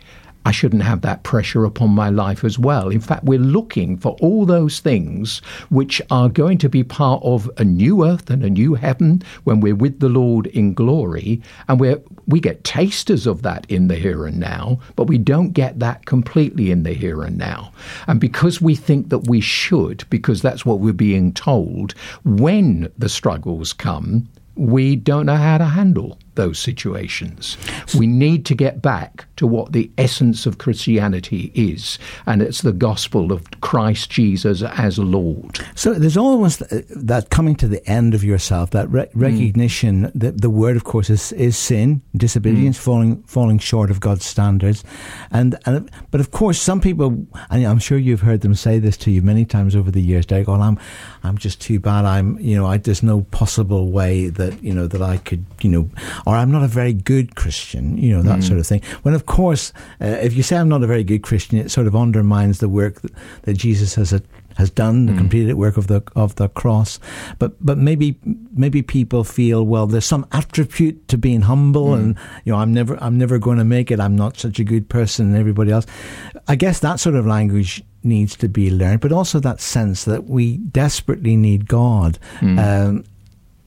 I 0.45 0.51
shouldn't 0.51 0.83
have 0.83 1.01
that 1.01 1.23
pressure 1.23 1.65
upon 1.65 1.89
my 1.89 2.09
life 2.09 2.43
as 2.43 2.59
well. 2.59 2.89
In 2.89 3.01
fact, 3.01 3.23
we're 3.23 3.39
looking 3.39 3.97
for 3.97 4.15
all 4.21 4.45
those 4.45 4.79
things 4.79 5.39
which 5.69 6.01
are 6.11 6.29
going 6.29 6.59
to 6.59 6.69
be 6.69 6.83
part 6.83 7.21
of 7.23 7.49
a 7.57 7.63
new 7.63 8.05
earth 8.05 8.29
and 8.29 8.45
a 8.45 8.49
new 8.49 8.75
heaven 8.75 9.23
when 9.43 9.59
we're 9.59 9.75
with 9.75 9.99
the 9.99 10.09
Lord 10.09 10.47
in 10.47 10.75
glory. 10.75 11.41
And 11.67 11.79
we 11.79 11.95
we 12.27 12.39
get 12.39 12.63
tasters 12.63 13.25
of 13.25 13.41
that 13.41 13.65
in 13.69 13.87
the 13.87 13.95
here 13.95 14.25
and 14.25 14.39
now, 14.39 14.79
but 14.95 15.07
we 15.07 15.17
don't 15.17 15.51
get 15.51 15.79
that 15.79 16.05
completely 16.05 16.69
in 16.71 16.83
the 16.83 16.93
here 16.93 17.23
and 17.23 17.37
now. 17.37 17.71
And 18.07 18.19
because 18.19 18.61
we 18.61 18.75
think 18.75 19.09
that 19.09 19.27
we 19.27 19.41
should, 19.41 20.07
because 20.09 20.41
that's 20.41 20.65
what 20.65 20.79
we're 20.79 20.93
being 20.93 21.33
told, 21.33 21.93
when 22.23 22.91
the 22.97 23.09
struggles 23.09 23.73
come, 23.73 24.27
we 24.55 24.95
don't 24.95 25.25
know 25.25 25.35
how 25.35 25.57
to 25.57 25.65
handle 25.65 26.17
those 26.35 26.59
situations. 26.59 27.57
We 27.97 28.07
need 28.07 28.45
to 28.47 28.55
get 28.55 28.81
back 28.81 29.25
to 29.37 29.47
what 29.47 29.71
the 29.71 29.91
essence 29.97 30.45
of 30.45 30.57
Christianity 30.57 31.51
is, 31.53 31.99
and 32.25 32.41
it's 32.41 32.61
the 32.61 32.71
gospel 32.71 33.31
of 33.31 33.49
Christ 33.61 34.09
Jesus 34.09 34.61
as 34.61 34.97
Lord. 34.97 35.59
So 35.75 35.93
there's 35.93 36.17
almost 36.17 36.63
that 36.69 37.29
coming 37.29 37.55
to 37.55 37.67
the 37.67 37.87
end 37.89 38.13
of 38.13 38.23
yourself, 38.23 38.71
that 38.71 38.89
re- 38.89 39.05
mm. 39.05 39.09
recognition 39.13 40.05
mm. 40.05 40.11
that 40.15 40.41
the 40.41 40.49
word, 40.49 40.75
of 40.77 40.83
course, 40.83 41.09
is, 41.09 41.31
is 41.33 41.57
sin, 41.57 42.01
disobedience, 42.15 42.77
mm. 42.77 42.81
falling 42.81 43.23
falling 43.23 43.59
short 43.59 43.91
of 43.91 43.99
God's 43.99 44.25
standards, 44.25 44.83
and 45.31 45.57
and 45.65 45.89
but 46.11 46.21
of 46.21 46.31
course, 46.31 46.61
some 46.61 46.81
people, 46.81 47.25
and 47.49 47.65
I'm 47.65 47.79
sure 47.79 47.97
you've 47.97 48.21
heard 48.21 48.41
them 48.41 48.55
say 48.55 48.79
this 48.79 48.97
to 48.97 49.11
you 49.11 49.21
many 49.21 49.45
times 49.45 49.75
over 49.75 49.91
the 49.91 50.01
years, 50.01 50.25
Derek. 50.25 50.47
Well, 50.47 50.61
I'm 50.61 50.79
I'm 51.23 51.37
just 51.37 51.59
too 51.61 51.79
bad. 51.79 52.05
I'm 52.05 52.39
you 52.39 52.55
know 52.55 52.65
I, 52.65 52.77
there's 52.77 53.03
no 53.03 53.21
possible 53.31 53.91
way 53.91 54.29
that 54.29 54.63
you 54.63 54.73
know 54.73 54.87
that 54.87 55.01
I 55.01 55.17
could 55.17 55.45
you 55.61 55.69
know 55.69 55.89
or 56.25 56.35
I'm 56.35 56.51
not 56.51 56.63
a 56.63 56.67
very 56.67 56.93
good 56.93 57.35
Christian, 57.35 57.97
you 57.97 58.15
know, 58.15 58.23
that 58.23 58.39
mm. 58.39 58.43
sort 58.43 58.59
of 58.59 58.67
thing. 58.67 58.81
When, 59.03 59.13
of 59.13 59.25
course, 59.25 59.71
uh, 60.01 60.05
if 60.05 60.33
you 60.33 60.43
say 60.43 60.57
I'm 60.57 60.69
not 60.69 60.83
a 60.83 60.87
very 60.87 61.03
good 61.03 61.21
Christian, 61.21 61.57
it 61.57 61.69
sort 61.69 61.87
of 61.87 61.95
undermines 61.95 62.59
the 62.59 62.69
work 62.69 63.01
that, 63.01 63.11
that 63.43 63.53
Jesus 63.53 63.95
has 63.95 64.11
a, 64.13 64.21
has 64.57 64.69
done, 64.69 65.05
the 65.05 65.13
mm. 65.13 65.17
completed 65.17 65.55
work 65.55 65.77
of 65.77 65.87
the 65.87 66.01
of 66.15 66.35
the 66.35 66.49
cross. 66.49 66.99
But 67.39 67.53
but 67.63 67.77
maybe 67.77 68.17
maybe 68.51 68.81
people 68.81 69.23
feel 69.23 69.65
well, 69.65 69.85
there's 69.85 70.05
some 70.05 70.25
attribute 70.31 71.07
to 71.09 71.17
being 71.17 71.41
humble, 71.41 71.87
mm. 71.87 71.99
and 71.99 72.17
you 72.43 72.53
know, 72.53 72.59
I'm 72.59 72.73
never 72.73 73.01
I'm 73.03 73.17
never 73.17 73.37
going 73.37 73.57
to 73.57 73.65
make 73.65 73.91
it. 73.91 73.99
I'm 73.99 74.15
not 74.15 74.37
such 74.37 74.59
a 74.59 74.63
good 74.63 74.89
person, 74.89 75.27
and 75.27 75.37
everybody 75.37 75.71
else. 75.71 75.85
I 76.47 76.55
guess 76.55 76.79
that 76.79 76.99
sort 76.99 77.15
of 77.15 77.27
language 77.27 77.83
needs 78.03 78.35
to 78.37 78.47
be 78.47 78.69
learned, 78.69 79.01
but 79.01 79.11
also 79.11 79.39
that 79.39 79.59
sense 79.59 80.05
that 80.05 80.25
we 80.25 80.57
desperately 80.57 81.35
need 81.35 81.67
God. 81.67 82.19
Mm. 82.39 82.59
Um, 82.59 83.03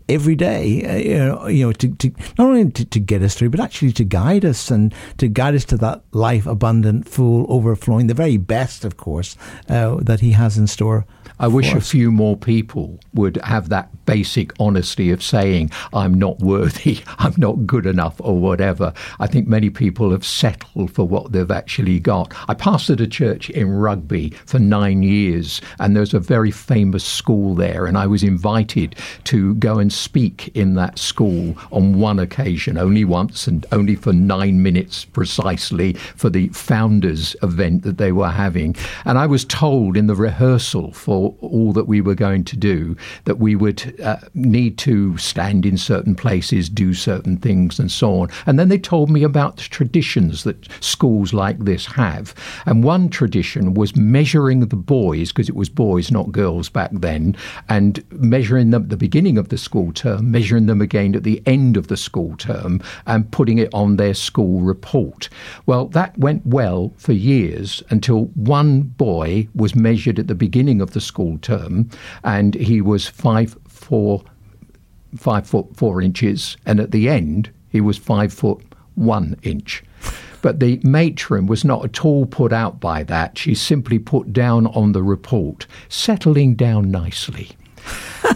every 0.09 0.35
day, 0.35 0.85
uh, 0.85 0.97
you 0.97 1.19
know, 1.19 1.47
you 1.47 1.67
know 1.67 1.73
to, 1.73 1.95
to 1.97 2.11
not 2.39 2.49
only 2.49 2.71
to, 2.71 2.85
to, 2.85 3.01
get 3.01 3.23
us 3.23 3.35
through, 3.35 3.51
but 3.51 3.61
actually 3.61 3.93
to 3.93 4.05
guide 4.05 4.45
us 4.45 4.71
and 4.71 4.95
to 5.19 5.29
guide 5.29 5.55
us 5.55 5.65
to 5.67 5.77
that 5.77 6.03
life 6.13 6.47
abundant, 6.47 7.09
full, 7.09 7.47
overflowing, 7.49 8.07
the 8.07 8.15
very 8.15 8.37
best, 8.37 8.85
of 8.85 8.97
course, 8.97 9.37
uh, 9.69 9.97
that 10.01 10.21
He 10.21 10.33
has 10.33 10.59
in 10.59 10.67
store 10.67 11.07
I 11.41 11.47
wish 11.47 11.73
a 11.73 11.81
few 11.81 12.11
more 12.11 12.37
people 12.37 12.99
would 13.15 13.37
have 13.45 13.69
that 13.69 14.07
basic 14.07 14.53
honesty 14.59 15.13
of 15.13 15.23
saying, 15.23 15.71
I'm 15.93 16.15
not 16.15 16.41
worthy, 16.41 17.01
I'm 17.19 17.35
not 17.37 17.65
good 17.65 17.87
enough, 17.87 18.17
or 18.19 18.37
whatever. 18.37 18.93
I 19.21 19.29
think 19.29 19.47
many 19.47 19.71
people 19.71 20.11
have 20.11 20.27
settled 20.27 20.91
for 20.91 21.07
what 21.07 21.31
they've 21.31 21.51
actually 21.51 22.01
got. 22.01 22.35
I 22.49 22.55
pastored 22.55 23.01
a 23.01 23.07
church 23.07 23.51
in 23.51 23.71
Rugby 23.71 24.31
for 24.47 24.59
nine 24.59 25.05
years, 25.05 25.61
and 25.79 25.95
there's 25.95 26.15
a 26.15 26.19
very 26.19 26.51
famous 26.51 27.05
school 27.05 27.55
there, 27.55 27.87
and 27.87 27.97
I 27.97 28.09
was 28.09 28.25
invited 28.25 28.97
to 29.25 29.55
go 29.57 29.79
and 29.79 29.93
speak 29.99 30.51
in 30.55 30.75
that 30.75 30.99
school 30.99 31.57
on 31.71 31.99
one 31.99 32.19
occasion, 32.19 32.79
only 32.79 33.05
once, 33.05 33.47
and 33.47 33.67
only 33.73 33.97
for 33.97 34.13
nine 34.13 34.63
minutes 34.63 35.05
precisely 35.05 35.93
for 35.93 36.31
the 36.31 36.49
founders' 36.49 37.37
event 37.43 37.83
that 37.83 37.99
they 37.99 38.13
were 38.13 38.31
having. 38.31 38.77
And 39.05 39.19
I 39.19 39.27
was 39.27 39.45
told 39.45 39.97
in 39.97 40.07
the 40.07 40.15
rehearsal 40.15 40.93
for 40.93 41.35
all 41.41 41.73
that 41.73 41.89
we 41.89 42.01
were 42.01 42.15
going 42.15 42.45
to 42.45 42.57
do, 42.57 42.97
that 43.25 43.39
we 43.39 43.57
would 43.57 44.01
uh, 44.01 44.19
need 44.35 44.79
to 44.79 45.17
stand 45.19 45.67
in 45.67 45.77
certain 45.77 46.15
places, 46.15 46.69
do 46.69 46.95
certain 46.95 47.37
things, 47.37 47.79
and 47.79 47.91
so 47.91 48.21
on. 48.21 48.29
And 48.47 48.59
then 48.59 48.69
they 48.69 48.79
told 48.79 49.11
me 49.11 49.23
about 49.23 49.57
the 49.57 49.63
traditions 49.63 50.45
that 50.45 50.69
schools 50.81 51.33
like 51.33 51.59
this 51.59 51.87
have. 51.87 52.35
And 52.67 52.85
one 52.85 53.09
tradition 53.09 53.75
was 53.75 53.97
measuring 53.97 54.61
the 54.61 54.77
boys, 54.77 55.33
because 55.33 55.49
it 55.49 55.57
was 55.57 55.69
boys, 55.69 56.11
not 56.11 56.33
girls 56.33 56.69
back 56.69 56.91
then, 56.93 57.37
and 57.69 58.05
measuring 58.13 58.71
them 58.71 58.85
at 58.85 58.89
the 58.89 58.97
beginning 58.97 59.39
of 59.39 59.49
the 59.49 59.59
school 59.59 59.88
term, 59.93 60.31
measuring 60.31 60.67
them 60.67 60.81
again 60.81 61.15
at 61.15 61.25
the 61.25 61.43
end 61.47 61.77
of 61.77 61.89
the 61.89 61.97
school 61.97 62.37
term, 62.37 62.81
and 63.07 63.31
putting 63.31 63.59
it 63.59 63.73
on 63.73 63.97
their 63.97 64.15
school 64.15 64.61
report. 64.61 65.29
Well, 65.67 65.87
that 65.89 66.17
went 66.19 66.47
well 66.47 66.93
for 66.97 67.13
years 67.13 67.83
until 67.91 68.27
one 68.35 68.83
boy 68.83 69.49
was 69.55 69.75
measured 69.75 70.19
at 70.19 70.27
the 70.27 70.35
beginning 70.35 70.81
of 70.81 70.93
the 70.93 71.01
school 71.01 71.19
school 71.19 71.39
term, 71.39 71.91
and 72.23 72.55
he 72.55 72.81
was 72.81 73.09
five 73.09 73.57
four, 73.67 74.23
five 75.17 75.47
foot 75.47 75.67
four 75.77 76.01
inches, 76.01 76.57
and 76.65 76.79
at 76.79 76.93
the 76.93 77.09
end 77.09 77.51
he 77.69 77.81
was 77.81 77.99
five 77.99 78.33
foot 78.33 78.63
one 78.95 79.37
inch. 79.43 79.83
But 80.41 80.61
the 80.61 80.81
matron 80.85 81.47
was 81.47 81.65
not 81.65 81.85
at 81.85 82.05
all 82.05 82.25
put 82.25 82.53
out 82.53 82.79
by 82.79 83.03
that. 83.05 83.37
She 83.37 83.55
simply 83.55 83.99
put 83.99 84.33
down 84.33 84.69
on 84.69 84.93
the 84.93 85.03
report, 85.03 85.67
settling 85.89 86.55
down 86.55 86.93
nicely. 86.93 87.51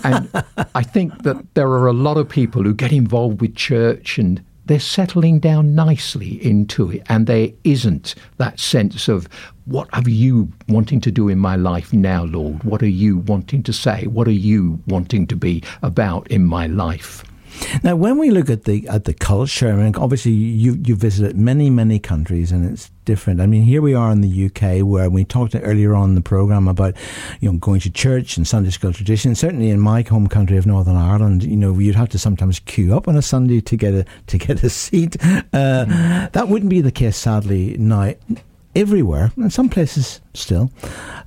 And 0.05 0.29
I 0.75 0.83
think 0.83 1.23
that 1.23 1.55
there 1.55 1.69
are 1.69 1.87
a 1.87 1.93
lot 1.93 2.17
of 2.17 2.29
people 2.29 2.63
who 2.63 2.75
get 2.75 2.93
involved 2.93 3.41
with 3.41 3.55
church 3.55 4.19
and 4.19 4.43
they're 4.67 4.79
settling 4.79 5.41
down 5.41 5.75
nicely 5.75 6.45
into 6.45 6.91
it, 6.93 7.03
and 7.09 7.27
there 7.27 7.49
isn't 7.65 8.15
that 8.39 8.61
sense 8.61 9.09
of 9.09 9.29
what 9.65 9.89
are 9.93 10.09
you 10.09 10.53
wanting 10.69 11.01
to 11.01 11.11
do 11.11 11.29
in 11.29 11.39
my 11.39 11.57
life 11.57 11.93
now, 11.93 12.25
Lord? 12.25 12.63
What 12.63 12.83
are 12.83 12.89
you 12.89 13.19
wanting 13.19 13.65
to 13.65 13.73
say? 13.73 14.07
What 14.07 14.29
are 14.29 14.31
you 14.31 14.81
wanting 14.87 15.27
to 15.29 15.37
be 15.37 15.63
about 15.83 16.29
in 16.31 16.45
my 16.45 16.69
life? 16.69 17.25
Now, 17.83 17.97
when 17.97 18.19
we 18.19 18.31
look 18.31 18.51
at 18.51 18.65
the 18.65 18.87
at 18.89 19.05
the 19.05 19.15
culture, 19.15 19.69
I 19.69 19.77
mean, 19.77 19.95
obviously 19.97 20.33
you 20.33 20.79
you 20.85 20.95
visited 20.97 21.37
many 21.37 21.71
many 21.71 21.99
countries, 21.99 22.53
and 22.53 22.71
it's 22.71 22.91
different. 23.05 23.41
I 23.41 23.47
mean, 23.47 23.63
here 23.63 23.83
we 23.83 23.95
are 23.95 24.11
in 24.11 24.21
the 24.21 24.47
UK, 24.47 24.87
where 24.87 25.11
we 25.11 25.25
talked 25.25 25.55
earlier 25.55 25.95
on 25.95 26.11
in 26.11 26.15
the 26.15 26.21
program 26.21 26.69
about 26.69 26.95
you 27.41 27.51
know 27.51 27.59
going 27.59 27.81
to 27.81 27.91
church 27.91 28.37
and 28.37 28.47
Sunday 28.47 28.71
school 28.71 28.93
tradition. 28.93 29.35
Certainly, 29.35 29.71
in 29.71 29.81
my 29.81 30.03
home 30.03 30.27
country 30.29 30.57
of 30.57 30.67
Northern 30.67 30.97
Ireland, 30.97 31.45
you 31.45 31.57
know, 31.57 31.79
you'd 31.79 31.95
have 31.95 32.09
to 32.11 32.19
sometimes 32.19 32.59
queue 32.61 32.97
up 32.97 33.09
on 33.09 33.17
a 33.17 33.23
Sunday 33.23 33.61
to 33.61 33.77
get 33.77 33.95
a 33.95 34.05
to 34.27 34.39
get 34.39 34.63
a 34.63 34.71
seat. 34.83 35.17
Uh, 35.53 36.29
that 36.33 36.47
wouldn't 36.49 36.71
be 36.71 36.81
the 36.81 36.93
case, 36.93 37.17
sadly, 37.17 37.77
now 37.79 38.15
everywhere, 38.75 39.33
in 39.37 39.51
some 39.51 39.69
places 39.69 40.21
still. 40.35 40.71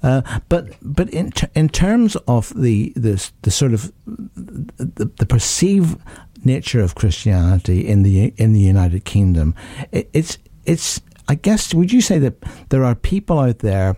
Uh, 0.04 0.22
but 0.50 0.70
but 0.82 1.10
in 1.10 1.32
t- 1.32 1.48
in 1.56 1.70
terms 1.70 2.16
of 2.28 2.54
the 2.56 2.94
the, 2.96 3.30
the 3.42 3.52
sort 3.52 3.74
of 3.74 3.92
the, 4.06 5.12
the 5.18 5.26
perceived 5.26 6.00
nature 6.44 6.82
of 6.82 6.96
Christianity 6.96 7.88
in 7.88 8.04
the 8.04 8.34
in 8.38 8.54
the 8.54 8.60
United 8.60 9.06
Kingdom, 9.06 9.56
it, 9.92 10.10
it's 10.14 10.38
it's 10.66 11.02
I 11.28 11.36
guess 11.36 11.74
would 11.74 11.92
you 11.92 12.02
say 12.02 12.20
that 12.20 12.36
there 12.70 12.84
are 12.84 12.96
people 12.96 13.40
out 13.40 13.60
there 13.60 13.98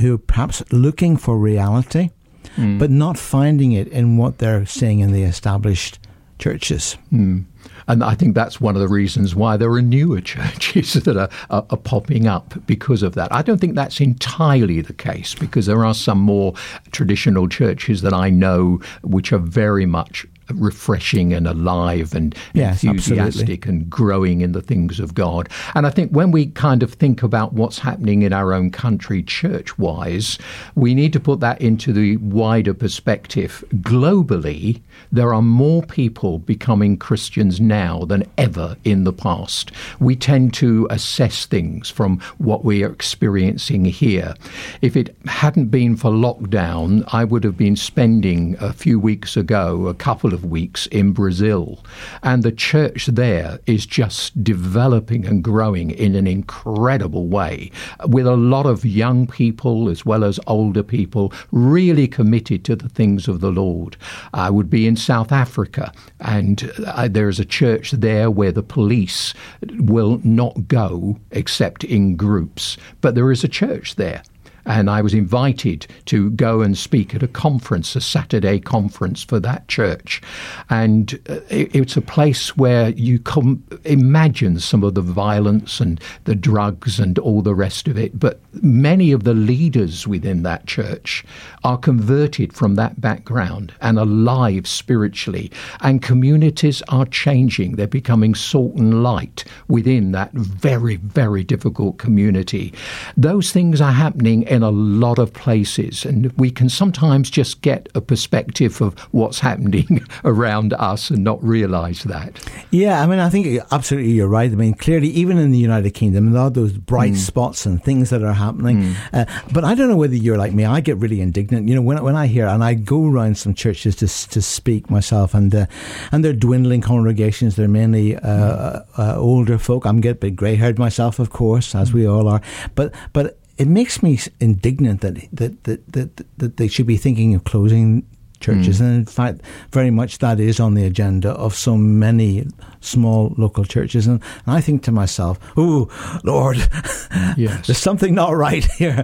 who 0.00 0.14
are 0.14 0.18
perhaps 0.18 0.62
looking 0.72 1.16
for 1.16 1.38
reality, 1.38 2.10
mm. 2.56 2.78
but 2.78 2.90
not 2.90 3.16
finding 3.18 3.72
it 3.72 3.88
in 3.88 4.16
what 4.16 4.38
they're 4.38 4.66
seeing 4.66 5.00
in 5.00 5.12
the 5.12 5.22
established 5.22 5.98
churches. 6.38 6.96
Mm. 7.12 7.44
And 7.88 8.02
I 8.02 8.14
think 8.14 8.34
that's 8.34 8.60
one 8.60 8.74
of 8.74 8.80
the 8.80 8.88
reasons 8.88 9.34
why 9.34 9.56
there 9.56 9.70
are 9.70 9.82
newer 9.82 10.20
churches 10.22 10.94
that 10.94 11.16
are, 11.16 11.28
are, 11.50 11.66
are, 11.70 11.76
popping 11.76 12.26
up 12.26 12.54
because 12.66 13.02
of 13.02 13.14
that. 13.14 13.32
I 13.32 13.42
don't 13.42 13.58
think 13.58 13.74
that's 13.74 14.00
entirely 14.00 14.80
the 14.80 14.92
case 14.92 15.34
because 15.34 15.66
there 15.66 15.84
are 15.84 15.94
some 15.94 16.18
more 16.18 16.54
traditional 16.90 17.48
churches 17.48 18.02
that 18.02 18.12
I 18.12 18.30
know 18.30 18.80
which 19.02 19.32
are 19.32 19.38
very 19.38 19.86
much 19.86 20.26
refreshing 20.54 21.32
and 21.32 21.46
alive 21.46 22.14
and 22.14 22.34
yes, 22.52 22.82
enthusiastic 22.84 23.60
absolutely. 23.60 23.68
and 23.68 23.90
growing 23.90 24.40
in 24.40 24.52
the 24.52 24.62
things 24.62 25.00
of 25.00 25.14
God. 25.14 25.48
And 25.74 25.86
I 25.86 25.90
think 25.90 26.10
when 26.12 26.30
we 26.30 26.46
kind 26.46 26.82
of 26.82 26.92
think 26.94 27.22
about 27.22 27.52
what's 27.52 27.78
happening 27.78 28.22
in 28.22 28.32
our 28.32 28.52
own 28.52 28.70
country 28.70 29.22
church 29.22 29.78
wise, 29.78 30.38
we 30.74 30.94
need 30.94 31.12
to 31.12 31.20
put 31.20 31.40
that 31.40 31.60
into 31.60 31.92
the 31.92 32.16
wider 32.18 32.74
perspective. 32.74 33.64
Globally, 33.76 34.80
there 35.12 35.32
are 35.32 35.42
more 35.42 35.82
people 35.82 36.38
becoming 36.38 36.96
Christians 36.96 37.60
now 37.60 38.04
than 38.04 38.24
ever 38.38 38.76
in 38.84 39.04
the 39.04 39.12
past. 39.12 39.72
We 40.00 40.16
tend 40.16 40.54
to 40.54 40.86
assess 40.90 41.46
things 41.46 41.90
from 41.90 42.20
what 42.38 42.64
we 42.64 42.82
are 42.84 42.92
experiencing 42.92 43.84
here. 43.84 44.34
If 44.82 44.96
it 44.96 45.16
hadn't 45.26 45.66
been 45.66 45.96
for 45.96 46.10
lockdown, 46.10 47.04
I 47.12 47.24
would 47.24 47.44
have 47.44 47.56
been 47.56 47.76
spending 47.76 48.56
a 48.60 48.72
few 48.72 48.98
weeks 48.98 49.36
ago 49.36 49.86
a 49.86 49.94
couple 49.94 50.34
of 50.34 50.35
weeks 50.44 50.86
in 50.88 51.12
Brazil. 51.12 51.84
And 52.22 52.42
the 52.42 52.52
church 52.52 53.06
there 53.06 53.58
is 53.66 53.86
just 53.86 54.42
developing 54.42 55.26
and 55.26 55.42
growing 55.42 55.90
in 55.90 56.14
an 56.14 56.26
incredible 56.26 57.26
way 57.26 57.70
with 58.06 58.26
a 58.26 58.36
lot 58.36 58.66
of 58.66 58.84
young 58.84 59.26
people 59.26 59.88
as 59.88 60.04
well 60.04 60.24
as 60.24 60.40
older 60.46 60.82
people 60.82 61.32
really 61.50 62.08
committed 62.08 62.64
to 62.64 62.76
the 62.76 62.88
things 62.88 63.28
of 63.28 63.40
the 63.40 63.50
Lord. 63.50 63.96
I 64.34 64.50
would 64.50 64.70
be 64.70 64.86
in 64.86 64.96
South 64.96 65.32
Africa, 65.32 65.92
and 66.20 66.70
uh, 66.86 67.08
there 67.08 67.28
is 67.28 67.40
a 67.40 67.44
church 67.44 67.92
there 67.92 68.30
where 68.30 68.52
the 68.52 68.62
police 68.62 69.34
will 69.78 70.20
not 70.24 70.68
go 70.68 71.18
except 71.30 71.84
in 71.84 72.16
groups, 72.16 72.76
but 73.00 73.14
there 73.14 73.32
is 73.32 73.44
a 73.44 73.48
church 73.48 73.96
there 73.96 74.22
and 74.66 74.90
I 74.90 75.00
was 75.00 75.14
invited 75.14 75.86
to 76.06 76.30
go 76.30 76.60
and 76.60 76.76
speak 76.76 77.14
at 77.14 77.22
a 77.22 77.28
conference, 77.28 77.94
a 77.94 78.00
Saturday 78.00 78.58
conference 78.58 79.22
for 79.22 79.40
that 79.40 79.68
church. 79.68 80.20
And 80.68 81.14
uh, 81.28 81.40
it, 81.48 81.74
it's 81.74 81.96
a 81.96 82.02
place 82.02 82.56
where 82.56 82.90
you 82.90 83.20
can 83.20 83.62
imagine 83.84 84.58
some 84.58 84.82
of 84.82 84.94
the 84.94 85.02
violence 85.02 85.80
and 85.80 86.00
the 86.24 86.34
drugs 86.34 86.98
and 86.98 87.18
all 87.18 87.42
the 87.42 87.54
rest 87.54 87.86
of 87.86 87.96
it. 87.96 88.18
But 88.18 88.40
many 88.62 89.12
of 89.12 89.24
the 89.24 89.34
leaders 89.34 90.06
within 90.06 90.42
that 90.42 90.66
church 90.66 91.24
are 91.66 91.76
converted 91.76 92.52
from 92.52 92.76
that 92.76 93.00
background 93.00 93.74
and 93.80 93.98
alive 93.98 94.68
spiritually. 94.68 95.50
And 95.80 96.00
communities 96.00 96.80
are 96.88 97.06
changing. 97.06 97.72
They're 97.74 97.88
becoming 97.88 98.36
salt 98.36 98.76
and 98.76 99.02
light 99.02 99.44
within 99.66 100.12
that 100.12 100.32
very, 100.32 100.94
very 100.94 101.42
difficult 101.42 101.98
community. 101.98 102.72
Those 103.16 103.50
things 103.50 103.80
are 103.80 103.90
happening 103.90 104.44
in 104.44 104.62
a 104.62 104.70
lot 104.70 105.18
of 105.18 105.32
places, 105.32 106.04
and 106.04 106.32
we 106.36 106.52
can 106.52 106.68
sometimes 106.68 107.30
just 107.30 107.62
get 107.62 107.88
a 107.96 108.00
perspective 108.00 108.80
of 108.80 108.96
what's 109.10 109.40
happening 109.46 110.06
around 110.24 110.72
us 110.74 111.10
and 111.10 111.24
not 111.24 111.42
realize 111.42 112.04
that. 112.04 112.38
Yeah, 112.70 113.02
I 113.02 113.06
mean, 113.06 113.18
I 113.18 113.28
think 113.28 113.60
absolutely 113.72 114.12
you're 114.12 114.28
right. 114.28 114.52
I 114.52 114.54
mean, 114.54 114.74
clearly, 114.74 115.08
even 115.08 115.36
in 115.36 115.50
the 115.50 115.58
United 115.58 115.90
Kingdom, 115.90 116.30
there 116.30 116.42
are 116.42 116.50
those 116.50 116.74
bright 116.74 117.14
mm. 117.14 117.16
spots 117.16 117.66
and 117.66 117.82
things 117.82 118.10
that 118.10 118.22
are 118.22 118.34
happening. 118.34 118.82
Mm. 118.82 118.96
Uh, 119.12 119.24
but 119.52 119.64
I 119.64 119.74
don't 119.74 119.88
know 119.88 119.96
whether 119.96 120.14
you're 120.14 120.38
like 120.38 120.52
me. 120.52 120.64
I 120.64 120.80
get 120.80 120.98
really 120.98 121.20
indignant. 121.20 121.55
You 121.64 121.74
know, 121.74 121.82
when, 121.82 122.02
when 122.02 122.16
I 122.16 122.26
hear, 122.26 122.46
and 122.46 122.62
I 122.62 122.74
go 122.74 123.06
around 123.06 123.38
some 123.38 123.54
churches 123.54 123.96
to, 123.96 124.06
to 124.30 124.42
speak 124.42 124.90
myself, 124.90 125.34
and 125.34 125.54
uh, 125.54 125.66
and 126.12 126.24
they're 126.24 126.32
dwindling 126.32 126.80
congregations. 126.80 127.56
They're 127.56 127.68
mainly 127.68 128.16
uh, 128.16 128.20
mm. 128.20 128.84
uh 128.98 129.16
older 129.16 129.58
folk. 129.58 129.84
I'm 129.84 130.00
getting 130.00 130.18
a 130.18 130.20
bit 130.20 130.36
grey 130.36 130.56
haired 130.56 130.78
myself, 130.78 131.18
of 131.18 131.30
course, 131.30 131.74
as 131.74 131.92
we 131.92 132.06
all 132.06 132.28
are. 132.28 132.40
But 132.74 132.94
but 133.12 133.38
it 133.58 133.68
makes 133.68 134.02
me 134.02 134.18
indignant 134.40 135.00
that 135.00 135.14
that, 135.32 135.64
that 135.64 135.92
that 135.92 136.38
that 136.38 136.56
they 136.56 136.68
should 136.68 136.86
be 136.86 136.96
thinking 136.96 137.34
of 137.34 137.44
closing 137.44 138.06
churches. 138.40 138.80
Mm. 138.80 138.84
And 138.84 138.94
in 138.96 139.06
fact, 139.06 139.40
very 139.70 139.90
much 139.90 140.18
that 140.18 140.40
is 140.40 140.60
on 140.60 140.74
the 140.74 140.84
agenda 140.84 141.30
of 141.30 141.54
so 141.54 141.76
many 141.76 142.46
small 142.80 143.34
local 143.36 143.64
churches. 143.64 144.06
And, 144.06 144.22
and 144.46 144.54
I 144.54 144.60
think 144.60 144.82
to 144.84 144.92
myself, 144.92 145.38
oh, 145.56 145.88
Lord, 146.24 146.56
yes. 147.36 147.66
there's 147.66 147.78
something 147.78 148.14
not 148.14 148.36
right 148.36 148.64
here. 148.78 149.02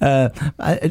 Uh, 0.00 0.28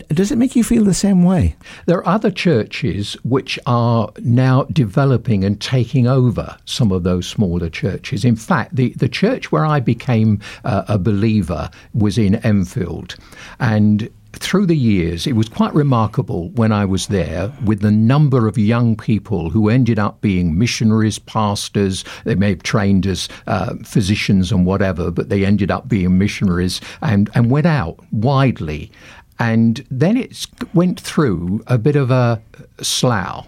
does 0.10 0.32
it 0.32 0.38
make 0.38 0.56
you 0.56 0.64
feel 0.64 0.84
the 0.84 0.94
same 0.94 1.24
way? 1.24 1.56
There 1.86 1.98
are 1.98 2.08
other 2.08 2.32
churches 2.32 3.14
which 3.24 3.60
are 3.66 4.12
now 4.20 4.64
developing 4.66 5.44
and 5.44 5.60
taking 5.60 6.08
over 6.08 6.58
some 6.66 6.92
of 6.92 7.04
those 7.04 7.28
smaller 7.28 7.70
churches. 7.70 8.26
In 8.26 8.36
fact, 8.36 8.76
the, 8.76 8.90
the 8.94 9.10
church 9.10 9.52
where 9.52 9.66
I 9.66 9.80
became 9.80 10.40
uh, 10.64 10.84
a 10.88 10.98
believer 10.98 11.70
was 11.94 12.18
in 12.18 12.36
Enfield. 12.36 13.16
And 13.60 14.10
through 14.38 14.66
the 14.66 14.76
years, 14.76 15.28
it 15.28 15.34
was 15.34 15.50
quite 15.50 15.74
remarkable 15.74 16.50
when 16.52 16.72
I 16.72 16.86
was 16.86 17.08
there 17.08 17.52
with 17.64 17.82
the 17.82 17.92
number 17.92 18.48
of 18.48 18.58
young 18.58 18.96
people 18.96 19.50
who 19.50 19.70
ended 19.70 20.00
up 20.00 20.22
being 20.22 20.58
missionaries, 20.58 21.20
pastors. 21.20 22.04
They 22.24 22.36
may 22.36 22.50
have 22.50 22.64
trained 22.64 23.06
as 23.06 23.30
uh, 23.48 23.76
physicians 23.84 24.52
and 24.52 24.66
whatever, 24.66 25.12
but 25.12 25.30
they 25.30 25.46
ended 25.46 25.72
up 25.72 25.88
being 25.88 26.18
missionaries 26.18 26.82
and, 27.02 27.30
and 27.36 27.50
went 27.50 27.68
out 27.68 28.00
widely. 28.12 28.92
And 29.40 29.86
then 29.92 30.18
it 30.18 30.48
went 30.74 31.00
through 31.00 31.64
a 31.68 31.78
bit 31.78 31.96
of 31.96 32.12
a 32.12 32.42
slough 32.82 33.48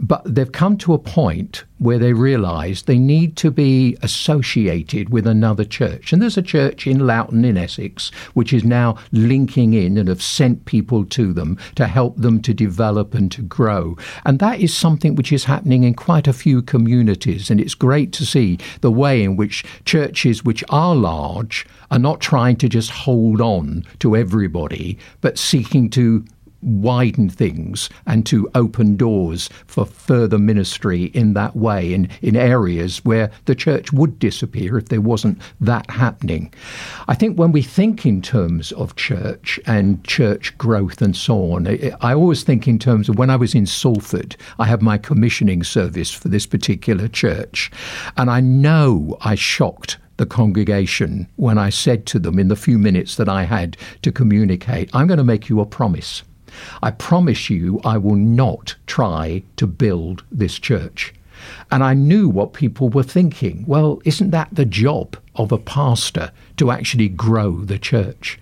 but 0.00 0.22
they've 0.24 0.50
come 0.50 0.78
to 0.78 0.94
a 0.94 0.98
point 0.98 1.64
where 1.78 1.98
they 1.98 2.12
realize 2.12 2.82
they 2.82 2.98
need 2.98 3.36
to 3.36 3.50
be 3.50 3.96
associated 4.02 5.10
with 5.10 5.26
another 5.26 5.64
church. 5.64 6.12
And 6.12 6.20
there's 6.20 6.38
a 6.38 6.42
church 6.42 6.86
in 6.86 7.06
Loughton 7.06 7.44
in 7.44 7.56
Essex 7.56 8.10
which 8.34 8.52
is 8.52 8.64
now 8.64 8.96
linking 9.12 9.74
in 9.74 9.98
and 9.98 10.08
have 10.08 10.22
sent 10.22 10.64
people 10.64 11.04
to 11.06 11.32
them 11.32 11.58
to 11.74 11.86
help 11.86 12.16
them 12.16 12.40
to 12.42 12.54
develop 12.54 13.14
and 13.14 13.30
to 13.32 13.42
grow. 13.42 13.96
And 14.24 14.38
that 14.38 14.60
is 14.60 14.74
something 14.74 15.14
which 15.14 15.32
is 15.32 15.44
happening 15.44 15.84
in 15.84 15.94
quite 15.94 16.26
a 16.26 16.32
few 16.32 16.62
communities. 16.62 17.50
And 17.50 17.60
it's 17.60 17.74
great 17.74 18.12
to 18.14 18.26
see 18.26 18.58
the 18.80 18.90
way 18.90 19.22
in 19.22 19.36
which 19.36 19.64
churches 19.84 20.44
which 20.44 20.64
are 20.70 20.94
large 20.94 21.66
are 21.90 21.98
not 21.98 22.20
trying 22.20 22.56
to 22.56 22.68
just 22.68 22.90
hold 22.90 23.40
on 23.40 23.84
to 23.98 24.16
everybody, 24.16 24.98
but 25.20 25.38
seeking 25.38 25.90
to 25.90 26.24
widen 26.62 27.28
things 27.28 27.88
and 28.06 28.26
to 28.26 28.50
open 28.54 28.96
doors 28.96 29.48
for 29.66 29.84
further 29.84 30.38
ministry 30.38 31.04
in 31.14 31.34
that 31.34 31.56
way 31.56 31.92
in, 31.92 32.08
in 32.22 32.36
areas 32.36 32.98
where 33.04 33.30
the 33.46 33.54
church 33.54 33.92
would 33.92 34.18
disappear 34.18 34.78
if 34.78 34.88
there 34.88 35.00
wasn't 35.00 35.40
that 35.60 35.88
happening. 35.90 36.52
I 37.08 37.14
think 37.14 37.38
when 37.38 37.52
we 37.52 37.62
think 37.62 38.04
in 38.04 38.22
terms 38.22 38.72
of 38.72 38.96
church 38.96 39.58
and 39.66 40.02
church 40.04 40.56
growth 40.58 41.00
and 41.02 41.16
so 41.16 41.52
on, 41.52 41.66
I 42.00 42.14
always 42.14 42.42
think 42.42 42.68
in 42.68 42.78
terms 42.78 43.08
of 43.08 43.18
when 43.18 43.30
I 43.30 43.36
was 43.36 43.54
in 43.54 43.66
Salford, 43.66 44.36
I 44.58 44.66
have 44.66 44.82
my 44.82 44.98
commissioning 44.98 45.62
service 45.62 46.10
for 46.10 46.28
this 46.28 46.46
particular 46.46 47.08
church, 47.08 47.70
and 48.16 48.30
I 48.30 48.40
know 48.40 49.16
I 49.22 49.34
shocked 49.34 49.98
the 50.16 50.26
congregation 50.26 51.26
when 51.36 51.56
I 51.56 51.70
said 51.70 52.04
to 52.06 52.18
them 52.18 52.38
in 52.38 52.48
the 52.48 52.56
few 52.56 52.78
minutes 52.78 53.16
that 53.16 53.28
I 53.28 53.44
had 53.44 53.78
to 54.02 54.12
communicate, 54.12 54.90
I'm 54.92 55.06
going 55.06 55.16
to 55.16 55.24
make 55.24 55.48
you 55.48 55.60
a 55.60 55.66
promise. 55.66 56.22
I 56.82 56.90
promise 56.90 57.50
you, 57.50 57.80
I 57.84 57.98
will 57.98 58.16
not 58.16 58.76
try 58.86 59.42
to 59.56 59.66
build 59.66 60.24
this 60.30 60.58
church. 60.58 61.14
And 61.70 61.82
I 61.82 61.94
knew 61.94 62.28
what 62.28 62.52
people 62.52 62.88
were 62.88 63.02
thinking. 63.02 63.64
Well, 63.66 64.00
isn't 64.04 64.30
that 64.30 64.48
the 64.52 64.64
job 64.64 65.16
of 65.36 65.52
a 65.52 65.58
pastor 65.58 66.32
to 66.58 66.70
actually 66.70 67.08
grow 67.08 67.64
the 67.64 67.78
church? 67.78 68.38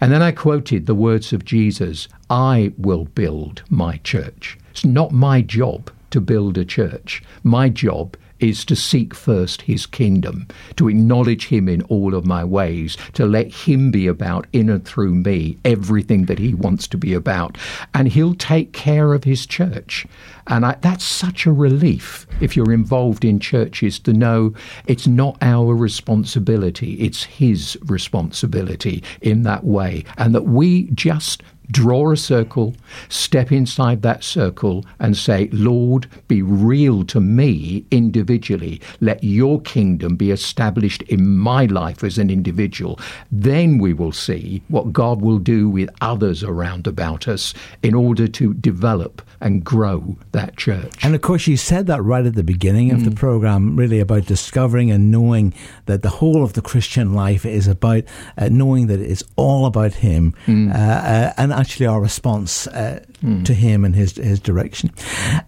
And 0.00 0.10
then 0.10 0.22
I 0.22 0.32
quoted 0.32 0.86
the 0.86 0.94
words 0.94 1.32
of 1.32 1.44
Jesus 1.44 2.08
I 2.28 2.72
will 2.76 3.04
build 3.04 3.62
my 3.68 3.98
church. 3.98 4.58
It's 4.72 4.84
not 4.84 5.12
my 5.12 5.42
job 5.42 5.90
to 6.10 6.20
build 6.20 6.58
a 6.58 6.64
church. 6.64 7.22
My 7.44 7.68
job 7.68 8.16
is 8.40 8.64
to 8.66 8.76
seek 8.76 9.14
first 9.14 9.62
his 9.62 9.86
kingdom, 9.86 10.46
to 10.76 10.88
acknowledge 10.88 11.46
him 11.46 11.68
in 11.68 11.82
all 11.82 12.14
of 12.14 12.26
my 12.26 12.44
ways, 12.44 12.96
to 13.14 13.26
let 13.26 13.52
him 13.52 13.90
be 13.90 14.06
about 14.06 14.46
in 14.52 14.68
and 14.68 14.84
through 14.84 15.14
me 15.14 15.56
everything 15.64 16.26
that 16.26 16.38
he 16.38 16.54
wants 16.54 16.88
to 16.88 16.98
be 16.98 17.14
about. 17.14 17.56
And 17.94 18.08
he'll 18.08 18.34
take 18.34 18.72
care 18.72 19.14
of 19.14 19.24
his 19.24 19.46
church. 19.46 20.06
And 20.46 20.66
I, 20.66 20.76
that's 20.80 21.04
such 21.04 21.46
a 21.46 21.52
relief 21.52 22.26
if 22.40 22.56
you're 22.56 22.72
involved 22.72 23.24
in 23.24 23.38
churches 23.38 23.98
to 24.00 24.12
know 24.12 24.54
it's 24.86 25.06
not 25.06 25.38
our 25.42 25.74
responsibility, 25.74 26.94
it's 26.94 27.24
his 27.24 27.78
responsibility 27.86 29.02
in 29.20 29.42
that 29.44 29.64
way. 29.64 30.04
And 30.18 30.34
that 30.34 30.44
we 30.44 30.84
just 30.90 31.42
draw 31.70 32.12
a 32.12 32.16
circle, 32.16 32.74
step 33.08 33.52
inside 33.52 34.02
that 34.02 34.24
circle, 34.24 34.84
and 34.98 35.16
say, 35.16 35.48
Lord, 35.52 36.06
be 36.28 36.42
real 36.42 37.04
to 37.04 37.20
me 37.20 37.84
individually. 37.90 38.80
Let 39.00 39.22
your 39.22 39.60
kingdom 39.60 40.16
be 40.16 40.30
established 40.30 41.02
in 41.02 41.36
my 41.36 41.66
life 41.66 42.02
as 42.04 42.18
an 42.18 42.30
individual. 42.30 42.98
Then 43.30 43.78
we 43.78 43.92
will 43.92 44.12
see 44.12 44.62
what 44.68 44.92
God 44.92 45.22
will 45.22 45.38
do 45.38 45.68
with 45.68 45.90
others 46.00 46.42
around 46.42 46.86
about 46.86 47.28
us 47.28 47.54
in 47.82 47.94
order 47.94 48.28
to 48.28 48.54
develop 48.54 49.22
and 49.40 49.64
grow 49.64 50.16
that 50.32 50.56
church. 50.56 50.92
And 51.02 51.14
of 51.14 51.22
course, 51.22 51.46
you 51.46 51.56
said 51.56 51.86
that 51.86 52.02
right 52.02 52.26
at 52.26 52.34
the 52.34 52.44
beginning 52.44 52.90
of 52.92 53.04
the 53.04 53.10
program, 53.10 53.76
really 53.76 54.00
about 54.00 54.26
discovering 54.26 54.90
and 54.90 55.10
knowing 55.10 55.54
that 55.86 56.02
the 56.02 56.08
whole 56.08 56.44
of 56.44 56.52
the 56.52 56.62
Christian 56.62 57.14
life 57.14 57.46
is 57.46 57.66
about 57.66 58.04
uh, 58.36 58.48
knowing 58.50 58.86
that 58.88 59.00
it's 59.00 59.24
all 59.36 59.66
about 59.66 59.94
Him 59.94 60.34
uh, 60.48 60.52
uh, 60.76 61.32
and 61.36 61.52
actually 61.60 61.86
our 61.86 62.00
response 62.00 62.66
uh, 62.68 63.04
to 63.44 63.54
Him 63.54 63.84
and 63.84 63.94
His 63.94 64.16
His 64.16 64.40
direction. 64.40 64.90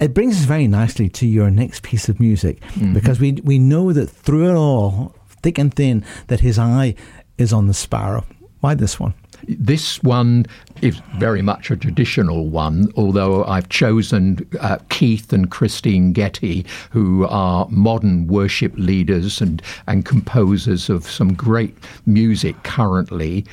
It 0.01 0.15
brings 0.15 0.37
us 0.37 0.45
very 0.45 0.69
nicely 0.69 1.09
to 1.09 1.27
your 1.27 1.51
next 1.51 1.83
piece 1.83 2.09
of 2.09 2.21
music 2.21 2.63
because 2.93 3.19
we 3.19 3.33
we 3.45 3.59
know 3.59 3.93
that 3.93 4.09
through 4.09 4.51
it 4.51 4.55
all, 4.55 5.15
thick 5.43 5.59
and 5.59 5.73
thin, 5.75 6.05
that 6.29 6.41
His 6.41 6.59
eye 6.59 6.95
is 7.39 7.53
on 7.53 7.67
the 7.67 7.75
sparrow. 7.75 8.25
Why 8.61 8.75
this 8.75 9.01
one? 9.01 9.15
This 9.49 10.01
one 10.05 10.47
is 10.83 11.01
very 11.17 11.43
much 11.43 11.71
a 11.71 11.77
traditional 11.77 12.49
one, 12.49 12.93
although 12.97 13.45
I've 13.45 13.69
chosen 13.69 14.49
uh, 14.61 14.79
Keith 14.89 15.33
and 15.33 15.51
Christine 15.51 16.13
Getty, 16.13 16.65
who 16.91 17.27
are 17.27 17.67
modern 17.69 18.29
worship 18.29 18.73
leaders 18.77 19.41
and, 19.41 19.61
and 19.89 20.05
composers 20.05 20.89
of 20.89 21.11
some 21.11 21.35
great 21.35 21.77
music 22.07 22.63
currently. 22.63 23.45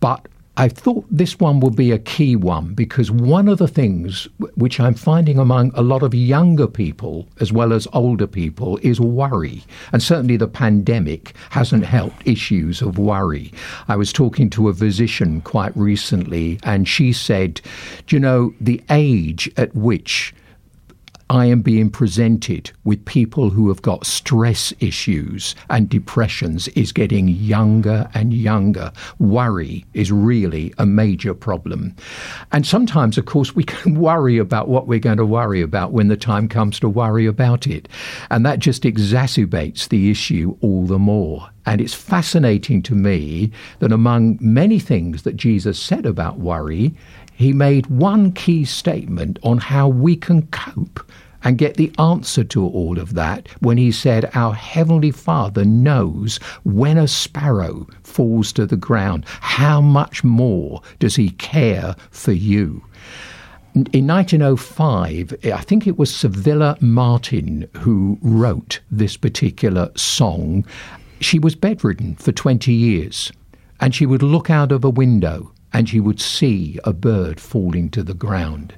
But 0.00 0.26
I 0.58 0.68
thought 0.68 1.06
this 1.08 1.38
one 1.38 1.60
would 1.60 1.76
be 1.76 1.92
a 1.92 2.00
key 2.00 2.34
one 2.34 2.74
because 2.74 3.12
one 3.12 3.46
of 3.46 3.58
the 3.58 3.68
things 3.68 4.26
which 4.56 4.80
I'm 4.80 4.94
finding 4.94 5.38
among 5.38 5.70
a 5.76 5.82
lot 5.82 6.02
of 6.02 6.16
younger 6.16 6.66
people 6.66 7.28
as 7.38 7.52
well 7.52 7.72
as 7.72 7.86
older 7.92 8.26
people 8.26 8.76
is 8.82 9.00
worry. 9.00 9.62
And 9.92 10.02
certainly 10.02 10.36
the 10.36 10.48
pandemic 10.48 11.32
hasn't 11.50 11.84
helped 11.84 12.26
issues 12.26 12.82
of 12.82 12.98
worry. 12.98 13.52
I 13.86 13.94
was 13.94 14.12
talking 14.12 14.50
to 14.50 14.68
a 14.68 14.74
physician 14.74 15.42
quite 15.42 15.76
recently 15.76 16.58
and 16.64 16.88
she 16.88 17.12
said, 17.12 17.60
Do 18.08 18.16
you 18.16 18.20
know, 18.20 18.52
the 18.60 18.82
age 18.90 19.48
at 19.56 19.72
which 19.76 20.34
I 21.30 21.44
am 21.46 21.60
being 21.60 21.90
presented 21.90 22.70
with 22.84 23.04
people 23.04 23.50
who 23.50 23.68
have 23.68 23.82
got 23.82 24.06
stress 24.06 24.72
issues 24.80 25.54
and 25.68 25.88
depressions 25.88 26.68
is 26.68 26.90
getting 26.90 27.28
younger 27.28 28.08
and 28.14 28.32
younger. 28.32 28.92
Worry 29.18 29.84
is 29.92 30.10
really 30.10 30.72
a 30.78 30.86
major 30.86 31.34
problem. 31.34 31.94
And 32.50 32.66
sometimes, 32.66 33.18
of 33.18 33.26
course, 33.26 33.54
we 33.54 33.64
can 33.64 34.00
worry 34.00 34.38
about 34.38 34.68
what 34.68 34.86
we're 34.86 34.98
going 34.98 35.18
to 35.18 35.26
worry 35.26 35.60
about 35.60 35.92
when 35.92 36.08
the 36.08 36.16
time 36.16 36.48
comes 36.48 36.80
to 36.80 36.88
worry 36.88 37.26
about 37.26 37.66
it. 37.66 37.88
And 38.30 38.46
that 38.46 38.58
just 38.58 38.84
exacerbates 38.84 39.88
the 39.88 40.10
issue 40.10 40.56
all 40.62 40.86
the 40.86 40.98
more. 40.98 41.50
And 41.66 41.80
it's 41.80 41.94
fascinating 41.94 42.82
to 42.82 42.94
me 42.94 43.52
that 43.80 43.92
among 43.92 44.38
many 44.40 44.78
things 44.78 45.22
that 45.22 45.36
Jesus 45.36 45.78
said 45.78 46.06
about 46.06 46.38
worry, 46.38 46.94
he 47.34 47.52
made 47.52 47.86
one 47.86 48.32
key 48.32 48.64
statement 48.64 49.38
on 49.42 49.58
how 49.58 49.88
we 49.88 50.16
can 50.16 50.46
cope 50.48 51.00
and 51.44 51.58
get 51.58 51.76
the 51.76 51.92
answer 51.98 52.42
to 52.42 52.66
all 52.66 52.98
of 52.98 53.14
that 53.14 53.48
when 53.60 53.76
he 53.76 53.92
said, 53.92 54.30
Our 54.34 54.54
Heavenly 54.54 55.10
Father 55.10 55.64
knows 55.64 56.38
when 56.64 56.98
a 56.98 57.06
sparrow 57.06 57.86
falls 58.02 58.52
to 58.54 58.66
the 58.66 58.76
ground. 58.76 59.24
How 59.40 59.80
much 59.80 60.24
more 60.24 60.82
does 60.98 61.16
he 61.16 61.30
care 61.30 61.94
for 62.10 62.32
you? 62.32 62.82
In 63.92 64.08
1905, 64.08 65.34
I 65.44 65.60
think 65.60 65.86
it 65.86 65.98
was 65.98 66.10
Civilla 66.12 66.76
Martin 66.80 67.68
who 67.76 68.18
wrote 68.20 68.80
this 68.90 69.16
particular 69.16 69.92
song. 69.94 70.64
She 71.20 71.38
was 71.38 71.54
bedridden 71.54 72.16
for 72.16 72.32
20 72.32 72.72
years, 72.72 73.32
and 73.80 73.94
she 73.94 74.06
would 74.06 74.22
look 74.22 74.50
out 74.50 74.72
of 74.72 74.84
a 74.84 74.90
window 74.90 75.52
and 75.72 75.88
she 75.88 76.00
would 76.00 76.20
see 76.20 76.78
a 76.84 76.92
bird 76.92 77.38
falling 77.38 77.90
to 77.90 78.02
the 78.02 78.14
ground. 78.14 78.74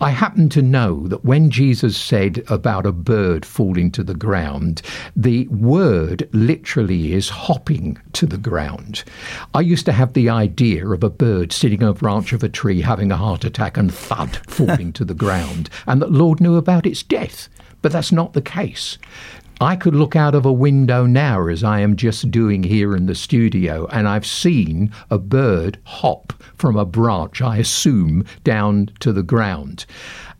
I 0.00 0.10
happen 0.10 0.48
to 0.50 0.62
know 0.62 1.08
that 1.08 1.24
when 1.24 1.50
Jesus 1.50 1.96
said 1.96 2.44
about 2.48 2.86
a 2.86 2.92
bird 2.92 3.44
falling 3.44 3.90
to 3.92 4.04
the 4.04 4.14
ground, 4.14 4.82
the 5.16 5.48
word 5.48 6.28
literally 6.32 7.14
is 7.14 7.28
hopping 7.28 7.98
to 8.12 8.26
the 8.26 8.38
ground. 8.38 9.02
I 9.54 9.60
used 9.60 9.86
to 9.86 9.92
have 9.92 10.12
the 10.12 10.28
idea 10.28 10.86
of 10.86 11.02
a 11.02 11.10
bird 11.10 11.52
sitting 11.52 11.82
on 11.82 11.90
a 11.90 11.94
branch 11.94 12.32
of 12.32 12.44
a 12.44 12.48
tree 12.48 12.82
having 12.82 13.10
a 13.10 13.16
heart 13.16 13.44
attack 13.44 13.76
and 13.76 13.92
thud 13.92 14.36
falling 14.46 14.92
to 14.94 15.04
the 15.04 15.14
ground, 15.14 15.70
and 15.86 16.00
that 16.02 16.12
Lord 16.12 16.40
knew 16.40 16.56
about 16.56 16.86
its 16.86 17.02
death. 17.02 17.48
But 17.82 17.92
that's 17.92 18.12
not 18.12 18.32
the 18.32 18.42
case. 18.42 18.98
I 19.60 19.74
could 19.74 19.94
look 19.94 20.14
out 20.14 20.34
of 20.34 20.44
a 20.44 20.52
window 20.52 21.06
now, 21.06 21.46
as 21.48 21.64
I 21.64 21.80
am 21.80 21.96
just 21.96 22.30
doing 22.30 22.62
here 22.62 22.94
in 22.94 23.06
the 23.06 23.14
studio, 23.14 23.86
and 23.86 24.06
I've 24.06 24.26
seen 24.26 24.92
a 25.10 25.18
bird 25.18 25.78
hop 25.84 26.34
from 26.56 26.76
a 26.76 26.84
branch, 26.84 27.40
I 27.40 27.56
assume, 27.56 28.26
down 28.44 28.90
to 29.00 29.14
the 29.14 29.22
ground. 29.22 29.86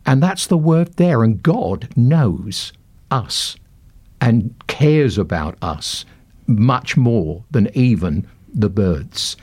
And 0.04 0.22
that's 0.22 0.46
the 0.46 0.58
word 0.58 0.96
there. 0.96 1.24
And 1.24 1.42
God 1.42 1.88
knows 1.96 2.74
us 3.10 3.56
and 4.20 4.54
cares 4.66 5.16
about 5.16 5.56
us 5.62 6.04
much 6.46 6.96
more 6.96 7.42
than 7.50 7.70
even 7.72 8.26
the 8.52 8.70
birds. 8.70 9.36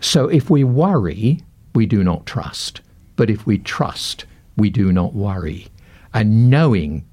So 0.00 0.28
if 0.28 0.50
we 0.50 0.64
worry, 0.64 1.40
we 1.74 1.86
do 1.86 2.04
not 2.04 2.26
trust. 2.26 2.82
But 3.16 3.30
if 3.30 3.46
we 3.46 3.58
trust, 3.58 4.26
we 4.56 4.68
do 4.68 4.92
not 4.92 5.14
worry. 5.14 5.68
And 6.12 6.50
knowing 6.50 7.04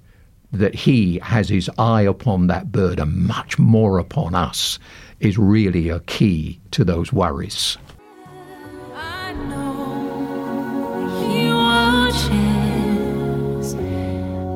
that 0.52 0.76
he 0.76 1.20
has 1.20 1.50
his 1.50 1.70
eye 1.78 2.02
upon 2.02 2.48
that 2.48 2.72
bird 2.72 3.00
and 3.00 3.28
much 3.28 3.58
more 3.58 3.98
upon 4.00 4.36
us 4.36 4.80
is 5.20 5.38
really 5.38 5.90
a 5.90 6.00
key 6.02 6.60
to 6.72 6.84
those 6.84 7.14
worries. 7.14 7.78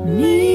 Me. 0.06 0.55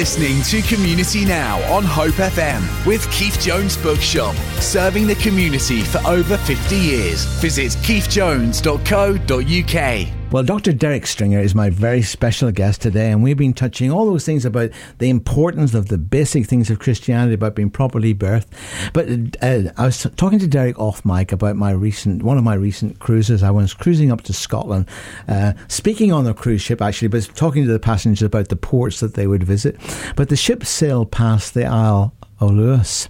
Listening 0.00 0.40
to 0.40 0.62
Community 0.62 1.26
Now 1.26 1.60
on 1.70 1.84
Hope 1.84 2.14
FM 2.14 2.62
with 2.86 3.06
Keith 3.12 3.38
Jones 3.38 3.76
Bookshop, 3.76 4.34
serving 4.58 5.06
the 5.06 5.14
community 5.16 5.82
for 5.82 5.98
over 6.06 6.38
50 6.38 6.74
years. 6.74 7.26
Visit 7.42 7.72
keithjones.co.uk. 7.82 10.19
Well, 10.32 10.44
Dr. 10.44 10.72
Derek 10.72 11.08
Stringer 11.08 11.40
is 11.40 11.56
my 11.56 11.70
very 11.70 12.02
special 12.02 12.52
guest 12.52 12.80
today, 12.80 13.10
and 13.10 13.20
we've 13.20 13.36
been 13.36 13.52
touching 13.52 13.90
all 13.90 14.06
those 14.06 14.24
things 14.24 14.44
about 14.44 14.70
the 14.98 15.10
importance 15.10 15.74
of 15.74 15.88
the 15.88 15.98
basic 15.98 16.46
things 16.46 16.70
of 16.70 16.78
Christianity, 16.78 17.34
about 17.34 17.56
being 17.56 17.68
properly 17.68 18.14
birthed. 18.14 18.46
But 18.92 19.08
uh, 19.42 19.72
I 19.76 19.86
was 19.86 20.06
talking 20.14 20.38
to 20.38 20.46
Derek 20.46 20.78
off 20.78 21.04
mic 21.04 21.32
about 21.32 21.56
my 21.56 21.72
recent, 21.72 22.22
one 22.22 22.38
of 22.38 22.44
my 22.44 22.54
recent 22.54 23.00
cruises. 23.00 23.42
I 23.42 23.50
was 23.50 23.74
cruising 23.74 24.12
up 24.12 24.20
to 24.22 24.32
Scotland, 24.32 24.86
uh, 25.26 25.54
speaking 25.66 26.12
on 26.12 26.22
the 26.22 26.32
cruise 26.32 26.62
ship 26.62 26.80
actually, 26.80 27.08
but 27.08 27.28
talking 27.34 27.66
to 27.66 27.72
the 27.72 27.80
passengers 27.80 28.22
about 28.22 28.50
the 28.50 28.56
ports 28.56 29.00
that 29.00 29.14
they 29.14 29.26
would 29.26 29.42
visit. 29.42 29.80
But 30.14 30.28
the 30.28 30.36
ship 30.36 30.64
sailed 30.64 31.10
past 31.10 31.54
the 31.54 31.66
Isle 31.66 32.14
of 32.40 32.52
Lewis. 32.52 33.08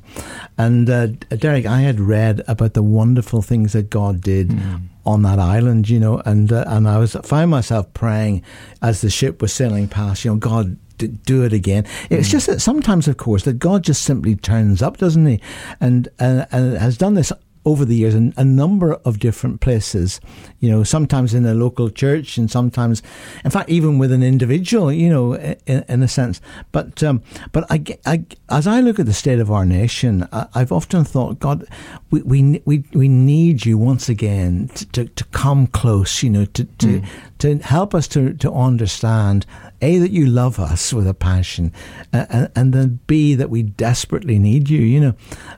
And 0.58 0.90
uh, 0.90 1.06
Derek, 1.36 1.66
I 1.66 1.80
had 1.80 2.00
read 2.00 2.42
about 2.46 2.74
the 2.74 2.82
wonderful 2.82 3.42
things 3.42 3.72
that 3.72 3.88
God 3.88 4.20
did 4.20 4.52
on 5.06 5.22
that 5.22 5.38
island, 5.38 5.88
you 5.88 5.98
know, 5.98 6.20
and 6.26 6.52
uh, 6.52 6.64
and 6.66 6.86
I 6.88 6.98
was 6.98 7.14
found 7.24 7.50
myself 7.50 7.92
praying 7.94 8.42
as 8.82 9.00
the 9.00 9.10
ship 9.10 9.40
was 9.40 9.52
sailing 9.52 9.88
past, 9.88 10.24
you 10.24 10.32
know, 10.32 10.36
God. 10.36 10.76
Do 11.24 11.44
it 11.44 11.54
again. 11.54 11.86
It's 12.10 12.28
just 12.28 12.46
that 12.48 12.60
sometimes, 12.60 13.08
of 13.08 13.16
course, 13.16 13.44
that 13.44 13.58
God 13.58 13.84
just 13.84 14.02
simply 14.02 14.36
turns 14.36 14.82
up, 14.82 14.98
doesn't 14.98 15.24
He? 15.24 15.40
And 15.80 16.08
and, 16.18 16.46
and 16.52 16.76
has 16.76 16.98
done 16.98 17.14
this 17.14 17.32
over 17.64 17.84
the 17.84 17.94
years 17.94 18.14
in 18.14 18.32
a 18.36 18.44
number 18.44 18.94
of 19.04 19.18
different 19.18 19.60
places. 19.60 20.20
You 20.60 20.70
know, 20.70 20.84
sometimes 20.84 21.34
in 21.34 21.44
a 21.44 21.54
local 21.54 21.90
church, 21.90 22.38
and 22.38 22.50
sometimes, 22.50 23.02
in 23.44 23.50
fact, 23.50 23.68
even 23.68 23.98
with 23.98 24.12
an 24.12 24.22
individual. 24.22 24.92
You 24.92 25.10
know, 25.10 25.34
in, 25.66 25.84
in 25.88 26.02
a 26.02 26.08
sense. 26.08 26.40
But 26.72 27.02
um, 27.02 27.22
but 27.52 27.64
I, 27.70 27.84
I, 28.06 28.24
as 28.48 28.66
I 28.66 28.80
look 28.80 28.98
at 28.98 29.06
the 29.06 29.12
state 29.12 29.40
of 29.40 29.50
our 29.50 29.64
nation, 29.64 30.26
I, 30.32 30.46
I've 30.54 30.72
often 30.72 31.04
thought, 31.04 31.40
God, 31.40 31.66
we 32.10 32.22
we 32.22 32.62
we, 32.64 32.84
we 32.92 33.08
need 33.08 33.64
you 33.64 33.78
once 33.78 34.08
again 34.08 34.68
to, 34.74 34.86
to, 34.92 35.04
to 35.06 35.24
come 35.24 35.66
close. 35.66 36.22
You 36.22 36.30
know, 36.30 36.44
to 36.44 36.64
to, 36.64 37.02
to 37.38 37.58
help 37.58 37.94
us 37.94 38.08
to 38.08 38.34
to 38.34 38.52
understand 38.52 39.46
a 39.82 39.98
that 39.98 40.10
you 40.10 40.26
love 40.26 40.58
us 40.60 40.92
with 40.92 41.06
a 41.06 41.14
passion, 41.14 41.72
uh, 42.12 42.26
and, 42.28 42.50
and 42.54 42.72
then 42.72 43.00
b 43.06 43.34
that 43.34 43.50
we 43.50 43.62
desperately 43.62 44.38
need 44.38 44.68
you. 44.68 44.80
You 44.80 45.00
know, 45.00 45.14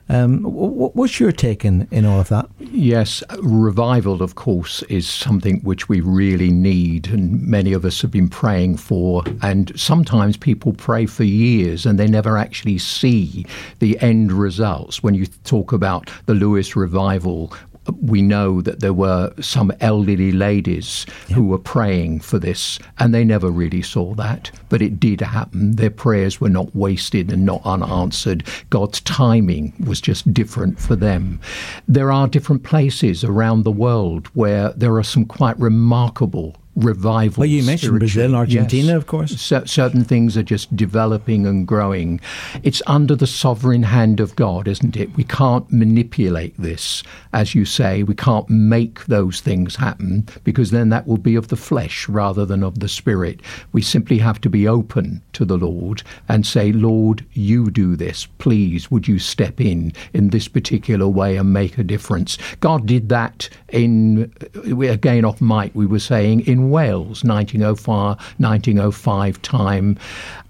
um, 0.09 0.43
w- 0.43 0.69
w- 0.69 0.91
what's 0.93 1.19
your 1.19 1.31
take 1.31 1.65
in, 1.65 1.87
in 1.93 2.05
all 2.05 2.19
of 2.19 2.29
that. 2.29 2.49
Yes, 2.59 3.23
revival, 3.39 4.23
of 4.23 4.35
course, 4.35 4.81
is 4.83 5.07
something 5.07 5.61
which 5.61 5.87
we 5.87 6.01
really 6.01 6.49
need, 6.49 7.07
and 7.07 7.41
many 7.41 7.71
of 7.71 7.85
us 7.85 8.01
have 8.01 8.09
been 8.09 8.29
praying 8.29 8.77
for. 8.77 9.23
And 9.43 9.71
sometimes 9.79 10.35
people 10.35 10.73
pray 10.73 11.05
for 11.05 11.23
years 11.23 11.85
and 11.85 11.99
they 11.99 12.07
never 12.07 12.37
actually 12.37 12.79
see 12.79 13.45
the 13.79 13.99
end 13.99 14.31
results. 14.31 15.03
When 15.03 15.13
you 15.13 15.27
talk 15.43 15.71
about 15.71 16.09
the 16.25 16.33
Lewis 16.33 16.75
revival, 16.75 17.53
we 18.01 18.21
know 18.21 18.61
that 18.61 18.79
there 18.79 18.93
were 18.93 19.33
some 19.39 19.71
elderly 19.79 20.31
ladies 20.31 21.05
who 21.33 21.45
were 21.45 21.59
praying 21.59 22.19
for 22.21 22.39
this, 22.39 22.79
and 22.99 23.13
they 23.13 23.23
never 23.23 23.49
really 23.49 23.81
saw 23.81 24.13
that. 24.15 24.51
But 24.69 24.81
it 24.81 24.99
did 24.99 25.21
happen. 25.21 25.75
Their 25.75 25.89
prayers 25.89 26.39
were 26.39 26.49
not 26.49 26.75
wasted 26.75 27.31
and 27.31 27.45
not 27.45 27.61
unanswered. 27.65 28.43
God's 28.69 29.01
timing 29.01 29.73
was 29.85 30.01
just 30.01 30.33
different 30.33 30.79
for 30.79 30.95
them. 30.95 31.39
There 31.87 32.11
are 32.11 32.27
different 32.27 32.63
places 32.63 33.23
around 33.23 33.63
the 33.63 33.71
world 33.71 34.27
where 34.33 34.69
there 34.73 34.95
are 34.95 35.03
some 35.03 35.25
quite 35.25 35.59
remarkable 35.59 36.55
revival. 36.75 37.41
Well, 37.41 37.49
you 37.49 37.63
mentioned 37.63 37.99
Brazil, 37.99 38.35
Argentina, 38.35 38.87
yes. 38.87 38.95
of 38.95 39.07
course. 39.07 39.39
C- 39.39 39.65
certain 39.65 40.03
things 40.03 40.35
are 40.37 40.43
just 40.43 40.75
developing 40.75 41.45
and 41.45 41.67
growing. 41.67 42.19
It's 42.63 42.81
under 42.87 43.15
the 43.15 43.27
sovereign 43.27 43.83
hand 43.83 44.19
of 44.19 44.35
God, 44.35 44.67
isn't 44.67 44.97
it? 44.97 45.15
We 45.15 45.23
can't 45.23 45.71
manipulate 45.71 46.55
this, 46.57 47.03
as 47.31 47.53
you 47.53 47.65
say. 47.65 48.03
We 48.03 48.15
can't 48.15 48.49
make 48.49 49.05
those 49.05 49.39
things 49.39 49.75
happen 49.75 50.27
because 50.43 50.71
then 50.71 50.89
that 50.89 51.07
will 51.07 51.17
be 51.17 51.35
of 51.35 51.49
the 51.49 51.55
flesh 51.55 52.09
rather 52.09 52.45
than 52.45 52.63
of 52.63 52.79
the 52.79 52.89
spirit. 52.89 53.41
We 53.71 53.81
simply 53.81 54.17
have 54.19 54.41
to 54.41 54.49
be 54.49 54.67
open 54.67 55.21
to 55.33 55.45
the 55.45 55.57
Lord 55.57 56.01
and 56.27 56.45
say, 56.45 56.71
Lord, 56.71 57.25
you 57.33 57.69
do 57.69 57.95
this. 57.95 58.25
Please, 58.37 58.89
would 58.89 59.07
you 59.07 59.19
step 59.19 59.61
in 59.61 59.93
in 60.13 60.29
this 60.29 60.47
particular 60.47 61.07
way 61.07 61.37
and 61.37 61.53
make 61.53 61.77
a 61.77 61.83
difference? 61.83 62.37
God 62.59 62.87
did 62.87 63.09
that 63.09 63.49
in, 63.69 64.33
again, 64.81 65.25
off 65.25 65.41
mic, 65.41 65.71
we 65.73 65.85
were 65.85 65.99
saying, 65.99 66.41
in 66.41 66.62
Wales, 66.69 67.23
1904, 67.23 68.17
1905 68.37 69.41
time, 69.41 69.97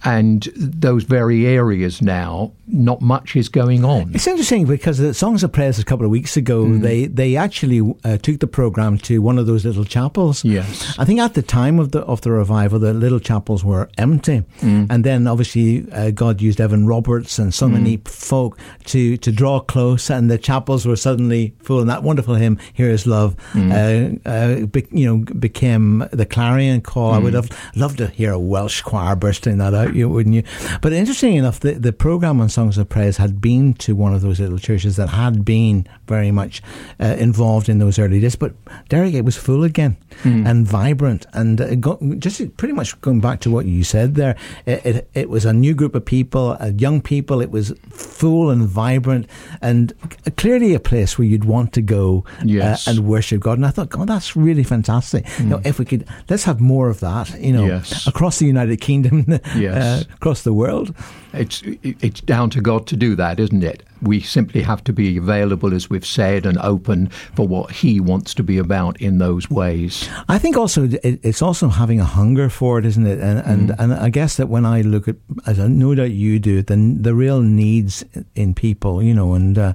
and 0.06 0.50
those 0.56 1.04
very 1.04 1.46
areas 1.48 2.02
now, 2.02 2.52
not 2.68 3.02
much 3.02 3.36
is 3.36 3.48
going 3.50 3.86
on. 3.86 4.12
It's 4.14 4.28
interesting 4.28 4.66
because 4.66 4.98
the 4.98 5.14
Songs 5.14 5.44
of 5.44 5.52
Praise 5.52 5.80
a 5.80 5.84
couple 5.86 6.06
of 6.06 6.12
weeks 6.12 6.36
ago, 6.38 6.66
Mm. 6.66 6.82
they 6.82 7.06
they 7.08 7.36
actually 7.38 7.80
uh, 8.04 8.18
took 8.18 8.40
the 8.40 8.48
program 8.48 8.98
to 9.00 9.22
one 9.22 9.38
of 9.40 9.46
those 9.48 9.66
little 9.66 9.86
chapels. 9.86 10.44
Yes. 10.44 10.96
I 11.00 11.06
think 11.06 11.20
at 11.20 11.34
the 11.36 11.42
time 11.42 11.80
of 11.80 11.92
the 11.92 12.00
of 12.02 12.22
the 12.22 12.32
revival, 12.32 12.80
the 12.80 12.94
little 12.94 13.20
chapels 13.20 13.64
were 13.64 13.90
empty, 13.98 14.44
Mm. 14.62 14.88
and 14.90 15.04
then 15.04 15.28
obviously 15.28 15.86
uh, 15.92 16.12
God 16.12 16.42
used 16.42 16.60
Evan 16.60 16.86
Roberts 16.88 17.40
and 17.40 17.54
so 17.54 17.68
Mm. 17.68 17.72
many 17.74 18.00
folk 18.06 18.58
to 18.86 19.18
to 19.18 19.32
draw 19.32 19.60
close, 19.62 20.10
and 20.10 20.30
the 20.30 20.38
chapels 20.38 20.86
were 20.86 20.98
suddenly 20.98 21.54
full. 21.64 21.80
And 21.80 21.90
that 21.90 22.04
wonderful 22.04 22.36
hymn, 22.36 22.58
"Here 22.74 22.90
Is 22.90 23.06
Love," 23.08 23.36
Mm. 23.54 23.72
uh, 23.72 24.30
uh, 24.30 24.66
be, 24.66 24.86
you 24.92 25.06
know, 25.06 25.18
became 25.40 26.03
the 26.12 26.26
clarion 26.26 26.82
call. 26.82 27.12
I 27.14 27.20
Mm. 27.20 27.24
would 27.24 27.34
have 27.34 27.50
loved 27.76 27.98
to 28.00 28.08
hear 28.08 28.32
a 28.32 28.40
Welsh 28.40 28.82
choir 28.82 29.16
bursting 29.16 29.58
that 29.60 29.74
out, 29.74 29.96
you 29.96 30.10
wouldn't 30.10 30.36
you? 30.36 30.44
But 30.82 30.94
interesting 30.94 31.36
enough, 31.36 31.60
the 31.60 31.74
the 31.74 31.94
program 31.94 32.42
on 32.42 32.50
Songs 32.50 32.78
of 32.78 32.90
Praise 32.90 33.18
had 33.18 33.40
been 33.42 33.74
to 33.76 33.96
one 33.96 34.14
of 34.14 34.22
those 34.22 34.40
little 34.40 34.58
churches 34.60 34.96
that 34.96 35.10
had 35.10 35.44
been 35.46 35.86
very 36.08 36.32
much 36.32 36.62
uh, 37.00 37.16
involved 37.20 37.70
in 37.70 37.80
those 37.80 37.98
early 38.00 38.20
days. 38.20 38.36
But 38.36 38.54
Derek, 38.90 39.14
it 39.14 39.24
was 39.26 39.38
full 39.38 39.64
again 39.64 39.98
and 40.24 40.68
vibrant, 40.68 41.26
and 41.34 41.60
uh, 41.62 41.76
go, 41.76 41.98
just 42.20 42.42
pretty 42.58 42.74
much 42.74 43.00
going 43.02 43.20
back 43.22 43.40
to 43.42 43.52
what 43.52 43.66
you 43.66 43.84
said 43.84 44.16
there. 44.16 44.36
It, 44.66 44.86
it, 44.86 45.10
it 45.14 45.30
was 45.30 45.46
a 45.46 45.54
new 45.54 45.74
group 45.74 45.96
of 45.96 46.06
people, 46.06 46.58
uh, 46.60 46.72
young 46.78 47.02
people. 47.02 47.42
It 47.42 47.52
was 47.52 47.74
full 47.90 48.50
and 48.50 48.68
vibrant, 48.68 49.28
and 49.62 49.94
clearly 50.38 50.74
a 50.74 50.80
place 50.80 51.18
where 51.18 51.28
you'd 51.28 51.46
want 51.46 51.74
to 51.74 51.82
go 51.82 52.24
Yes. 52.44 52.88
uh, 52.88 52.92
and 52.92 53.00
worship 53.08 53.42
God. 53.42 53.58
And 53.58 53.66
I 53.66 53.70
thought, 53.72 53.90
God, 53.90 54.08
that's 54.08 54.36
really 54.36 54.64
fantastic. 54.64 55.26
You 55.40 55.46
know, 55.46 55.62
if 55.64 55.80
we 55.80 55.86
could, 55.98 56.08
let's 56.30 56.44
have 56.44 56.60
more 56.60 56.90
of 56.90 57.00
that. 57.00 57.40
You 57.40 57.54
know, 57.54 57.66
Yes. 57.66 58.08
across 58.08 58.40
the 58.40 58.46
United 58.46 58.78
Kingdom, 58.82 59.26
Yes. 59.56 59.76
uh, 59.76 60.04
across 60.16 60.42
the 60.44 60.54
world. 60.54 60.94
It's 61.34 61.62
it's 62.02 62.22
down 62.22 62.50
to 62.52 62.62
God 62.62 62.86
to 62.88 62.96
do 62.98 63.16
that, 63.16 63.40
isn't 63.40 63.64
it? 63.64 63.84
We 64.04 64.22
simply 64.22 64.62
have 64.62 64.84
to 64.84 64.94
be 64.94 65.18
available, 65.18 65.74
as 65.74 65.90
we've 65.90 66.06
said, 66.06 66.46
and 66.46 66.58
open 66.60 67.10
for 67.36 67.48
what 67.48 67.72
He 67.72 68.00
wants 68.00 68.34
to 68.36 68.44
be 68.44 68.58
about 68.58 69.00
in 69.02 69.18
those 69.18 69.50
ways. 69.50 70.10
I 70.28 70.38
think 70.38 70.58
also 70.58 70.84
it, 70.84 71.20
it's 71.24 71.42
also 71.42 71.70
having 71.70 72.00
a 72.00 72.06
hunger 72.06 72.50
for 72.50 72.80
it, 72.80 72.86
isn't 72.86 73.08
it? 73.08 73.20
And 73.20 73.40
and, 73.40 73.76
and 73.80 73.94
I 73.94 74.10
guess 74.10 74.38
that 74.38 74.50
when 74.50 74.66
I 74.66 74.82
look 74.82 75.08
at, 75.08 75.16
as 75.46 75.60
I 75.60 75.68
know 75.68 75.96
that 75.96 76.10
you 76.10 76.40
do, 76.40 76.62
the 76.62 76.76
the 77.00 77.16
real 77.16 77.42
needs 77.42 78.04
in 78.36 78.54
people, 78.54 79.02
you 79.02 79.14
know, 79.14 79.34
and 79.34 79.58
uh, 79.58 79.74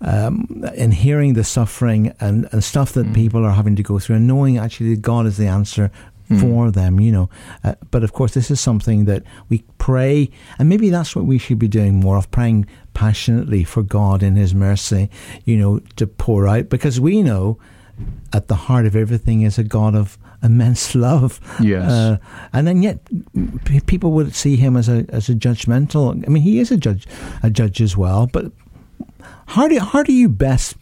um, 0.00 0.64
and 0.76 0.94
hearing 0.94 1.34
the 1.34 1.44
suffering 1.44 2.14
and, 2.20 2.48
and 2.52 2.62
stuff 2.62 2.92
that 2.92 3.12
people 3.12 3.44
are 3.44 3.52
having 3.52 3.76
to 3.76 3.82
go 3.82 3.98
through, 3.98 4.16
and 4.16 4.26
knowing 4.26 4.58
actually 4.58 4.94
that 4.94 5.02
God 5.02 5.26
is 5.26 5.36
the 5.36 5.46
answer 5.46 5.90
for 6.40 6.70
them, 6.70 7.00
you 7.00 7.12
know. 7.12 7.28
Uh, 7.62 7.74
but 7.90 8.02
of 8.02 8.12
course, 8.12 8.34
this 8.34 8.50
is 8.50 8.60
something 8.60 9.04
that 9.04 9.22
we 9.48 9.62
pray, 9.78 10.30
and 10.58 10.68
maybe 10.68 10.90
that's 10.90 11.14
what 11.14 11.26
we 11.26 11.38
should 11.38 11.58
be 11.58 11.68
doing 11.68 11.94
more 11.96 12.16
of 12.16 12.30
praying 12.30 12.66
passionately 12.94 13.64
for 13.64 13.82
God 13.82 14.22
in 14.22 14.36
His 14.36 14.54
mercy, 14.54 15.10
you 15.44 15.56
know, 15.56 15.80
to 15.96 16.06
pour 16.06 16.48
out, 16.48 16.68
because 16.68 17.00
we 17.00 17.22
know 17.22 17.58
at 18.32 18.48
the 18.48 18.54
heart 18.54 18.86
of 18.86 18.96
everything 18.96 19.42
is 19.42 19.58
a 19.58 19.64
God 19.64 19.94
of 19.94 20.18
immense 20.42 20.94
love. 21.08 21.40
Yes. 21.60 21.90
Uh, 21.90 22.18
and 22.52 22.66
then 22.66 22.82
yet 22.82 22.98
p- 23.64 23.80
people 23.80 24.12
would 24.12 24.34
see 24.34 24.56
him 24.56 24.76
as 24.76 24.88
a 24.88 25.06
as 25.08 25.28
a 25.28 25.34
judgmental. 25.34 26.24
I 26.26 26.30
mean, 26.30 26.42
he 26.42 26.58
is 26.58 26.70
a 26.70 26.76
judge, 26.76 27.06
a 27.42 27.50
judge 27.50 27.80
as 27.80 27.96
well. 27.96 28.26
But 28.26 28.52
how 29.46 29.68
do 29.68 29.78
how 29.78 30.02
do 30.02 30.12
you 30.12 30.28
best 30.28 30.76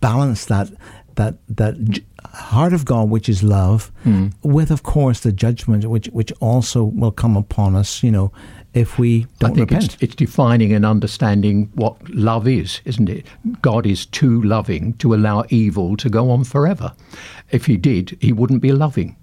balance 0.00 0.46
that 0.46 0.70
that 1.14 1.36
that 1.48 2.00
heart 2.38 2.72
of 2.72 2.84
God, 2.84 3.10
which 3.10 3.28
is 3.28 3.42
love, 3.42 3.92
hmm. 4.04 4.28
with 4.42 4.70
of 4.70 4.82
course 4.82 5.20
the 5.20 5.32
judgment, 5.32 5.84
which 5.84 6.06
which 6.06 6.32
also 6.40 6.84
will 6.84 7.10
come 7.10 7.36
upon 7.36 7.76
us. 7.76 8.02
You 8.02 8.10
know, 8.10 8.32
if 8.74 8.98
we 8.98 9.26
don't 9.38 9.52
I 9.52 9.54
think 9.54 9.70
repent. 9.70 9.94
it's, 9.94 10.02
it's 10.02 10.14
defining 10.14 10.72
and 10.72 10.86
understanding 10.86 11.70
what 11.74 11.96
love 12.10 12.46
is, 12.46 12.80
isn't 12.84 13.08
it? 13.08 13.26
God 13.62 13.86
is 13.86 14.06
too 14.06 14.42
loving 14.42 14.94
to 14.94 15.14
allow 15.14 15.44
evil 15.48 15.96
to 15.96 16.08
go 16.08 16.30
on 16.30 16.44
forever. 16.44 16.92
If 17.50 17.66
He 17.66 17.76
did, 17.76 18.16
He 18.20 18.32
wouldn't 18.32 18.62
be 18.62 18.72
loving. 18.72 19.16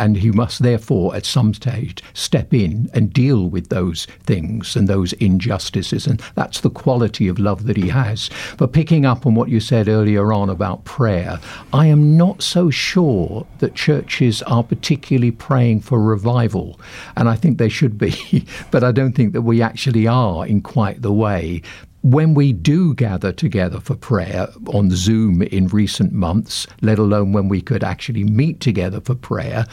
And 0.00 0.16
he 0.16 0.30
must 0.30 0.62
therefore, 0.62 1.14
at 1.14 1.26
some 1.26 1.52
stage, 1.52 2.02
step 2.14 2.54
in 2.54 2.88
and 2.94 3.12
deal 3.12 3.50
with 3.50 3.68
those 3.68 4.06
things 4.24 4.74
and 4.74 4.88
those 4.88 5.12
injustices. 5.12 6.06
And 6.06 6.22
that's 6.34 6.62
the 6.62 6.70
quality 6.70 7.28
of 7.28 7.38
love 7.38 7.64
that 7.66 7.76
he 7.76 7.90
has. 7.90 8.30
But 8.56 8.72
picking 8.72 9.04
up 9.04 9.26
on 9.26 9.34
what 9.34 9.50
you 9.50 9.60
said 9.60 9.88
earlier 9.88 10.32
on 10.32 10.48
about 10.48 10.86
prayer, 10.86 11.38
I 11.74 11.84
am 11.84 12.16
not 12.16 12.40
so 12.40 12.70
sure 12.70 13.46
that 13.58 13.74
churches 13.74 14.40
are 14.44 14.64
particularly 14.64 15.32
praying 15.32 15.80
for 15.80 16.00
revival. 16.00 16.80
And 17.18 17.28
I 17.28 17.36
think 17.36 17.58
they 17.58 17.68
should 17.68 17.98
be. 17.98 18.46
but 18.70 18.82
I 18.82 18.92
don't 18.92 19.12
think 19.12 19.34
that 19.34 19.42
we 19.42 19.60
actually 19.60 20.06
are 20.06 20.46
in 20.46 20.62
quite 20.62 21.02
the 21.02 21.12
way 21.12 21.60
when 22.02 22.34
we 22.34 22.52
do 22.52 22.94
gather 22.94 23.32
together 23.32 23.80
for 23.80 23.94
prayer 23.94 24.48
on 24.68 24.90
Zoom 24.90 25.42
in 25.42 25.68
recent 25.68 26.12
months, 26.12 26.66
let 26.80 26.98
alone 26.98 27.32
when 27.32 27.48
we 27.48 27.60
could 27.60 27.84
actually 27.84 28.24
meet 28.24 28.60
together 28.60 29.00
for 29.00 29.14
prayer, 29.14 29.66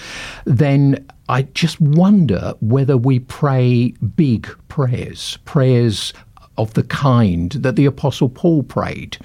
then 0.46 1.06
I 1.30 1.44
just 1.44 1.80
wonder 1.80 2.54
whether 2.60 2.98
we 2.98 3.20
pray 3.20 3.92
big 4.16 4.48
prayers, 4.68 5.38
prayers 5.46 6.14
of 6.58 6.74
the 6.74 6.84
kind 6.84 7.52
that 7.52 7.76
the 7.76 7.86
Apostle 7.86 8.30
Paul 8.30 8.64
prayed. 8.64 9.18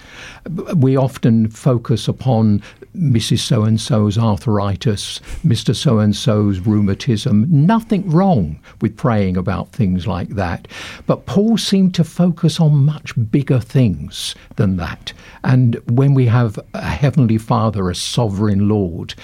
We 0.76 0.96
often 0.96 1.48
focus 1.48 2.06
upon 2.06 2.62
Mrs. 2.96 3.38
So 3.40 3.64
and 3.64 3.80
so's 3.80 4.18
arthritis, 4.18 5.20
Mr. 5.44 5.74
So 5.74 5.98
and 5.98 6.14
so's 6.14 6.60
rheumatism. 6.60 7.46
Nothing 7.48 8.08
wrong 8.10 8.60
with 8.80 8.96
praying 8.96 9.36
about 9.36 9.72
things 9.72 10.06
like 10.06 10.30
that. 10.30 10.68
But 11.06 11.26
Paul 11.26 11.56
seemed 11.56 11.94
to 11.94 12.04
focus 12.04 12.60
on 12.60 12.84
much 12.84 13.14
bigger 13.30 13.60
things 13.60 14.34
than 14.56 14.76
that. 14.76 15.12
And 15.44 15.76
when 15.90 16.14
we 16.14 16.26
have 16.26 16.58
a 16.74 16.82
Heavenly 16.82 17.38
Father, 17.38 17.88
a 17.88 17.94
sovereign 17.94 18.68
Lord, 18.68 19.14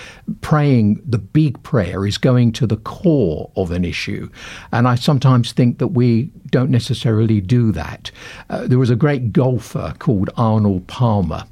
praying 0.40 1.02
the 1.06 1.18
big 1.18 1.62
prayer 1.62 2.06
is 2.06 2.18
going 2.18 2.52
to 2.52 2.66
the 2.66 2.78
core 2.78 3.50
of 3.56 3.70
an 3.70 3.84
issue. 3.84 4.30
And 4.72 4.88
I 4.88 4.94
sometimes 4.94 5.52
think 5.52 5.78
that 5.78 5.88
we 5.88 6.30
don't 6.50 6.70
necessarily 6.70 7.40
do 7.40 7.72
that. 7.72 8.10
Uh, 8.48 8.66
there 8.66 8.78
was 8.78 8.90
a 8.90 8.96
great 8.96 9.32
golfer 9.32 9.94
called 9.98 10.30
Arnold 10.36 10.86
Palmer. 10.86 11.44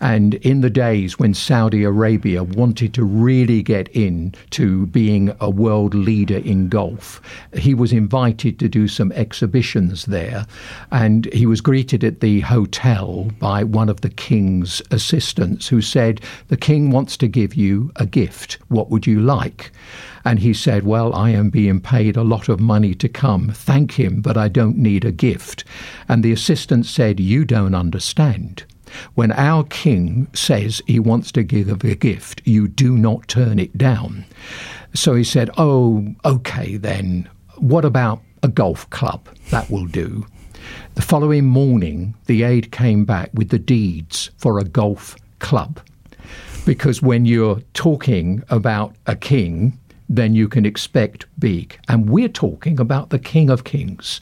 And 0.00 0.34
in 0.34 0.60
the 0.60 0.70
days 0.70 1.18
when 1.18 1.32
Saudi 1.34 1.82
Arabia 1.82 2.42
wanted 2.42 2.92
to 2.94 3.04
really 3.04 3.62
get 3.62 3.88
into 3.88 4.86
being 4.86 5.34
a 5.40 5.48
world 5.48 5.94
leader 5.94 6.38
in 6.38 6.68
golf, 6.68 7.20
he 7.54 7.74
was 7.74 7.92
invited 7.92 8.58
to 8.58 8.68
do 8.68 8.88
some 8.88 9.12
exhibitions 9.12 10.04
there. 10.06 10.46
And 10.90 11.32
he 11.32 11.46
was 11.46 11.60
greeted 11.60 12.04
at 12.04 12.20
the 12.20 12.40
hotel 12.40 13.30
by 13.38 13.64
one 13.64 13.88
of 13.88 14.02
the 14.02 14.10
king's 14.10 14.82
assistants 14.90 15.68
who 15.68 15.80
said, 15.80 16.20
The 16.48 16.56
king 16.56 16.90
wants 16.90 17.16
to 17.18 17.28
give 17.28 17.54
you 17.54 17.90
a 17.96 18.06
gift. 18.06 18.58
What 18.68 18.90
would 18.90 19.06
you 19.06 19.20
like? 19.20 19.72
And 20.24 20.40
he 20.40 20.52
said, 20.52 20.84
Well, 20.84 21.14
I 21.14 21.30
am 21.30 21.50
being 21.50 21.80
paid 21.80 22.16
a 22.16 22.24
lot 22.24 22.48
of 22.48 22.60
money 22.60 22.94
to 22.96 23.08
come. 23.08 23.50
Thank 23.50 23.92
him, 23.92 24.20
but 24.20 24.36
I 24.36 24.48
don't 24.48 24.76
need 24.76 25.04
a 25.04 25.12
gift. 25.12 25.64
And 26.08 26.22
the 26.22 26.32
assistant 26.32 26.86
said, 26.86 27.20
You 27.20 27.44
don't 27.44 27.74
understand. 27.74 28.64
When 29.14 29.32
our 29.32 29.64
king 29.64 30.28
says 30.32 30.82
he 30.86 30.98
wants 30.98 31.32
to 31.32 31.42
give 31.42 31.68
a 31.68 31.94
gift, 31.94 32.42
you 32.44 32.68
do 32.68 32.96
not 32.96 33.28
turn 33.28 33.58
it 33.58 33.76
down. 33.76 34.24
So 34.94 35.14
he 35.14 35.24
said, 35.24 35.50
Oh, 35.56 36.14
okay 36.24 36.76
then. 36.76 37.28
What 37.56 37.84
about 37.84 38.22
a 38.42 38.48
golf 38.48 38.88
club? 38.90 39.28
That 39.50 39.70
will 39.70 39.86
do. 39.86 40.26
The 40.94 41.02
following 41.02 41.44
morning, 41.44 42.14
the 42.26 42.42
aide 42.42 42.72
came 42.72 43.04
back 43.04 43.30
with 43.34 43.50
the 43.50 43.58
deeds 43.58 44.30
for 44.38 44.58
a 44.58 44.64
golf 44.64 45.16
club. 45.38 45.80
Because 46.64 47.00
when 47.00 47.26
you're 47.26 47.60
talking 47.74 48.42
about 48.48 48.96
a 49.06 49.14
king, 49.14 49.78
then 50.08 50.34
you 50.34 50.48
can 50.48 50.64
expect 50.64 51.26
big. 51.38 51.78
And 51.88 52.10
we're 52.10 52.28
talking 52.28 52.80
about 52.80 53.10
the 53.10 53.18
King 53.18 53.50
of 53.50 53.64
Kings. 53.64 54.20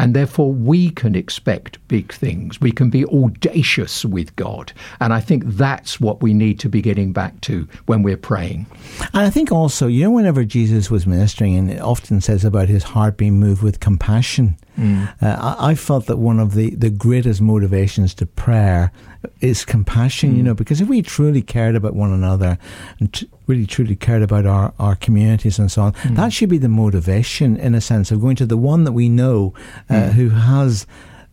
And 0.00 0.16
therefore, 0.16 0.50
we 0.50 0.88
can 0.88 1.14
expect 1.14 1.76
big 1.86 2.10
things. 2.10 2.58
We 2.58 2.72
can 2.72 2.88
be 2.88 3.04
audacious 3.04 4.02
with 4.02 4.34
God. 4.34 4.72
And 4.98 5.12
I 5.12 5.20
think 5.20 5.44
that's 5.44 6.00
what 6.00 6.22
we 6.22 6.32
need 6.32 6.58
to 6.60 6.70
be 6.70 6.80
getting 6.80 7.12
back 7.12 7.38
to 7.42 7.68
when 7.84 8.02
we're 8.02 8.16
praying. 8.16 8.64
And 9.12 9.26
I 9.26 9.28
think 9.28 9.52
also, 9.52 9.88
you 9.88 10.04
know, 10.04 10.10
whenever 10.10 10.42
Jesus 10.42 10.90
was 10.90 11.06
ministering, 11.06 11.54
and 11.54 11.70
it 11.70 11.82
often 11.82 12.22
says 12.22 12.46
about 12.46 12.70
his 12.70 12.82
heart 12.82 13.18
being 13.18 13.38
moved 13.38 13.62
with 13.62 13.80
compassion, 13.80 14.56
mm. 14.78 15.06
uh, 15.20 15.56
I, 15.58 15.72
I 15.72 15.74
felt 15.74 16.06
that 16.06 16.16
one 16.16 16.40
of 16.40 16.54
the, 16.54 16.74
the 16.74 16.88
greatest 16.88 17.42
motivations 17.42 18.14
to 18.14 18.26
prayer 18.26 18.92
is 19.40 19.66
compassion, 19.66 20.34
you 20.34 20.42
mm. 20.42 20.46
know, 20.46 20.54
because 20.54 20.80
if 20.80 20.88
we 20.88 21.02
truly 21.02 21.42
cared 21.42 21.76
about 21.76 21.94
one 21.94 22.10
another 22.10 22.56
and 22.98 23.12
t- 23.12 23.28
really 23.46 23.66
truly 23.66 23.96
cared 23.96 24.22
about 24.22 24.46
our, 24.46 24.72
our 24.78 24.96
communities 24.96 25.58
and 25.58 25.70
so 25.70 25.82
on, 25.82 25.92
mm. 25.92 26.16
that 26.16 26.32
should 26.32 26.48
be 26.48 26.56
the 26.56 26.68
motivation 26.68 27.56
in 27.56 27.74
a 27.74 27.80
sense 27.80 28.10
of 28.10 28.20
going 28.20 28.36
to 28.36 28.46
the 28.46 28.56
one 28.56 28.84
that 28.84 28.92
we 28.92 29.08
know 29.08 29.52
uh, 29.90 30.10
who 30.10 30.30
has 30.30 30.86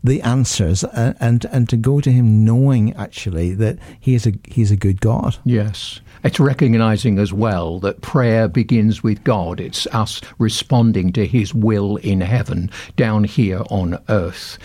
the 0.03 0.21
answers 0.21 0.83
uh, 0.83 1.13
and 1.19 1.45
and 1.45 1.67
to 1.69 1.77
go 1.77 1.99
to 1.99 2.11
him 2.11 2.45
knowing 2.45 2.93
actually 2.93 3.53
that 3.55 3.77
he 3.99 4.15
is 4.15 4.25
a 4.25 4.33
he's 4.45 4.71
a 4.71 4.77
good 4.77 5.01
God. 5.01 5.37
Yes. 5.43 5.99
It's 6.23 6.39
recognizing 6.39 7.19
as 7.19 7.31
well 7.31 7.79
that 7.81 8.01
prayer 8.01 8.47
begins 8.47 9.03
with 9.03 9.23
God. 9.23 9.59
It's 9.59 9.85
us 9.87 10.19
responding 10.39 11.13
to 11.13 11.25
His 11.25 11.53
will 11.53 11.97
in 11.97 12.21
heaven 12.21 12.71
down 12.95 13.23
here 13.23 13.61
on 13.69 13.99
earth. 14.09 14.57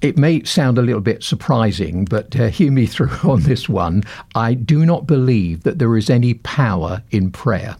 It 0.00 0.16
may 0.16 0.44
sound 0.44 0.78
a 0.78 0.82
little 0.82 1.00
bit 1.00 1.22
surprising, 1.22 2.04
but 2.04 2.34
uh, 2.38 2.48
hear 2.48 2.72
me 2.72 2.86
through 2.86 3.10
on 3.30 3.42
this 3.42 3.68
one. 3.68 4.04
I 4.34 4.54
do 4.54 4.86
not 4.86 5.06
believe 5.06 5.62
that 5.64 5.78
there 5.78 5.96
is 5.96 6.08
any 6.08 6.34
power 6.34 7.02
in 7.10 7.30
prayer. 7.30 7.76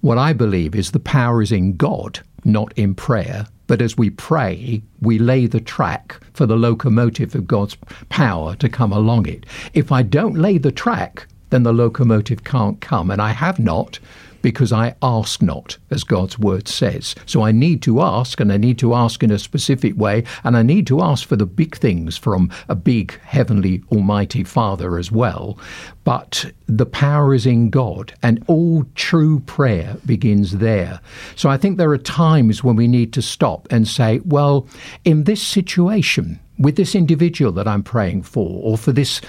What 0.00 0.18
I 0.18 0.32
believe 0.32 0.74
is 0.74 0.90
the 0.90 0.98
power 0.98 1.42
is 1.42 1.52
in 1.52 1.76
God, 1.76 2.20
not 2.44 2.72
in 2.76 2.94
prayer. 2.94 3.46
But 3.66 3.80
as 3.80 3.96
we 3.96 4.10
pray, 4.10 4.82
we 5.00 5.18
lay 5.18 5.46
the 5.46 5.60
track 5.60 6.20
for 6.34 6.46
the 6.46 6.56
locomotive 6.56 7.34
of 7.34 7.46
God's 7.46 7.76
power 8.08 8.54
to 8.56 8.68
come 8.68 8.92
along 8.92 9.26
it. 9.26 9.46
If 9.72 9.90
I 9.92 10.02
don't 10.02 10.36
lay 10.36 10.58
the 10.58 10.72
track, 10.72 11.26
then 11.50 11.62
the 11.62 11.72
locomotive 11.72 12.44
can't 12.44 12.80
come. 12.80 13.10
And 13.10 13.22
I 13.22 13.30
have 13.30 13.58
not 13.58 13.98
because 14.42 14.72
I 14.72 14.94
ask 15.02 15.40
not, 15.40 15.78
as 15.90 16.04
God's 16.04 16.38
word 16.38 16.68
says. 16.68 17.14
So 17.26 17.42
I 17.42 17.52
need 17.52 17.80
to 17.82 18.02
ask, 18.02 18.40
and 18.40 18.52
I 18.52 18.56
need 18.56 18.78
to 18.80 18.94
ask 18.94 19.22
in 19.22 19.30
a 19.30 19.38
specific 19.38 19.96
way, 19.96 20.24
and 20.44 20.56
I 20.56 20.62
need 20.62 20.86
to 20.88 21.00
ask 21.00 21.26
for 21.26 21.36
the 21.36 21.46
big 21.46 21.76
things 21.76 22.16
from 22.16 22.50
a 22.68 22.74
big, 22.74 23.18
heavenly, 23.20 23.82
almighty 23.90 24.44
Father 24.44 24.98
as 24.98 25.10
well. 25.10 25.58
But 26.04 26.52
the 26.66 26.86
power 26.86 27.32
is 27.32 27.46
in 27.46 27.70
God, 27.70 28.12
and 28.22 28.44
all 28.48 28.84
true 28.94 29.40
prayer 29.40 29.96
begins 30.04 30.58
there. 30.58 31.00
So 31.36 31.48
I 31.48 31.56
think 31.56 31.78
there 31.78 31.92
are 31.92 31.98
times 31.98 32.64
when 32.64 32.76
we 32.76 32.88
need 32.88 33.12
to 33.12 33.22
stop 33.22 33.68
and 33.70 33.86
say, 33.86 34.20
well, 34.24 34.66
in 35.04 35.24
this 35.24 35.42
situation, 35.42 36.40
with 36.58 36.76
this 36.76 36.94
individual 36.94 37.52
that 37.52 37.68
I'm 37.68 37.82
praying 37.82 38.22
for, 38.22 38.60
or 38.62 38.78
for 38.78 38.92
this 38.92 39.20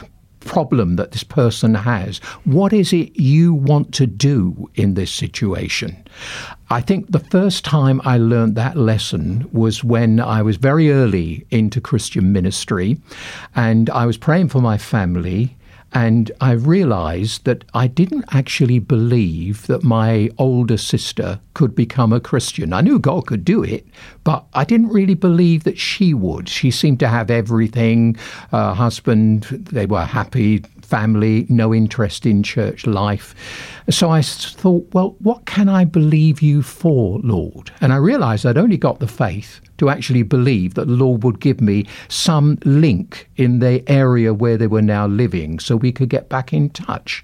problem 0.46 0.96
that 0.96 1.12
this 1.12 1.24
person 1.24 1.76
has. 1.76 2.18
What 2.46 2.74
is 2.74 2.94
it 2.94 3.20
you 3.20 3.54
want 3.54 3.94
to 3.96 4.08
do 4.08 4.70
in 4.76 4.94
this 4.94 5.12
situation? 5.12 6.04
I 6.70 6.82
think 6.82 7.12
the 7.12 7.20
first 7.20 7.64
time 7.64 8.02
I 8.04 8.18
learned 8.18 8.56
that 8.56 8.78
lesson 8.78 9.48
was 9.52 9.84
when 9.84 10.20
I 10.20 10.42
was 10.42 10.58
very 10.58 10.92
early 10.92 11.46
into 11.52 11.80
Christian 11.80 12.32
ministry 12.32 12.98
and 13.56 13.90
I 13.90 14.06
was 14.06 14.18
praying 14.18 14.50
for 14.50 14.62
my 14.62 14.78
family. 14.78 15.56
And 15.94 16.32
I 16.42 16.54
realized 16.54 17.46
that 17.46 17.66
I 17.74 17.86
didn't 17.88 18.26
actually 18.32 18.80
believe 18.80 19.68
that 19.68 19.84
my 19.84 20.30
older 20.40 20.78
sister 20.78 21.40
could 21.54 21.76
become 21.76 22.12
a 22.12 22.20
Christian. 22.20 22.74
I 22.74 22.82
knew 22.82 22.98
God 22.98 23.28
could 23.28 23.46
do 23.46 23.64
it, 23.64 23.86
but 24.24 24.44
I 24.56 24.64
didn't 24.64 24.90
really 24.90 25.14
believe 25.14 25.66
that 25.66 25.78
she 25.78 26.14
would. 26.16 26.50
She 26.50 26.72
seemed 26.72 27.00
to 27.02 27.08
have 27.08 27.30
everything 27.30 28.18
uh, 28.52 28.74
husband, 28.74 29.44
they 29.44 29.86
were 29.86 30.06
happy, 30.06 30.64
family, 30.84 31.46
no 31.50 31.74
interest 31.74 32.26
in 32.26 32.44
church 32.44 32.86
life. 32.86 33.34
So 33.90 34.10
I 34.10 34.22
thought, 34.22 34.88
well, 34.94 35.16
what 35.20 35.46
can 35.46 35.70
I 35.70 35.86
believe 35.86 36.42
you 36.42 36.62
for, 36.62 37.20
Lord? 37.20 37.72
And 37.82 37.92
I 37.94 37.98
realized 37.98 38.46
I'd 38.46 38.58
only 38.58 38.78
got 38.78 39.00
the 39.00 39.08
faith 39.08 39.62
to 39.78 39.90
actually 39.90 40.24
believe 40.24 40.76
that 40.76 40.88
the 40.88 40.94
Lord 40.94 41.24
would 41.24 41.40
give 41.40 41.60
me 41.62 41.86
some 42.08 42.58
link 42.64 43.30
in 43.38 43.60
the 43.60 43.84
area 43.90 44.34
where 44.34 44.58
they 44.58 44.68
were 44.68 44.82
now 44.82 45.08
living 45.08 45.60
so 45.60 45.76
we 45.76 45.92
could 45.92 46.10
get 46.10 46.30
back 46.30 46.54
in 46.54 46.70
touch. 46.70 47.24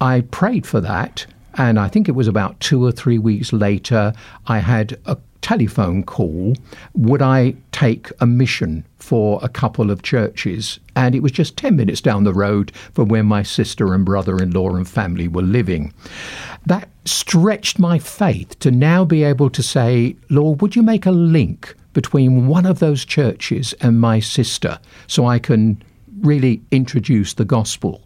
I 0.00 0.22
prayed 0.22 0.66
for 0.66 0.80
that, 0.80 1.26
and 1.54 1.78
I 1.78 1.88
think 1.88 2.08
it 2.08 2.12
was 2.12 2.28
about 2.28 2.58
two 2.60 2.84
or 2.84 2.92
three 2.92 3.18
weeks 3.18 3.52
later, 3.52 4.12
I 4.46 4.58
had 4.58 4.98
a 5.06 5.16
telephone 5.44 6.02
call. 6.02 6.54
Would 6.94 7.20
I 7.20 7.54
take 7.70 8.10
a 8.18 8.26
mission 8.26 8.82
for 8.96 9.38
a 9.42 9.48
couple 9.48 9.90
of 9.90 10.00
churches? 10.00 10.80
And 10.96 11.14
it 11.14 11.22
was 11.22 11.32
just 11.32 11.58
10 11.58 11.76
minutes 11.76 12.00
down 12.00 12.24
the 12.24 12.32
road 12.32 12.72
from 12.94 13.08
where 13.08 13.22
my 13.22 13.42
sister 13.42 13.92
and 13.92 14.06
brother 14.06 14.38
in 14.38 14.52
law 14.52 14.74
and 14.74 14.88
family 14.88 15.28
were 15.28 15.42
living. 15.42 15.92
That 16.64 16.88
stretched 17.04 17.78
my 17.78 17.98
faith 17.98 18.58
to 18.60 18.70
now 18.70 19.04
be 19.04 19.22
able 19.22 19.50
to 19.50 19.62
say, 19.62 20.16
Lord, 20.30 20.62
would 20.62 20.76
you 20.76 20.82
make 20.82 21.04
a 21.04 21.10
link 21.10 21.76
between 21.92 22.46
one 22.46 22.64
of 22.64 22.78
those 22.78 23.04
churches 23.04 23.74
and 23.82 24.00
my 24.00 24.20
sister 24.20 24.78
so 25.06 25.26
I 25.26 25.38
can 25.38 25.82
really 26.22 26.62
introduce 26.70 27.34
the 27.34 27.44
gospel? 27.44 28.00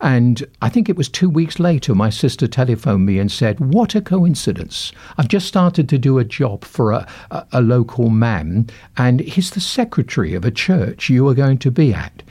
And 0.00 0.44
I 0.60 0.68
think 0.68 0.88
it 0.88 0.96
was 0.96 1.08
two 1.08 1.30
weeks 1.30 1.58
later, 1.58 1.94
my 1.94 2.10
sister 2.10 2.46
telephoned 2.46 3.06
me 3.06 3.18
and 3.18 3.32
said, 3.32 3.60
What 3.60 3.94
a 3.94 4.02
coincidence. 4.02 4.92
I've 5.16 5.28
just 5.28 5.46
started 5.46 5.88
to 5.88 5.98
do 5.98 6.18
a 6.18 6.24
job 6.24 6.64
for 6.64 6.92
a, 6.92 7.06
a, 7.30 7.46
a 7.52 7.60
local 7.62 8.10
man, 8.10 8.68
and 8.96 9.20
he's 9.20 9.50
the 9.50 9.60
secretary 9.60 10.34
of 10.34 10.44
a 10.44 10.50
church 10.50 11.08
you 11.08 11.26
are 11.28 11.34
going 11.34 11.58
to 11.58 11.70
be 11.70 11.94
at. 11.94 12.22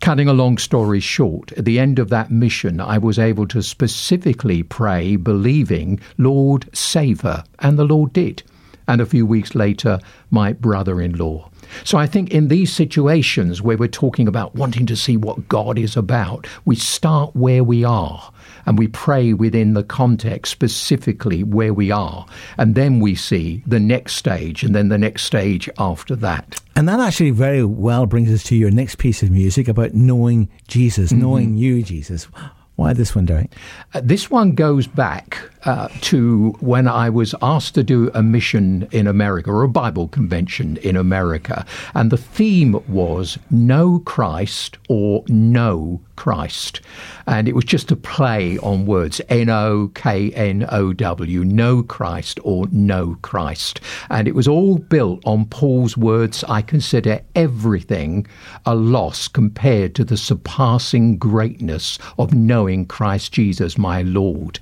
Cutting 0.00 0.28
a 0.28 0.34
long 0.34 0.58
story 0.58 1.00
short, 1.00 1.52
at 1.52 1.64
the 1.64 1.78
end 1.78 1.98
of 1.98 2.10
that 2.10 2.30
mission, 2.30 2.80
I 2.80 2.98
was 2.98 3.18
able 3.18 3.48
to 3.48 3.62
specifically 3.62 4.62
pray, 4.62 5.16
believing, 5.16 5.98
Lord, 6.18 6.68
save 6.74 7.22
her. 7.22 7.44
And 7.60 7.78
the 7.78 7.84
Lord 7.84 8.12
did. 8.12 8.42
And 8.86 9.00
a 9.00 9.06
few 9.06 9.24
weeks 9.24 9.54
later, 9.54 9.98
my 10.30 10.52
brother 10.52 11.00
in 11.00 11.16
law. 11.16 11.50
So 11.84 11.98
I 11.98 12.06
think 12.06 12.30
in 12.30 12.48
these 12.48 12.72
situations 12.72 13.62
where 13.62 13.76
we're 13.76 13.88
talking 13.88 14.28
about 14.28 14.54
wanting 14.54 14.86
to 14.86 14.96
see 14.96 15.16
what 15.16 15.48
God 15.48 15.78
is 15.78 15.96
about, 15.96 16.46
we 16.64 16.76
start 16.76 17.34
where 17.34 17.64
we 17.64 17.84
are 17.84 18.32
and 18.66 18.78
we 18.78 18.88
pray 18.88 19.32
within 19.32 19.74
the 19.74 19.84
context 19.84 20.50
specifically 20.50 21.44
where 21.44 21.72
we 21.72 21.90
are. 21.90 22.26
And 22.58 22.74
then 22.74 23.00
we 23.00 23.14
see 23.14 23.62
the 23.66 23.80
next 23.80 24.14
stage 24.14 24.62
and 24.62 24.74
then 24.74 24.88
the 24.88 24.98
next 24.98 25.22
stage 25.22 25.68
after 25.78 26.16
that. 26.16 26.60
And 26.74 26.88
that 26.88 27.00
actually 27.00 27.30
very 27.30 27.64
well 27.64 28.06
brings 28.06 28.32
us 28.32 28.42
to 28.44 28.56
your 28.56 28.70
next 28.70 28.98
piece 28.98 29.22
of 29.22 29.30
music 29.30 29.68
about 29.68 29.94
knowing 29.94 30.48
Jesus, 30.68 31.10
mm-hmm. 31.10 31.22
knowing 31.22 31.56
you, 31.56 31.82
Jesus. 31.82 32.28
Why 32.76 32.92
this 32.92 33.14
one, 33.14 33.24
Derek? 33.24 33.52
Uh, 33.94 34.02
this 34.04 34.30
one 34.30 34.54
goes 34.54 34.86
back 34.86 35.38
uh, 35.64 35.88
to 36.02 36.54
when 36.60 36.86
I 36.86 37.08
was 37.08 37.34
asked 37.40 37.74
to 37.74 37.82
do 37.82 38.10
a 38.12 38.22
mission 38.22 38.86
in 38.92 39.06
America 39.06 39.50
or 39.50 39.62
a 39.62 39.68
Bible 39.68 40.08
convention 40.08 40.76
in 40.78 40.94
America. 40.94 41.64
And 41.94 42.12
the 42.12 42.18
theme 42.18 42.78
was 42.86 43.38
No 43.50 44.00
Christ 44.00 44.76
or 44.90 45.24
No 45.26 46.02
Christ. 46.16 46.80
And 47.26 47.48
it 47.48 47.54
was 47.54 47.64
just 47.64 47.90
a 47.90 47.96
play 47.96 48.58
on 48.58 48.86
words 48.86 49.20
N 49.28 49.48
O 49.48 49.90
K 49.94 50.30
N 50.32 50.66
O 50.70 50.92
W, 50.92 51.44
Know 51.44 51.82
Christ 51.82 52.40
or 52.42 52.66
No 52.72 53.16
Christ. 53.22 53.80
And 54.10 54.26
it 54.26 54.34
was 54.34 54.48
all 54.48 54.78
built 54.78 55.22
on 55.24 55.46
Paul's 55.46 55.96
words 55.96 56.44
I 56.48 56.62
consider 56.62 57.20
everything 57.34 58.26
a 58.64 58.74
loss 58.74 59.28
compared 59.28 59.94
to 59.94 60.04
the 60.04 60.16
surpassing 60.16 61.18
greatness 61.18 61.98
of 62.18 62.34
knowing 62.34 62.86
Christ 62.86 63.32
Jesus, 63.32 63.78
my 63.78 64.02
Lord. 64.02 64.58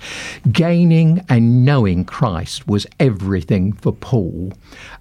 Gaining 0.51 1.25
and 1.29 1.65
knowing 1.65 2.05
Christ 2.05 2.67
was 2.67 2.87
everything 2.99 3.73
for 3.73 3.93
Paul. 3.93 4.53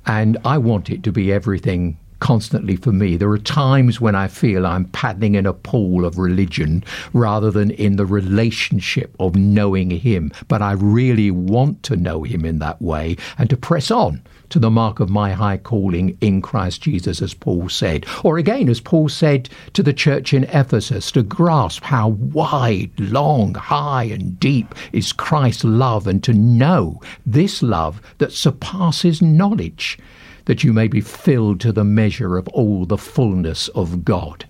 And 0.06 0.38
I 0.45 0.58
want 0.58 0.89
it 0.89 1.04
to 1.04 1.12
be 1.12 1.32
everything 1.32 1.97
constantly 2.24 2.78
for 2.78 2.93
me. 2.93 3.17
There 3.17 3.30
are 3.32 3.38
times 3.38 3.99
when 3.99 4.15
I 4.15 4.30
feel 4.30 4.65
I'm 4.65 4.86
paddling 4.86 5.36
in 5.36 5.45
a 5.45 5.51
pool 5.51 6.05
of 6.05 6.17
religion 6.17 6.82
rather 7.11 7.51
than 7.51 7.71
in 7.71 7.97
the 7.97 8.05
relationship 8.05 9.13
of 9.19 9.36
knowing 9.36 9.89
Him. 9.89 10.32
But 10.47 10.61
I 10.61 10.71
really 10.71 11.32
want 11.32 11.84
to 11.84 11.97
know 11.97 12.24
Him 12.24 12.45
in 12.45 12.59
that 12.59 12.82
way 12.82 13.17
and 13.38 13.49
to 13.49 13.57
press 13.57 13.91
on 13.91 14.21
to 14.51 14.59
the 14.59 14.71
mark 14.71 15.01
of 15.01 15.09
my 15.09 15.34
high 15.34 15.57
calling 15.57 16.17
in 16.21 16.41
Christ 16.41 16.82
Jesus, 16.84 17.21
as 17.21 17.34
Paul 17.34 17.67
said. 17.67 18.05
Or 18.24 18.38
again, 18.38 18.69
as 18.69 18.80
Paul 18.80 19.09
said 19.09 19.49
to 19.74 19.84
the 19.84 19.91
church 19.91 20.34
in 20.34 20.45
Ephesus, 20.45 21.11
to 21.11 21.24
grasp 21.24 21.84
how 21.84 22.09
wide, 22.09 22.91
long, 22.99 23.55
high, 23.55 24.03
and 24.05 24.39
deep 24.39 24.74
is 24.93 25.11
Christ's 25.11 25.65
love, 25.65 26.07
and 26.07 26.24
to 26.24 26.34
know 26.34 27.01
this 27.26 27.61
love 27.61 28.01
that 28.19 28.32
surpasses 28.32 29.21
knowledge, 29.21 29.97
that 30.45 30.63
you 30.63 30.73
may 30.73 30.87
be 30.87 31.01
filled 31.01 31.59
to 31.61 31.71
the 31.71 31.83
measure 31.83 32.37
of 32.37 32.47
all 32.49 32.85
the 32.85 32.97
fullness 32.97 33.67
of 33.69 34.03
God. 34.03 34.45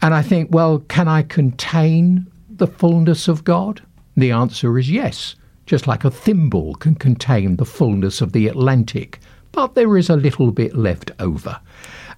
And 0.00 0.14
I 0.14 0.22
think, 0.22 0.48
well, 0.52 0.80
can 0.80 1.08
I 1.08 1.22
contain 1.22 2.26
the 2.48 2.66
fullness 2.66 3.28
of 3.28 3.44
God? 3.44 3.82
The 4.16 4.30
answer 4.30 4.78
is 4.78 4.90
yes 4.90 5.36
just 5.66 5.86
like 5.86 6.04
a 6.04 6.10
thimble 6.10 6.74
can 6.74 6.94
contain 6.94 7.56
the 7.56 7.64
fullness 7.64 8.20
of 8.20 8.32
the 8.32 8.48
Atlantic, 8.48 9.20
but 9.52 9.74
there 9.74 9.96
is 9.96 10.10
a 10.10 10.16
little 10.16 10.50
bit 10.50 10.76
left 10.76 11.10
over. 11.18 11.60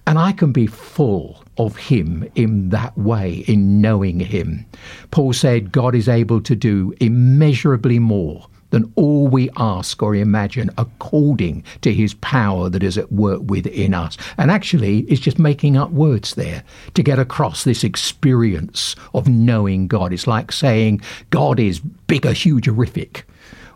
And 0.07 0.19
I 0.19 0.33
can 0.33 0.51
be 0.51 0.67
full 0.67 1.43
of 1.57 1.77
Him 1.77 2.29
in 2.35 2.69
that 2.69 2.97
way, 2.97 3.45
in 3.47 3.81
knowing 3.81 4.19
Him. 4.19 4.65
Paul 5.11 5.33
said 5.33 5.71
God 5.71 5.95
is 5.95 6.07
able 6.07 6.41
to 6.41 6.55
do 6.55 6.93
immeasurably 6.99 7.97
more 7.97 8.47
than 8.75 8.91
all 8.95 9.27
we 9.27 9.49
ask 9.57 10.03
or 10.03 10.13
imagine 10.13 10.69
according 10.77 11.63
to 11.81 11.93
his 11.93 12.13
power 12.15 12.69
that 12.69 12.83
is 12.83 12.97
at 12.97 13.11
work 13.11 13.41
within 13.45 13.93
us. 13.93 14.17
And 14.37 14.51
actually, 14.51 14.99
it's 15.01 15.21
just 15.21 15.39
making 15.39 15.77
up 15.77 15.91
words 15.91 16.35
there 16.35 16.63
to 16.93 17.01
get 17.01 17.17
across 17.17 17.63
this 17.63 17.83
experience 17.83 18.95
of 19.13 19.27
knowing 19.27 19.87
God. 19.87 20.11
It's 20.11 20.27
like 20.27 20.51
saying 20.51 21.01
God 21.29 21.59
is 21.59 21.79
bigger, 21.79 22.33
huge, 22.33 22.65
horrific 22.67 23.25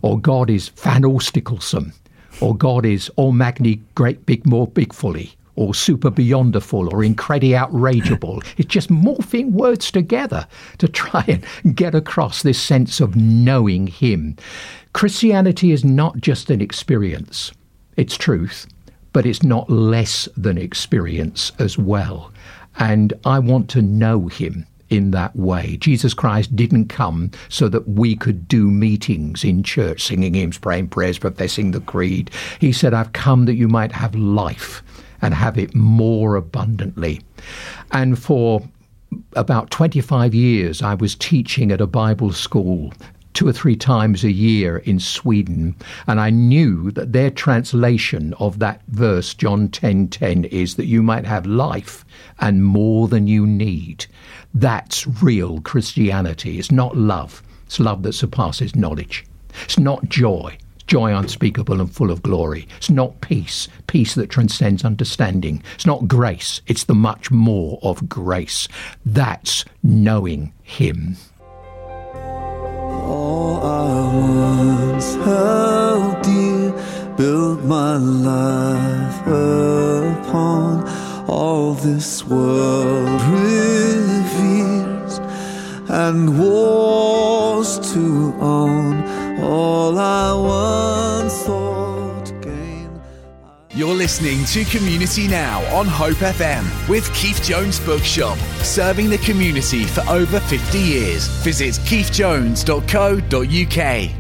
or 0.01 0.19
God 0.19 0.49
is 0.49 0.69
fan 0.69 1.03
sticklesome, 1.03 1.93
or 2.41 2.55
God 2.55 2.85
is 2.85 3.09
all 3.15 3.31
magni 3.31 3.81
great 3.95 4.25
big 4.25 4.45
more 4.45 4.67
big 4.67 4.93
fully, 4.93 5.33
or 5.55 5.73
super 5.73 6.09
beyonderful, 6.09 6.91
or 6.91 7.03
incredi 7.03 7.55
outrageable. 7.55 8.41
it's 8.57 8.67
just 8.69 8.89
morphing 8.89 9.51
words 9.51 9.91
together 9.91 10.47
to 10.77 10.87
try 10.87 11.41
and 11.63 11.75
get 11.75 11.95
across 11.95 12.43
this 12.43 12.61
sense 12.61 12.99
of 12.99 13.15
knowing 13.15 13.87
Him. 13.87 14.37
Christianity 14.93 15.71
is 15.71 15.85
not 15.85 16.17
just 16.17 16.49
an 16.49 16.61
experience, 16.61 17.51
it's 17.95 18.17
truth, 18.17 18.67
but 19.13 19.25
it's 19.25 19.43
not 19.43 19.69
less 19.69 20.27
than 20.35 20.57
experience 20.57 21.51
as 21.59 21.77
well. 21.77 22.31
And 22.77 23.13
I 23.25 23.39
want 23.39 23.69
to 23.71 23.81
know 23.81 24.27
Him 24.27 24.65
in 24.89 25.11
that 25.11 25.35
way. 25.35 25.77
Jesus 25.77 26.13
Christ 26.13 26.55
didn't 26.55 26.87
come 26.87 27.31
so 27.47 27.69
that 27.69 27.87
we 27.87 28.15
could 28.15 28.47
do 28.47 28.69
meetings 28.69 29.43
in 29.43 29.63
church, 29.63 30.03
singing 30.03 30.33
hymns, 30.33 30.57
praying 30.57 30.89
prayers, 30.89 31.19
professing 31.19 31.71
the 31.71 31.81
creed. 31.81 32.31
He 32.59 32.71
said, 32.71 32.93
I've 32.93 33.13
come 33.13 33.45
that 33.45 33.55
you 33.55 33.67
might 33.67 33.91
have 33.91 34.15
life 34.15 34.83
and 35.21 35.33
have 35.33 35.57
it 35.57 35.75
more 35.75 36.35
abundantly. 36.35 37.21
And 37.91 38.17
for 38.17 38.61
about 39.33 39.71
25 39.71 40.33
years, 40.33 40.81
I 40.81 40.95
was 40.95 41.15
teaching 41.15 41.71
at 41.71 41.81
a 41.81 41.87
Bible 41.87 42.31
school 42.31 42.93
two 43.39 43.47
or 43.47 43.53
three 43.53 43.77
times 43.77 44.25
a 44.25 44.31
year 44.33 44.79
in 44.79 44.99
Sweden, 44.99 45.73
and 46.07 46.19
I 46.19 46.29
knew 46.29 46.91
that 46.91 47.13
their 47.13 47.31
translation 47.31 48.33
of 48.33 48.59
that 48.59 48.81
verse, 48.89 49.33
John 49.33 49.69
10:10, 49.69 50.09
10, 50.09 50.09
10, 50.09 50.43
is 50.43 50.75
that 50.75 50.87
you 50.87 51.01
might 51.01 51.25
have 51.25 51.45
life 51.45 52.03
and 52.41 52.65
more 52.65 53.07
than 53.07 53.27
you 53.27 53.47
need. 53.47 54.07
That's 54.53 55.07
real 55.23 55.61
Christianity. 55.61 56.59
It's 56.59 56.69
not 56.69 56.97
love. 56.97 57.41
It's 57.65 57.79
love 57.79 58.03
that 58.03 58.11
surpasses 58.11 58.75
knowledge. 58.75 59.25
It's 59.63 59.79
not 59.79 60.09
joy. 60.09 60.57
Joy 60.85 61.15
unspeakable 61.15 61.79
and 61.79 61.89
full 61.89 62.11
of 62.11 62.21
glory. 62.21 62.67
It's 62.75 62.89
not 62.89 63.21
peace, 63.21 63.69
peace 63.87 64.15
that 64.15 64.29
transcends 64.29 64.83
understanding. 64.83 65.63
It's 65.75 65.85
not 65.85 66.09
grace, 66.09 66.61
it's 66.67 66.83
the 66.83 66.93
much 66.93 67.31
more 67.31 67.79
of 67.83 68.09
grace. 68.09 68.67
That's 69.05 69.63
knowing 69.81 70.51
Him. 70.61 71.15
All 73.09 73.57
I 73.63 74.13
once 74.13 75.15
oh 75.15 75.23
held 75.25 76.21
dear, 76.21 76.71
built 77.17 77.63
my 77.63 77.97
life 77.97 79.19
upon 79.25 80.87
all 81.27 81.73
this 81.73 82.23
world 82.23 83.21
reveres 83.23 85.19
and 85.89 86.39
wars 86.39 87.79
to 87.93 88.35
own 88.39 88.93
all 89.41 89.97
I 89.97 90.29
gain. 90.29 91.08
You're 93.79 93.95
listening 93.95 94.43
to 94.47 94.65
Community 94.65 95.25
Now 95.25 95.63
on 95.73 95.87
Hope 95.87 96.17
FM 96.17 96.89
with 96.89 97.09
Keith 97.15 97.41
Jones 97.41 97.79
Bookshop, 97.79 98.37
serving 98.61 99.09
the 99.09 99.19
community 99.19 99.85
for 99.85 100.01
over 100.09 100.41
50 100.41 100.77
years. 100.77 101.29
Visit 101.45 101.75
keithjones.co.uk. 101.85 104.11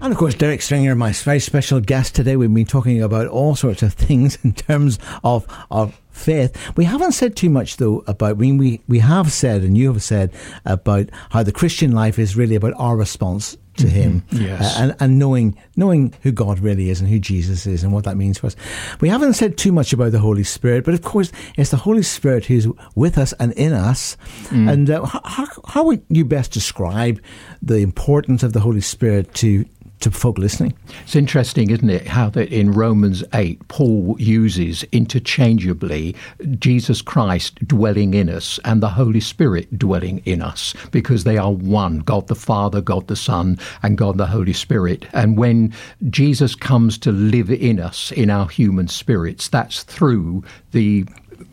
And 0.00 0.12
of 0.12 0.16
course, 0.16 0.36
Derek 0.36 0.62
Stringer, 0.62 0.94
my 0.94 1.10
very 1.10 1.40
special 1.40 1.80
guest 1.80 2.14
today. 2.14 2.36
We've 2.36 2.54
been 2.54 2.64
talking 2.64 3.02
about 3.02 3.26
all 3.26 3.56
sorts 3.56 3.82
of 3.82 3.94
things 3.94 4.38
in 4.44 4.52
terms 4.52 5.00
of, 5.24 5.44
of 5.72 6.00
faith. 6.12 6.56
We 6.76 6.84
haven't 6.84 7.10
said 7.10 7.34
too 7.34 7.50
much, 7.50 7.78
though, 7.78 8.04
about, 8.06 8.30
I 8.30 8.34
mean, 8.34 8.58
we, 8.58 8.80
we 8.86 9.00
have 9.00 9.32
said, 9.32 9.62
and 9.62 9.76
you 9.76 9.92
have 9.92 10.04
said, 10.04 10.32
about 10.64 11.10
how 11.30 11.42
the 11.42 11.50
Christian 11.50 11.90
life 11.90 12.16
is 12.16 12.36
really 12.36 12.54
about 12.54 12.74
our 12.76 12.96
response 12.96 13.56
to 13.80 13.88
Him, 13.88 14.22
Yes. 14.30 14.76
uh, 14.78 14.82
and 14.82 14.96
and 15.00 15.18
knowing 15.18 15.56
knowing 15.76 16.12
who 16.22 16.32
God 16.32 16.60
really 16.60 16.90
is 16.90 17.00
and 17.00 17.08
who 17.10 17.18
Jesus 17.18 17.66
is 17.66 17.82
and 17.84 17.92
what 17.92 18.04
that 18.04 18.16
means 18.16 18.38
for 18.38 18.46
us. 18.48 18.56
We 19.00 19.08
haven't 19.08 19.34
said 19.34 19.56
too 19.56 19.72
much 19.72 19.92
about 19.92 20.12
the 20.12 20.18
Holy 20.20 20.44
Spirit, 20.44 20.84
but 20.84 20.94
of 20.94 21.02
course, 21.02 21.32
it's 21.56 21.70
the 21.70 21.76
Holy 21.76 22.02
Spirit 22.02 22.44
who's 22.46 22.66
with 22.94 23.18
us 23.18 23.32
and 23.40 23.52
in 23.52 23.72
us. 23.72 24.16
And 24.50 24.88
uh, 24.90 25.04
how, 25.06 25.46
how 25.66 25.84
would 25.84 26.02
you 26.08 26.24
best 26.24 26.52
describe 26.52 27.20
the 27.62 27.78
importance 27.78 28.42
of 28.42 28.52
the 28.52 28.60
Holy 28.60 28.80
Spirit 28.80 29.32
to 29.34 29.64
to 30.00 30.10
folk 30.10 30.38
listening? 30.38 30.74
It's 31.02 31.16
interesting, 31.16 31.70
isn't 31.70 31.90
it, 31.90 32.06
how 32.06 32.30
that 32.30 32.50
in 32.50 32.72
Romans 32.72 33.22
8, 33.32 33.68
Paul 33.68 34.16
uses 34.18 34.82
interchangeably 34.92 36.14
Jesus 36.58 37.02
Christ 37.02 37.56
dwelling 37.66 38.14
in 38.14 38.28
us 38.28 38.58
and 38.64 38.82
the 38.82 38.88
Holy 38.88 39.20
Spirit 39.20 39.78
dwelling 39.78 40.22
in 40.24 40.42
us 40.42 40.74
because 40.90 41.24
they 41.24 41.38
are 41.38 41.52
one 41.52 42.00
God 42.00 42.28
the 42.28 42.34
Father, 42.34 42.80
God 42.80 43.06
the 43.06 43.16
Son, 43.16 43.58
and 43.82 43.98
God 43.98 44.18
the 44.18 44.26
Holy 44.26 44.52
Spirit. 44.52 45.06
And 45.12 45.36
when 45.36 45.72
Jesus 46.08 46.54
comes 46.54 46.98
to 46.98 47.12
live 47.12 47.50
in 47.50 47.80
us, 47.80 48.12
in 48.12 48.30
our 48.30 48.48
human 48.48 48.88
spirits, 48.88 49.48
that's 49.48 49.82
through 49.82 50.44
the 50.72 51.06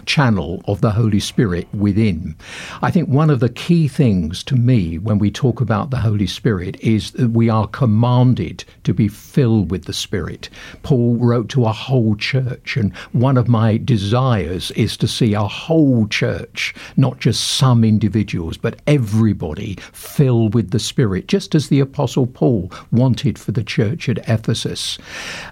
channel 0.08 0.64
of 0.66 0.82
the 0.82 0.92
Holy 0.92 1.20
Spirit 1.20 1.68
within. 1.74 2.36
I 2.82 2.90
think 2.90 3.10
one 3.10 3.30
of 3.30 3.40
the 3.40 3.50
key 3.50 3.88
things 3.88 4.44
to 4.46 4.56
me 4.56 4.98
when 4.98 5.20
we 5.20 5.30
talk 5.30 5.62
about 5.62 5.92
the 5.92 5.98
Holy 6.00 6.26
Spirit 6.26 6.80
is 6.80 7.12
that 7.12 7.32
we 7.32 7.50
are 7.50 7.68
commanded 7.68 8.64
to 8.86 8.94
be 8.94 9.08
filled 9.08 9.70
with 9.70 9.86
the 9.86 9.94
Spirit. 9.94 10.50
Paul 10.82 11.18
wrote 11.18 11.50
to 11.50 11.66
a 11.66 11.72
whole 11.72 12.16
church, 12.16 12.78
and 12.78 12.96
one 13.12 13.38
of 13.38 13.48
my 13.48 13.78
desires 13.78 14.72
is 14.72 14.98
to 14.98 15.08
see 15.08 15.34
a 15.34 15.44
whole 15.44 16.08
church, 16.08 16.74
not 16.96 17.20
just 17.20 17.46
some 17.46 17.84
individuals, 17.84 18.58
but 18.58 18.82
everybody 18.88 19.76
filled 19.92 20.56
with 20.56 20.72
the 20.72 20.80
Spirit, 20.80 21.28
just 21.28 21.54
as 21.54 21.68
the 21.68 21.82
Apostle 21.82 22.28
Paul 22.28 22.72
wanted 22.92 23.38
for 23.38 23.52
the 23.52 23.64
church 23.64 24.08
at 24.08 24.28
Ephesus. 24.30 24.98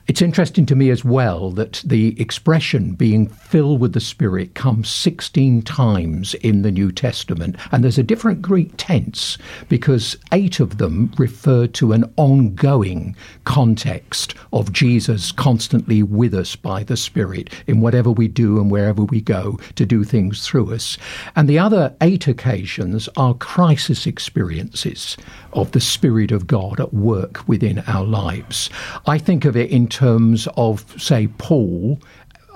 It's 0.07 0.21
interesting 0.21 0.65
to 0.67 0.75
me 0.75 0.89
as 0.89 1.03
well 1.03 1.51
that 1.51 1.83
the 1.85 2.19
expression 2.19 2.93
being 2.93 3.27
filled 3.27 3.81
with 3.81 3.93
the 3.93 3.99
Spirit 3.99 4.44
comes 4.53 4.89
16 4.89 5.63
times 5.63 6.33
in 6.35 6.61
the 6.61 6.71
New 6.71 6.91
Testament, 6.91 7.55
and 7.71 7.83
there's 7.83 7.97
a 7.97 8.03
different 8.03 8.41
Greek 8.41 8.71
tense 8.77 9.37
because 9.69 10.15
eight 10.31 10.59
of 10.59 10.77
them 10.77 11.11
refer 11.17 11.67
to 11.67 11.93
an 11.93 12.11
ongoing 12.17 13.15
context 13.45 14.35
of 14.53 14.71
Jesus 14.71 15.31
constantly 15.31 16.03
with 16.03 16.33
us 16.33 16.55
by 16.55 16.83
the 16.83 16.97
Spirit 16.97 17.49
in 17.67 17.81
whatever 17.81 18.11
we 18.11 18.27
do 18.27 18.59
and 18.59 18.69
wherever 18.69 19.03
we 19.03 19.21
go 19.21 19.59
to 19.75 19.85
do 19.85 20.03
things 20.03 20.45
through 20.45 20.73
us. 20.73 20.97
And 21.35 21.49
the 21.49 21.59
other 21.59 21.95
eight 22.01 22.27
occasions 22.27 23.09
are 23.17 23.33
crisis 23.33 24.05
experiences 24.05 25.17
of 25.53 25.71
the 25.71 25.79
Spirit 25.79 26.31
of 26.31 26.47
God 26.47 26.79
at 26.79 26.93
work 26.93 27.47
within 27.47 27.79
our 27.87 28.03
lives. 28.03 28.69
I 29.05 29.17
think 29.17 29.45
of 29.45 29.55
it 29.55 29.69
in 29.69 29.87
terms 29.87 30.47
of, 30.57 31.01
say, 31.01 31.27
Paul 31.27 31.99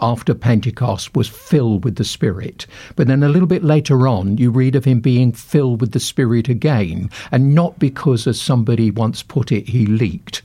after 0.02 0.34
Pentecost 0.34 1.16
was 1.16 1.28
filled 1.28 1.84
with 1.84 1.96
the 1.96 2.04
Spirit. 2.04 2.66
But 2.96 3.08
then 3.08 3.24
a 3.24 3.30
little 3.30 3.48
bit 3.48 3.64
later 3.64 4.08
on, 4.08 4.38
you 4.38 4.52
read 4.52 4.76
of 4.76 4.86
him 4.86 5.00
being 5.00 5.32
filled 5.32 5.82
with 5.82 5.92
the 5.92 6.00
Spirit 6.00 6.50
again, 6.50 7.10
and 7.32 7.54
not 7.54 7.80
because, 7.80 8.28
as 8.28 8.40
somebody 8.40 8.92
once 8.92 9.24
put 9.24 9.52
it, 9.52 9.70
he 9.70 9.86
leaked. 9.86 10.42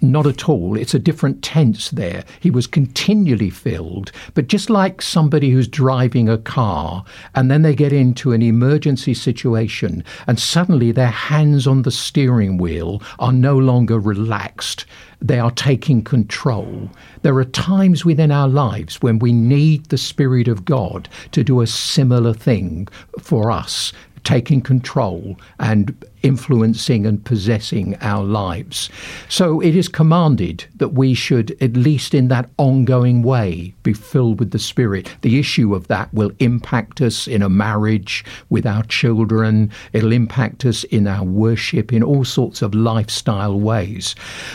Not 0.00 0.28
at 0.28 0.48
all. 0.48 0.76
It's 0.76 0.94
a 0.94 0.98
different 1.00 1.42
tense 1.42 1.90
there. 1.90 2.24
He 2.38 2.50
was 2.50 2.68
continually 2.68 3.50
filled, 3.50 4.12
but 4.34 4.46
just 4.46 4.70
like 4.70 5.02
somebody 5.02 5.50
who's 5.50 5.66
driving 5.66 6.28
a 6.28 6.38
car 6.38 7.04
and 7.34 7.50
then 7.50 7.62
they 7.62 7.74
get 7.74 7.92
into 7.92 8.32
an 8.32 8.40
emergency 8.40 9.12
situation 9.12 10.04
and 10.28 10.38
suddenly 10.38 10.92
their 10.92 11.08
hands 11.10 11.66
on 11.66 11.82
the 11.82 11.90
steering 11.90 12.58
wheel 12.58 13.02
are 13.18 13.32
no 13.32 13.58
longer 13.58 13.98
relaxed. 13.98 14.86
They 15.20 15.40
are 15.40 15.50
taking 15.50 16.04
control. 16.04 16.90
There 17.22 17.36
are 17.36 17.44
times 17.44 18.04
within 18.04 18.30
our 18.30 18.48
lives 18.48 19.02
when 19.02 19.18
we 19.18 19.32
need 19.32 19.86
the 19.86 19.98
Spirit 19.98 20.46
of 20.46 20.64
God 20.64 21.08
to 21.32 21.42
do 21.42 21.60
a 21.60 21.66
similar 21.66 22.32
thing 22.32 22.86
for 23.20 23.50
us 23.50 23.92
taking 24.24 24.60
control 24.60 25.38
and 25.58 25.96
influencing 26.22 27.06
and 27.06 27.24
possessing 27.24 27.96
our 28.00 28.24
lives. 28.24 28.90
So 29.28 29.60
it 29.60 29.76
is 29.76 29.88
commanded 29.88 30.64
that 30.76 30.90
we 30.90 31.14
should, 31.14 31.56
at 31.62 31.74
least 31.74 32.14
in 32.14 32.28
that 32.28 32.50
ongoing 32.58 33.22
way, 33.22 33.74
be 33.82 33.92
filled 33.92 34.38
with 34.40 34.50
the 34.50 34.58
Spirit. 34.58 35.14
The 35.22 35.38
issue 35.38 35.74
of 35.74 35.86
that 35.88 36.12
will 36.12 36.32
impact 36.38 37.00
us 37.00 37.26
in 37.26 37.42
a 37.42 37.48
marriage 37.48 38.24
with 38.50 38.66
our 38.66 38.82
children, 38.84 39.70
it'll 39.92 40.12
impact 40.12 40.64
us 40.64 40.84
in 40.84 41.06
our 41.06 41.24
worship, 41.24 41.92
in 41.92 42.02
all 42.02 42.24
sorts 42.24 42.62
of 42.62 42.74
lifestyle 42.74 43.58
ways, 43.58 44.14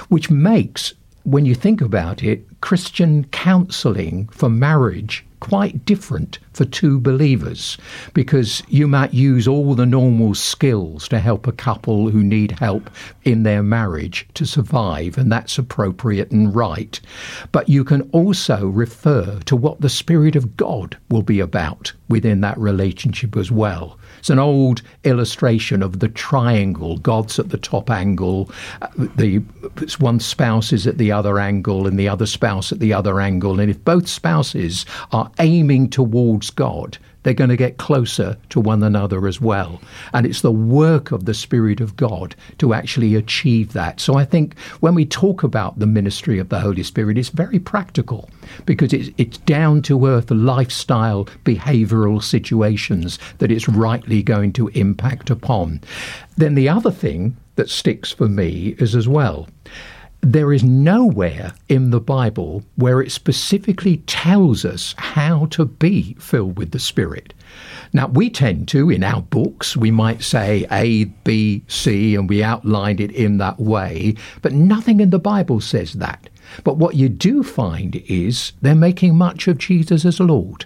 which 0.09 0.29
makes 0.29 0.93
when 1.23 1.45
you 1.45 1.55
think 1.55 1.81
about 1.81 2.21
it, 2.21 2.45
Christian 2.63 3.25
counseling 3.25 4.29
for 4.29 4.47
marriage 4.47 5.25
quite 5.41 5.83
different 5.83 6.39
for 6.53 6.63
two 6.63 6.97
believers 7.01 7.77
because 8.13 8.63
you 8.69 8.87
might 8.87 9.13
use 9.13 9.49
all 9.49 9.75
the 9.75 9.85
normal 9.85 10.33
skills 10.33 11.09
to 11.09 11.19
help 11.19 11.45
a 11.45 11.51
couple 11.51 12.09
who 12.09 12.23
need 12.23 12.51
help 12.51 12.89
in 13.25 13.43
their 13.43 13.61
marriage 13.61 14.25
to 14.35 14.45
survive, 14.45 15.17
and 15.17 15.29
that's 15.29 15.57
appropriate 15.57 16.31
and 16.31 16.55
right. 16.55 17.01
But 17.51 17.67
you 17.67 17.83
can 17.83 18.03
also 18.13 18.67
refer 18.67 19.39
to 19.39 19.55
what 19.57 19.81
the 19.81 19.89
Spirit 19.89 20.37
of 20.37 20.55
God 20.55 20.95
will 21.09 21.23
be 21.23 21.41
about 21.41 21.91
within 22.07 22.39
that 22.41 22.57
relationship 22.57 23.35
as 23.35 23.51
well. 23.51 23.99
It's 24.19 24.29
an 24.29 24.39
old 24.39 24.81
illustration 25.03 25.83
of 25.83 25.99
the 25.99 26.07
triangle. 26.07 26.97
God's 26.99 27.39
at 27.39 27.49
the 27.49 27.57
top 27.57 27.89
angle, 27.89 28.49
uh, 28.81 28.87
the 28.95 29.39
one 29.99 30.21
spouse 30.21 30.71
is 30.71 30.87
at 30.87 30.97
the 30.97 31.11
other 31.11 31.39
angle, 31.39 31.87
and 31.87 31.99
the 31.99 32.07
other 32.07 32.25
spouse 32.25 32.52
at 32.71 32.79
the 32.79 32.93
other 32.93 33.19
angle. 33.19 33.59
And 33.59 33.69
if 33.69 33.83
both 33.83 34.07
spouses 34.07 34.85
are 35.11 35.31
aiming 35.39 35.89
towards 35.89 36.49
God, 36.49 36.97
they're 37.23 37.33
going 37.33 37.49
to 37.49 37.57
get 37.57 37.77
closer 37.77 38.37
to 38.49 38.59
one 38.59 38.83
another 38.83 39.27
as 39.27 39.41
well. 39.41 39.81
And 40.13 40.25
it's 40.25 40.41
the 40.41 40.51
work 40.51 41.11
of 41.11 41.25
the 41.25 41.33
Spirit 41.33 41.81
of 41.81 41.95
God 41.95 42.35
to 42.59 42.73
actually 42.73 43.15
achieve 43.15 43.73
that. 43.73 43.99
So 43.99 44.15
I 44.15 44.25
think 44.25 44.57
when 44.81 44.93
we 44.93 45.05
talk 45.05 45.43
about 45.43 45.79
the 45.79 45.87
ministry 45.87 46.37
of 46.37 46.49
the 46.49 46.59
Holy 46.59 46.83
Spirit, 46.83 47.17
it's 47.17 47.29
very 47.29 47.59
practical 47.59 48.29
because 48.65 48.93
it's, 48.93 49.09
it's 49.17 49.37
down 49.39 49.81
to 49.83 50.05
earth 50.05 50.29
lifestyle, 50.31 51.25
behavioral 51.45 52.21
situations 52.21 53.17
that 53.39 53.51
it's 53.51 53.69
rightly 53.69 54.21
going 54.21 54.53
to 54.53 54.67
impact 54.69 55.29
upon. 55.29 55.81
Then 56.37 56.55
the 56.55 56.69
other 56.69 56.91
thing 56.91 57.37
that 57.55 57.69
sticks 57.69 58.11
for 58.11 58.27
me 58.27 58.75
is 58.79 58.95
as 58.95 59.07
well 59.07 59.47
there 60.23 60.53
is 60.53 60.63
nowhere 60.63 61.53
in 61.67 61.89
the 61.89 61.99
Bible 61.99 62.63
where 62.75 63.01
it 63.01 63.11
specifically 63.11 63.97
tells 64.07 64.63
us 64.63 64.95
how 64.97 65.47
to 65.47 65.65
be 65.65 66.13
filled 66.17 66.57
with 66.57 66.71
the 66.71 66.79
Spirit. 66.79 67.33
Now, 67.91 68.07
we 68.07 68.29
tend 68.29 68.69
to, 68.69 68.89
in 68.89 69.03
our 69.03 69.21
books, 69.21 69.75
we 69.75 69.91
might 69.91 70.23
say 70.23 70.65
A, 70.71 71.05
B, 71.25 71.61
C, 71.67 72.15
and 72.15 72.29
we 72.29 72.41
outlined 72.41 73.01
it 73.01 73.11
in 73.11 73.37
that 73.39 73.59
way, 73.59 74.15
but 74.41 74.53
nothing 74.53 75.01
in 75.01 75.09
the 75.09 75.19
Bible 75.19 75.59
says 75.59 75.93
that. 75.93 76.29
But 76.63 76.77
what 76.77 76.95
you 76.95 77.09
do 77.09 77.43
find 77.43 77.97
is 78.07 78.53
they're 78.61 78.75
making 78.75 79.17
much 79.17 79.49
of 79.49 79.57
Jesus 79.57 80.05
as 80.05 80.21
Lord. 80.21 80.65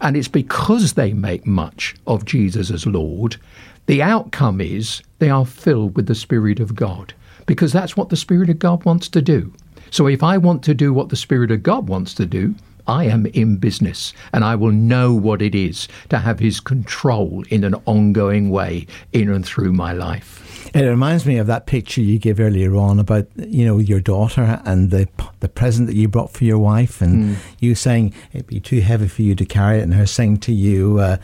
And 0.00 0.16
it's 0.16 0.28
because 0.28 0.94
they 0.94 1.12
make 1.12 1.46
much 1.46 1.94
of 2.06 2.24
Jesus 2.24 2.70
as 2.70 2.86
Lord, 2.86 3.36
the 3.84 4.02
outcome 4.02 4.62
is 4.62 5.02
they 5.18 5.28
are 5.28 5.44
filled 5.44 5.94
with 5.94 6.06
the 6.06 6.14
Spirit 6.14 6.58
of 6.58 6.74
God 6.74 7.12
because 7.46 7.72
that's 7.72 7.96
what 7.96 8.08
the 8.08 8.16
Spirit 8.16 8.50
of 8.50 8.58
God 8.58 8.84
wants 8.84 9.08
to 9.10 9.22
do. 9.22 9.52
So 9.90 10.06
if 10.06 10.22
I 10.22 10.38
want 10.38 10.62
to 10.64 10.74
do 10.74 10.92
what 10.92 11.08
the 11.08 11.16
Spirit 11.16 11.50
of 11.50 11.62
God 11.62 11.88
wants 11.88 12.14
to 12.14 12.26
do, 12.26 12.54
I 12.86 13.04
am 13.04 13.26
in 13.26 13.56
business 13.56 14.12
and 14.32 14.44
I 14.44 14.56
will 14.56 14.72
know 14.72 15.14
what 15.14 15.40
it 15.40 15.54
is 15.54 15.88
to 16.10 16.18
have 16.18 16.38
His 16.38 16.60
control 16.60 17.44
in 17.48 17.64
an 17.64 17.74
ongoing 17.86 18.50
way 18.50 18.86
in 19.12 19.30
and 19.30 19.44
through 19.44 19.72
my 19.72 19.92
life. 19.92 20.40
It 20.74 20.82
reminds 20.82 21.24
me 21.24 21.38
of 21.38 21.46
that 21.46 21.66
picture 21.66 22.00
you 22.00 22.18
gave 22.18 22.40
earlier 22.40 22.74
on 22.74 22.98
about 22.98 23.28
you 23.36 23.64
know 23.64 23.78
your 23.78 24.00
daughter 24.00 24.60
and 24.64 24.90
the 24.90 25.08
the 25.40 25.48
present 25.48 25.86
that 25.86 25.94
you 25.94 26.08
brought 26.08 26.32
for 26.32 26.44
your 26.44 26.58
wife, 26.58 27.00
and 27.00 27.36
mm. 27.36 27.36
you 27.60 27.76
saying 27.76 28.12
it'd 28.32 28.48
be 28.48 28.58
too 28.58 28.80
heavy 28.80 29.06
for 29.06 29.22
you 29.22 29.36
to 29.36 29.44
carry 29.44 29.78
it, 29.78 29.82
and 29.82 29.94
her 29.94 30.06
saying 30.06 30.38
to 30.38 30.52
you, 30.52 30.98
uh, 30.98 31.18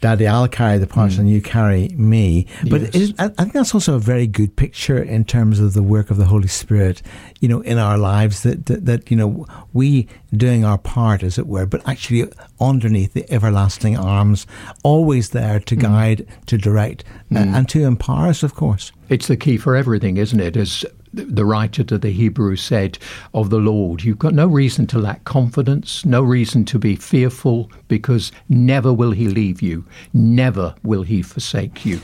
Daddy, 0.00 0.26
I'll 0.26 0.48
carry 0.48 0.78
the 0.78 0.86
parcel 0.86 1.18
mm. 1.18 1.20
and 1.20 1.30
you 1.30 1.42
carry 1.42 1.88
me. 1.88 2.46
But 2.68 2.94
yes. 2.94 3.12
I 3.18 3.28
think 3.28 3.52
that's 3.52 3.74
also 3.74 3.96
a 3.96 3.98
very 3.98 4.26
good 4.26 4.56
picture 4.56 5.02
in 5.02 5.24
terms 5.24 5.60
of 5.60 5.74
the 5.74 5.82
work 5.82 6.10
of 6.10 6.16
the 6.16 6.24
Holy 6.24 6.48
Spirit, 6.48 7.02
you 7.40 7.48
know, 7.48 7.60
in 7.60 7.78
our 7.78 7.98
lives 7.98 8.42
that, 8.42 8.66
that, 8.66 8.86
that, 8.86 9.10
you 9.10 9.16
know, 9.16 9.46
we 9.72 10.08
doing 10.34 10.64
our 10.64 10.78
part, 10.78 11.22
as 11.22 11.38
it 11.38 11.46
were, 11.46 11.66
but 11.66 11.86
actually 11.86 12.30
underneath 12.60 13.12
the 13.12 13.30
everlasting 13.30 13.96
arms, 13.96 14.46
always 14.82 15.30
there 15.30 15.60
to 15.60 15.76
mm. 15.76 15.82
guide, 15.82 16.26
to 16.46 16.56
direct, 16.56 17.04
mm. 17.30 17.40
and, 17.40 17.54
and 17.54 17.68
to 17.68 17.84
empower 17.84 18.28
us, 18.28 18.42
of 18.42 18.54
course. 18.54 18.92
It's 19.08 19.26
the 19.26 19.36
key 19.36 19.58
for 19.58 19.76
everything, 19.76 20.16
isn't 20.16 20.40
it? 20.40 20.56
As 20.56 20.84
the 21.12 21.44
writer 21.44 21.82
to 21.84 21.98
the 21.98 22.10
Hebrews 22.10 22.62
said 22.62 22.98
of 23.34 23.50
the 23.50 23.58
Lord, 23.58 24.04
You've 24.04 24.18
got 24.18 24.34
no 24.34 24.46
reason 24.46 24.86
to 24.88 24.98
lack 24.98 25.24
confidence, 25.24 26.04
no 26.04 26.22
reason 26.22 26.64
to 26.66 26.78
be 26.78 26.96
fearful, 26.96 27.70
because 27.88 28.32
never 28.48 28.92
will 28.92 29.10
He 29.12 29.28
leave 29.28 29.60
you, 29.60 29.84
never 30.12 30.74
will 30.82 31.02
He 31.02 31.22
forsake 31.22 31.84
you. 31.84 32.00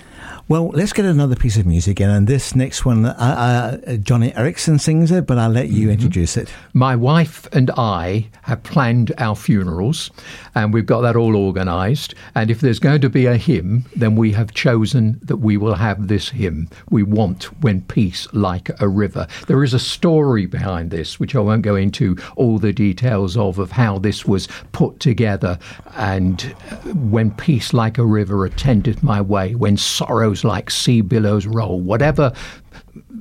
Well, 0.49 0.69
let's 0.69 0.93
get 0.93 1.05
another 1.05 1.35
piece 1.35 1.57
of 1.57 1.67
music 1.67 2.01
in, 2.01 2.09
and 2.09 2.29
this 2.29 2.55
next 2.55 2.85
one, 2.85 3.05
uh, 3.05 3.11
uh, 3.19 3.77
Joni 3.97 4.33
Eareckson 4.35 4.79
sings 4.79 5.11
it, 5.11 5.27
but 5.27 5.39
I'll 5.39 5.51
let 5.51 5.71
you 5.71 5.87
mm-hmm. 5.87 5.95
introduce 5.95 6.37
it. 6.37 6.49
My 6.73 6.95
wife 6.95 7.49
and 7.53 7.69
I 7.77 8.29
have 8.43 8.63
planned 8.63 9.13
our 9.19 9.35
funerals, 9.35 10.09
and 10.55 10.73
we've 10.73 10.87
got 10.87 11.01
that 11.01 11.17
all 11.17 11.35
organised. 11.35 12.15
And 12.37 12.49
if 12.49 12.61
there's 12.61 12.79
going 12.79 13.01
to 13.01 13.11
be 13.11 13.27
a 13.27 13.37
hymn, 13.37 13.87
then 13.97 14.15
we 14.15 14.31
have 14.35 14.55
chosen 14.55 15.19
that 15.21 15.39
we 15.39 15.57
will 15.57 15.75
have 15.75 16.07
this 16.07 16.29
hymn. 16.29 16.71
We 16.91 17.03
want 17.03 17.47
when 17.61 17.81
peace 17.81 18.29
like 18.33 18.71
a 18.81 18.87
river. 18.87 19.27
There 19.49 19.65
is 19.65 19.75
a 19.75 19.81
story 19.81 20.47
behind 20.47 20.93
this, 20.93 21.19
which 21.19 21.35
I 21.35 21.41
won't 21.41 21.63
go 21.63 21.75
into 21.75 22.17
all 22.37 22.61
the 22.61 22.73
details 22.73 23.37
of, 23.37 23.59
of 23.59 23.73
how 23.73 23.99
this 23.99 24.25
was 24.25 24.47
put 24.71 25.01
together. 25.01 25.59
And 25.97 26.55
uh, 26.71 26.77
when 26.95 27.33
peace 27.33 27.75
like 27.75 27.99
a 27.99 28.07
river 28.07 28.45
attended 28.45 29.03
my 29.03 29.21
way, 29.21 29.57
when 29.57 29.77
sorrows 30.37 30.45
like 30.45 30.71
sea 30.71 31.01
billows 31.01 31.47
roll. 31.47 31.81
Whatever 31.81 32.33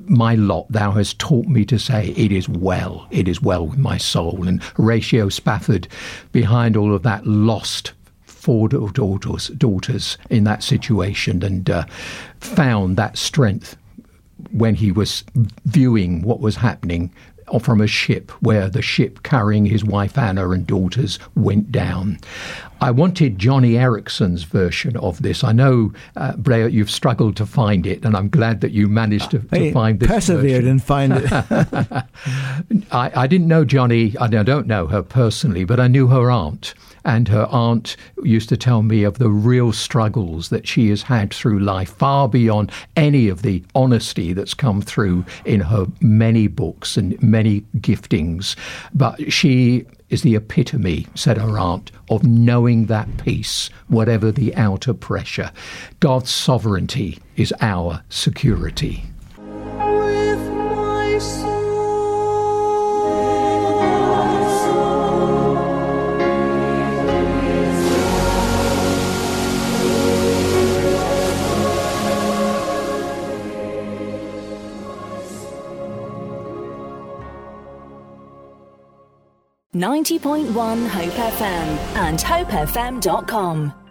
my 0.08 0.36
lot 0.36 0.68
thou 0.70 0.92
hast 0.92 1.20
taught 1.20 1.48
me 1.48 1.66
to 1.66 1.80
say, 1.80 2.14
it 2.16 2.32
is 2.32 2.48
well, 2.48 3.08
it 3.12 3.28
is 3.28 3.42
well 3.42 3.68
with 3.68 3.80
my 3.80 3.98
soul. 3.98 4.48
And 4.48 4.62
Horatio 4.76 5.30
Spafford, 5.30 5.88
behind 6.32 6.78
all 6.78 6.94
of 6.94 7.04
that, 7.04 7.26
lost 7.26 7.94
four 8.26 8.70
daughters, 8.70 9.48
daughters 9.58 10.18
in 10.30 10.44
that 10.44 10.62
situation 10.62 11.44
and 11.44 11.70
uh, 11.70 11.86
found 12.40 12.98
that 12.98 13.18
strength 13.18 13.76
when 14.52 14.76
he 14.76 14.92
was 14.92 15.24
viewing 15.66 16.22
what 16.22 16.40
was 16.40 16.58
happening 16.58 17.12
from 17.62 17.82
a 17.82 17.88
ship 17.88 18.32
where 18.42 18.70
the 18.70 18.82
ship 18.82 19.24
carrying 19.24 19.66
his 19.66 19.84
wife 19.84 20.18
Anna 20.18 20.50
and 20.50 20.66
daughters 20.66 21.20
went 21.36 21.72
down. 21.72 22.20
I 22.82 22.92
wanted 22.92 23.38
Joni 23.38 23.72
Eareckson's 23.72 24.44
version 24.44 24.98
of 24.98 25.22
this. 25.22 25.44
I 25.44 25.54
know, 25.54 25.94
uh, 26.16 26.36
Blair, 26.36 26.68
you've 26.68 26.92
struggled 26.92 27.38
to 27.38 27.46
find 27.46 27.88
it, 27.88 28.04
and 28.04 28.16
I'm 28.16 28.30
glad 28.30 28.62
that 28.62 28.72
you 28.72 28.88
managed 28.88 29.32
to, 29.32 29.40
to 29.40 29.72
find 29.72 30.00
this. 30.00 30.10
Persevered 30.10 30.44
version. 30.44 30.68
and 30.68 30.84
find 30.84 31.14
it. 31.16 31.32
I, 32.92 33.12
I, 33.16 33.28
didn't 33.28 33.48
know 33.48 33.64
Johnny, 33.64 34.16
I 34.20 34.28
don't 34.28 34.68
know 34.68 34.88
her 34.88 35.02
personally, 35.02 35.64
but 35.64 35.80
I 35.80 35.88
knew 35.88 36.08
her 36.08 36.30
aunt. 36.30 36.74
And 37.06 37.28
her 37.28 37.48
aunt 37.52 37.96
used 38.24 38.50
to 38.50 38.58
tell 38.58 38.82
me 38.82 39.04
of 39.04 39.20
the 39.20 39.30
real 39.30 39.72
struggles 39.72 40.50
that 40.50 40.68
she 40.68 40.90
has 40.90 41.04
had 41.04 41.34
through 41.34 41.60
life, 41.60 41.90
far 41.90 42.28
beyond 42.28 42.72
any 42.96 43.30
of 43.30 43.44
the 43.44 43.64
honesty 43.76 44.34
that's 44.34 44.56
come 44.56 44.82
through 44.82 45.24
in 45.46 45.62
her 45.62 45.86
many 46.02 46.48
books 46.48 46.98
and 46.98 47.22
many 47.22 47.62
giftings. 47.78 48.56
But 48.94 49.32
she 49.32 49.86
is 50.10 50.24
the 50.24 50.36
epitome, 50.36 51.08
said 51.16 51.38
her 51.38 51.58
aunt, 51.60 51.92
of 52.10 52.24
knowing 52.24 52.88
that 52.88 53.18
peace, 53.18 53.70
whatever 53.88 54.32
the 54.32 54.56
outer 54.56 54.94
pressure. 54.94 55.52
God's 56.00 56.30
sovereignty 56.30 57.20
is 57.36 57.54
our 57.62 58.04
security. 58.10 59.06
90.1 79.76 80.88
Hope 80.88 81.12
FM 81.12 81.68
and 81.98 82.20
hopefm.com. 82.20 83.85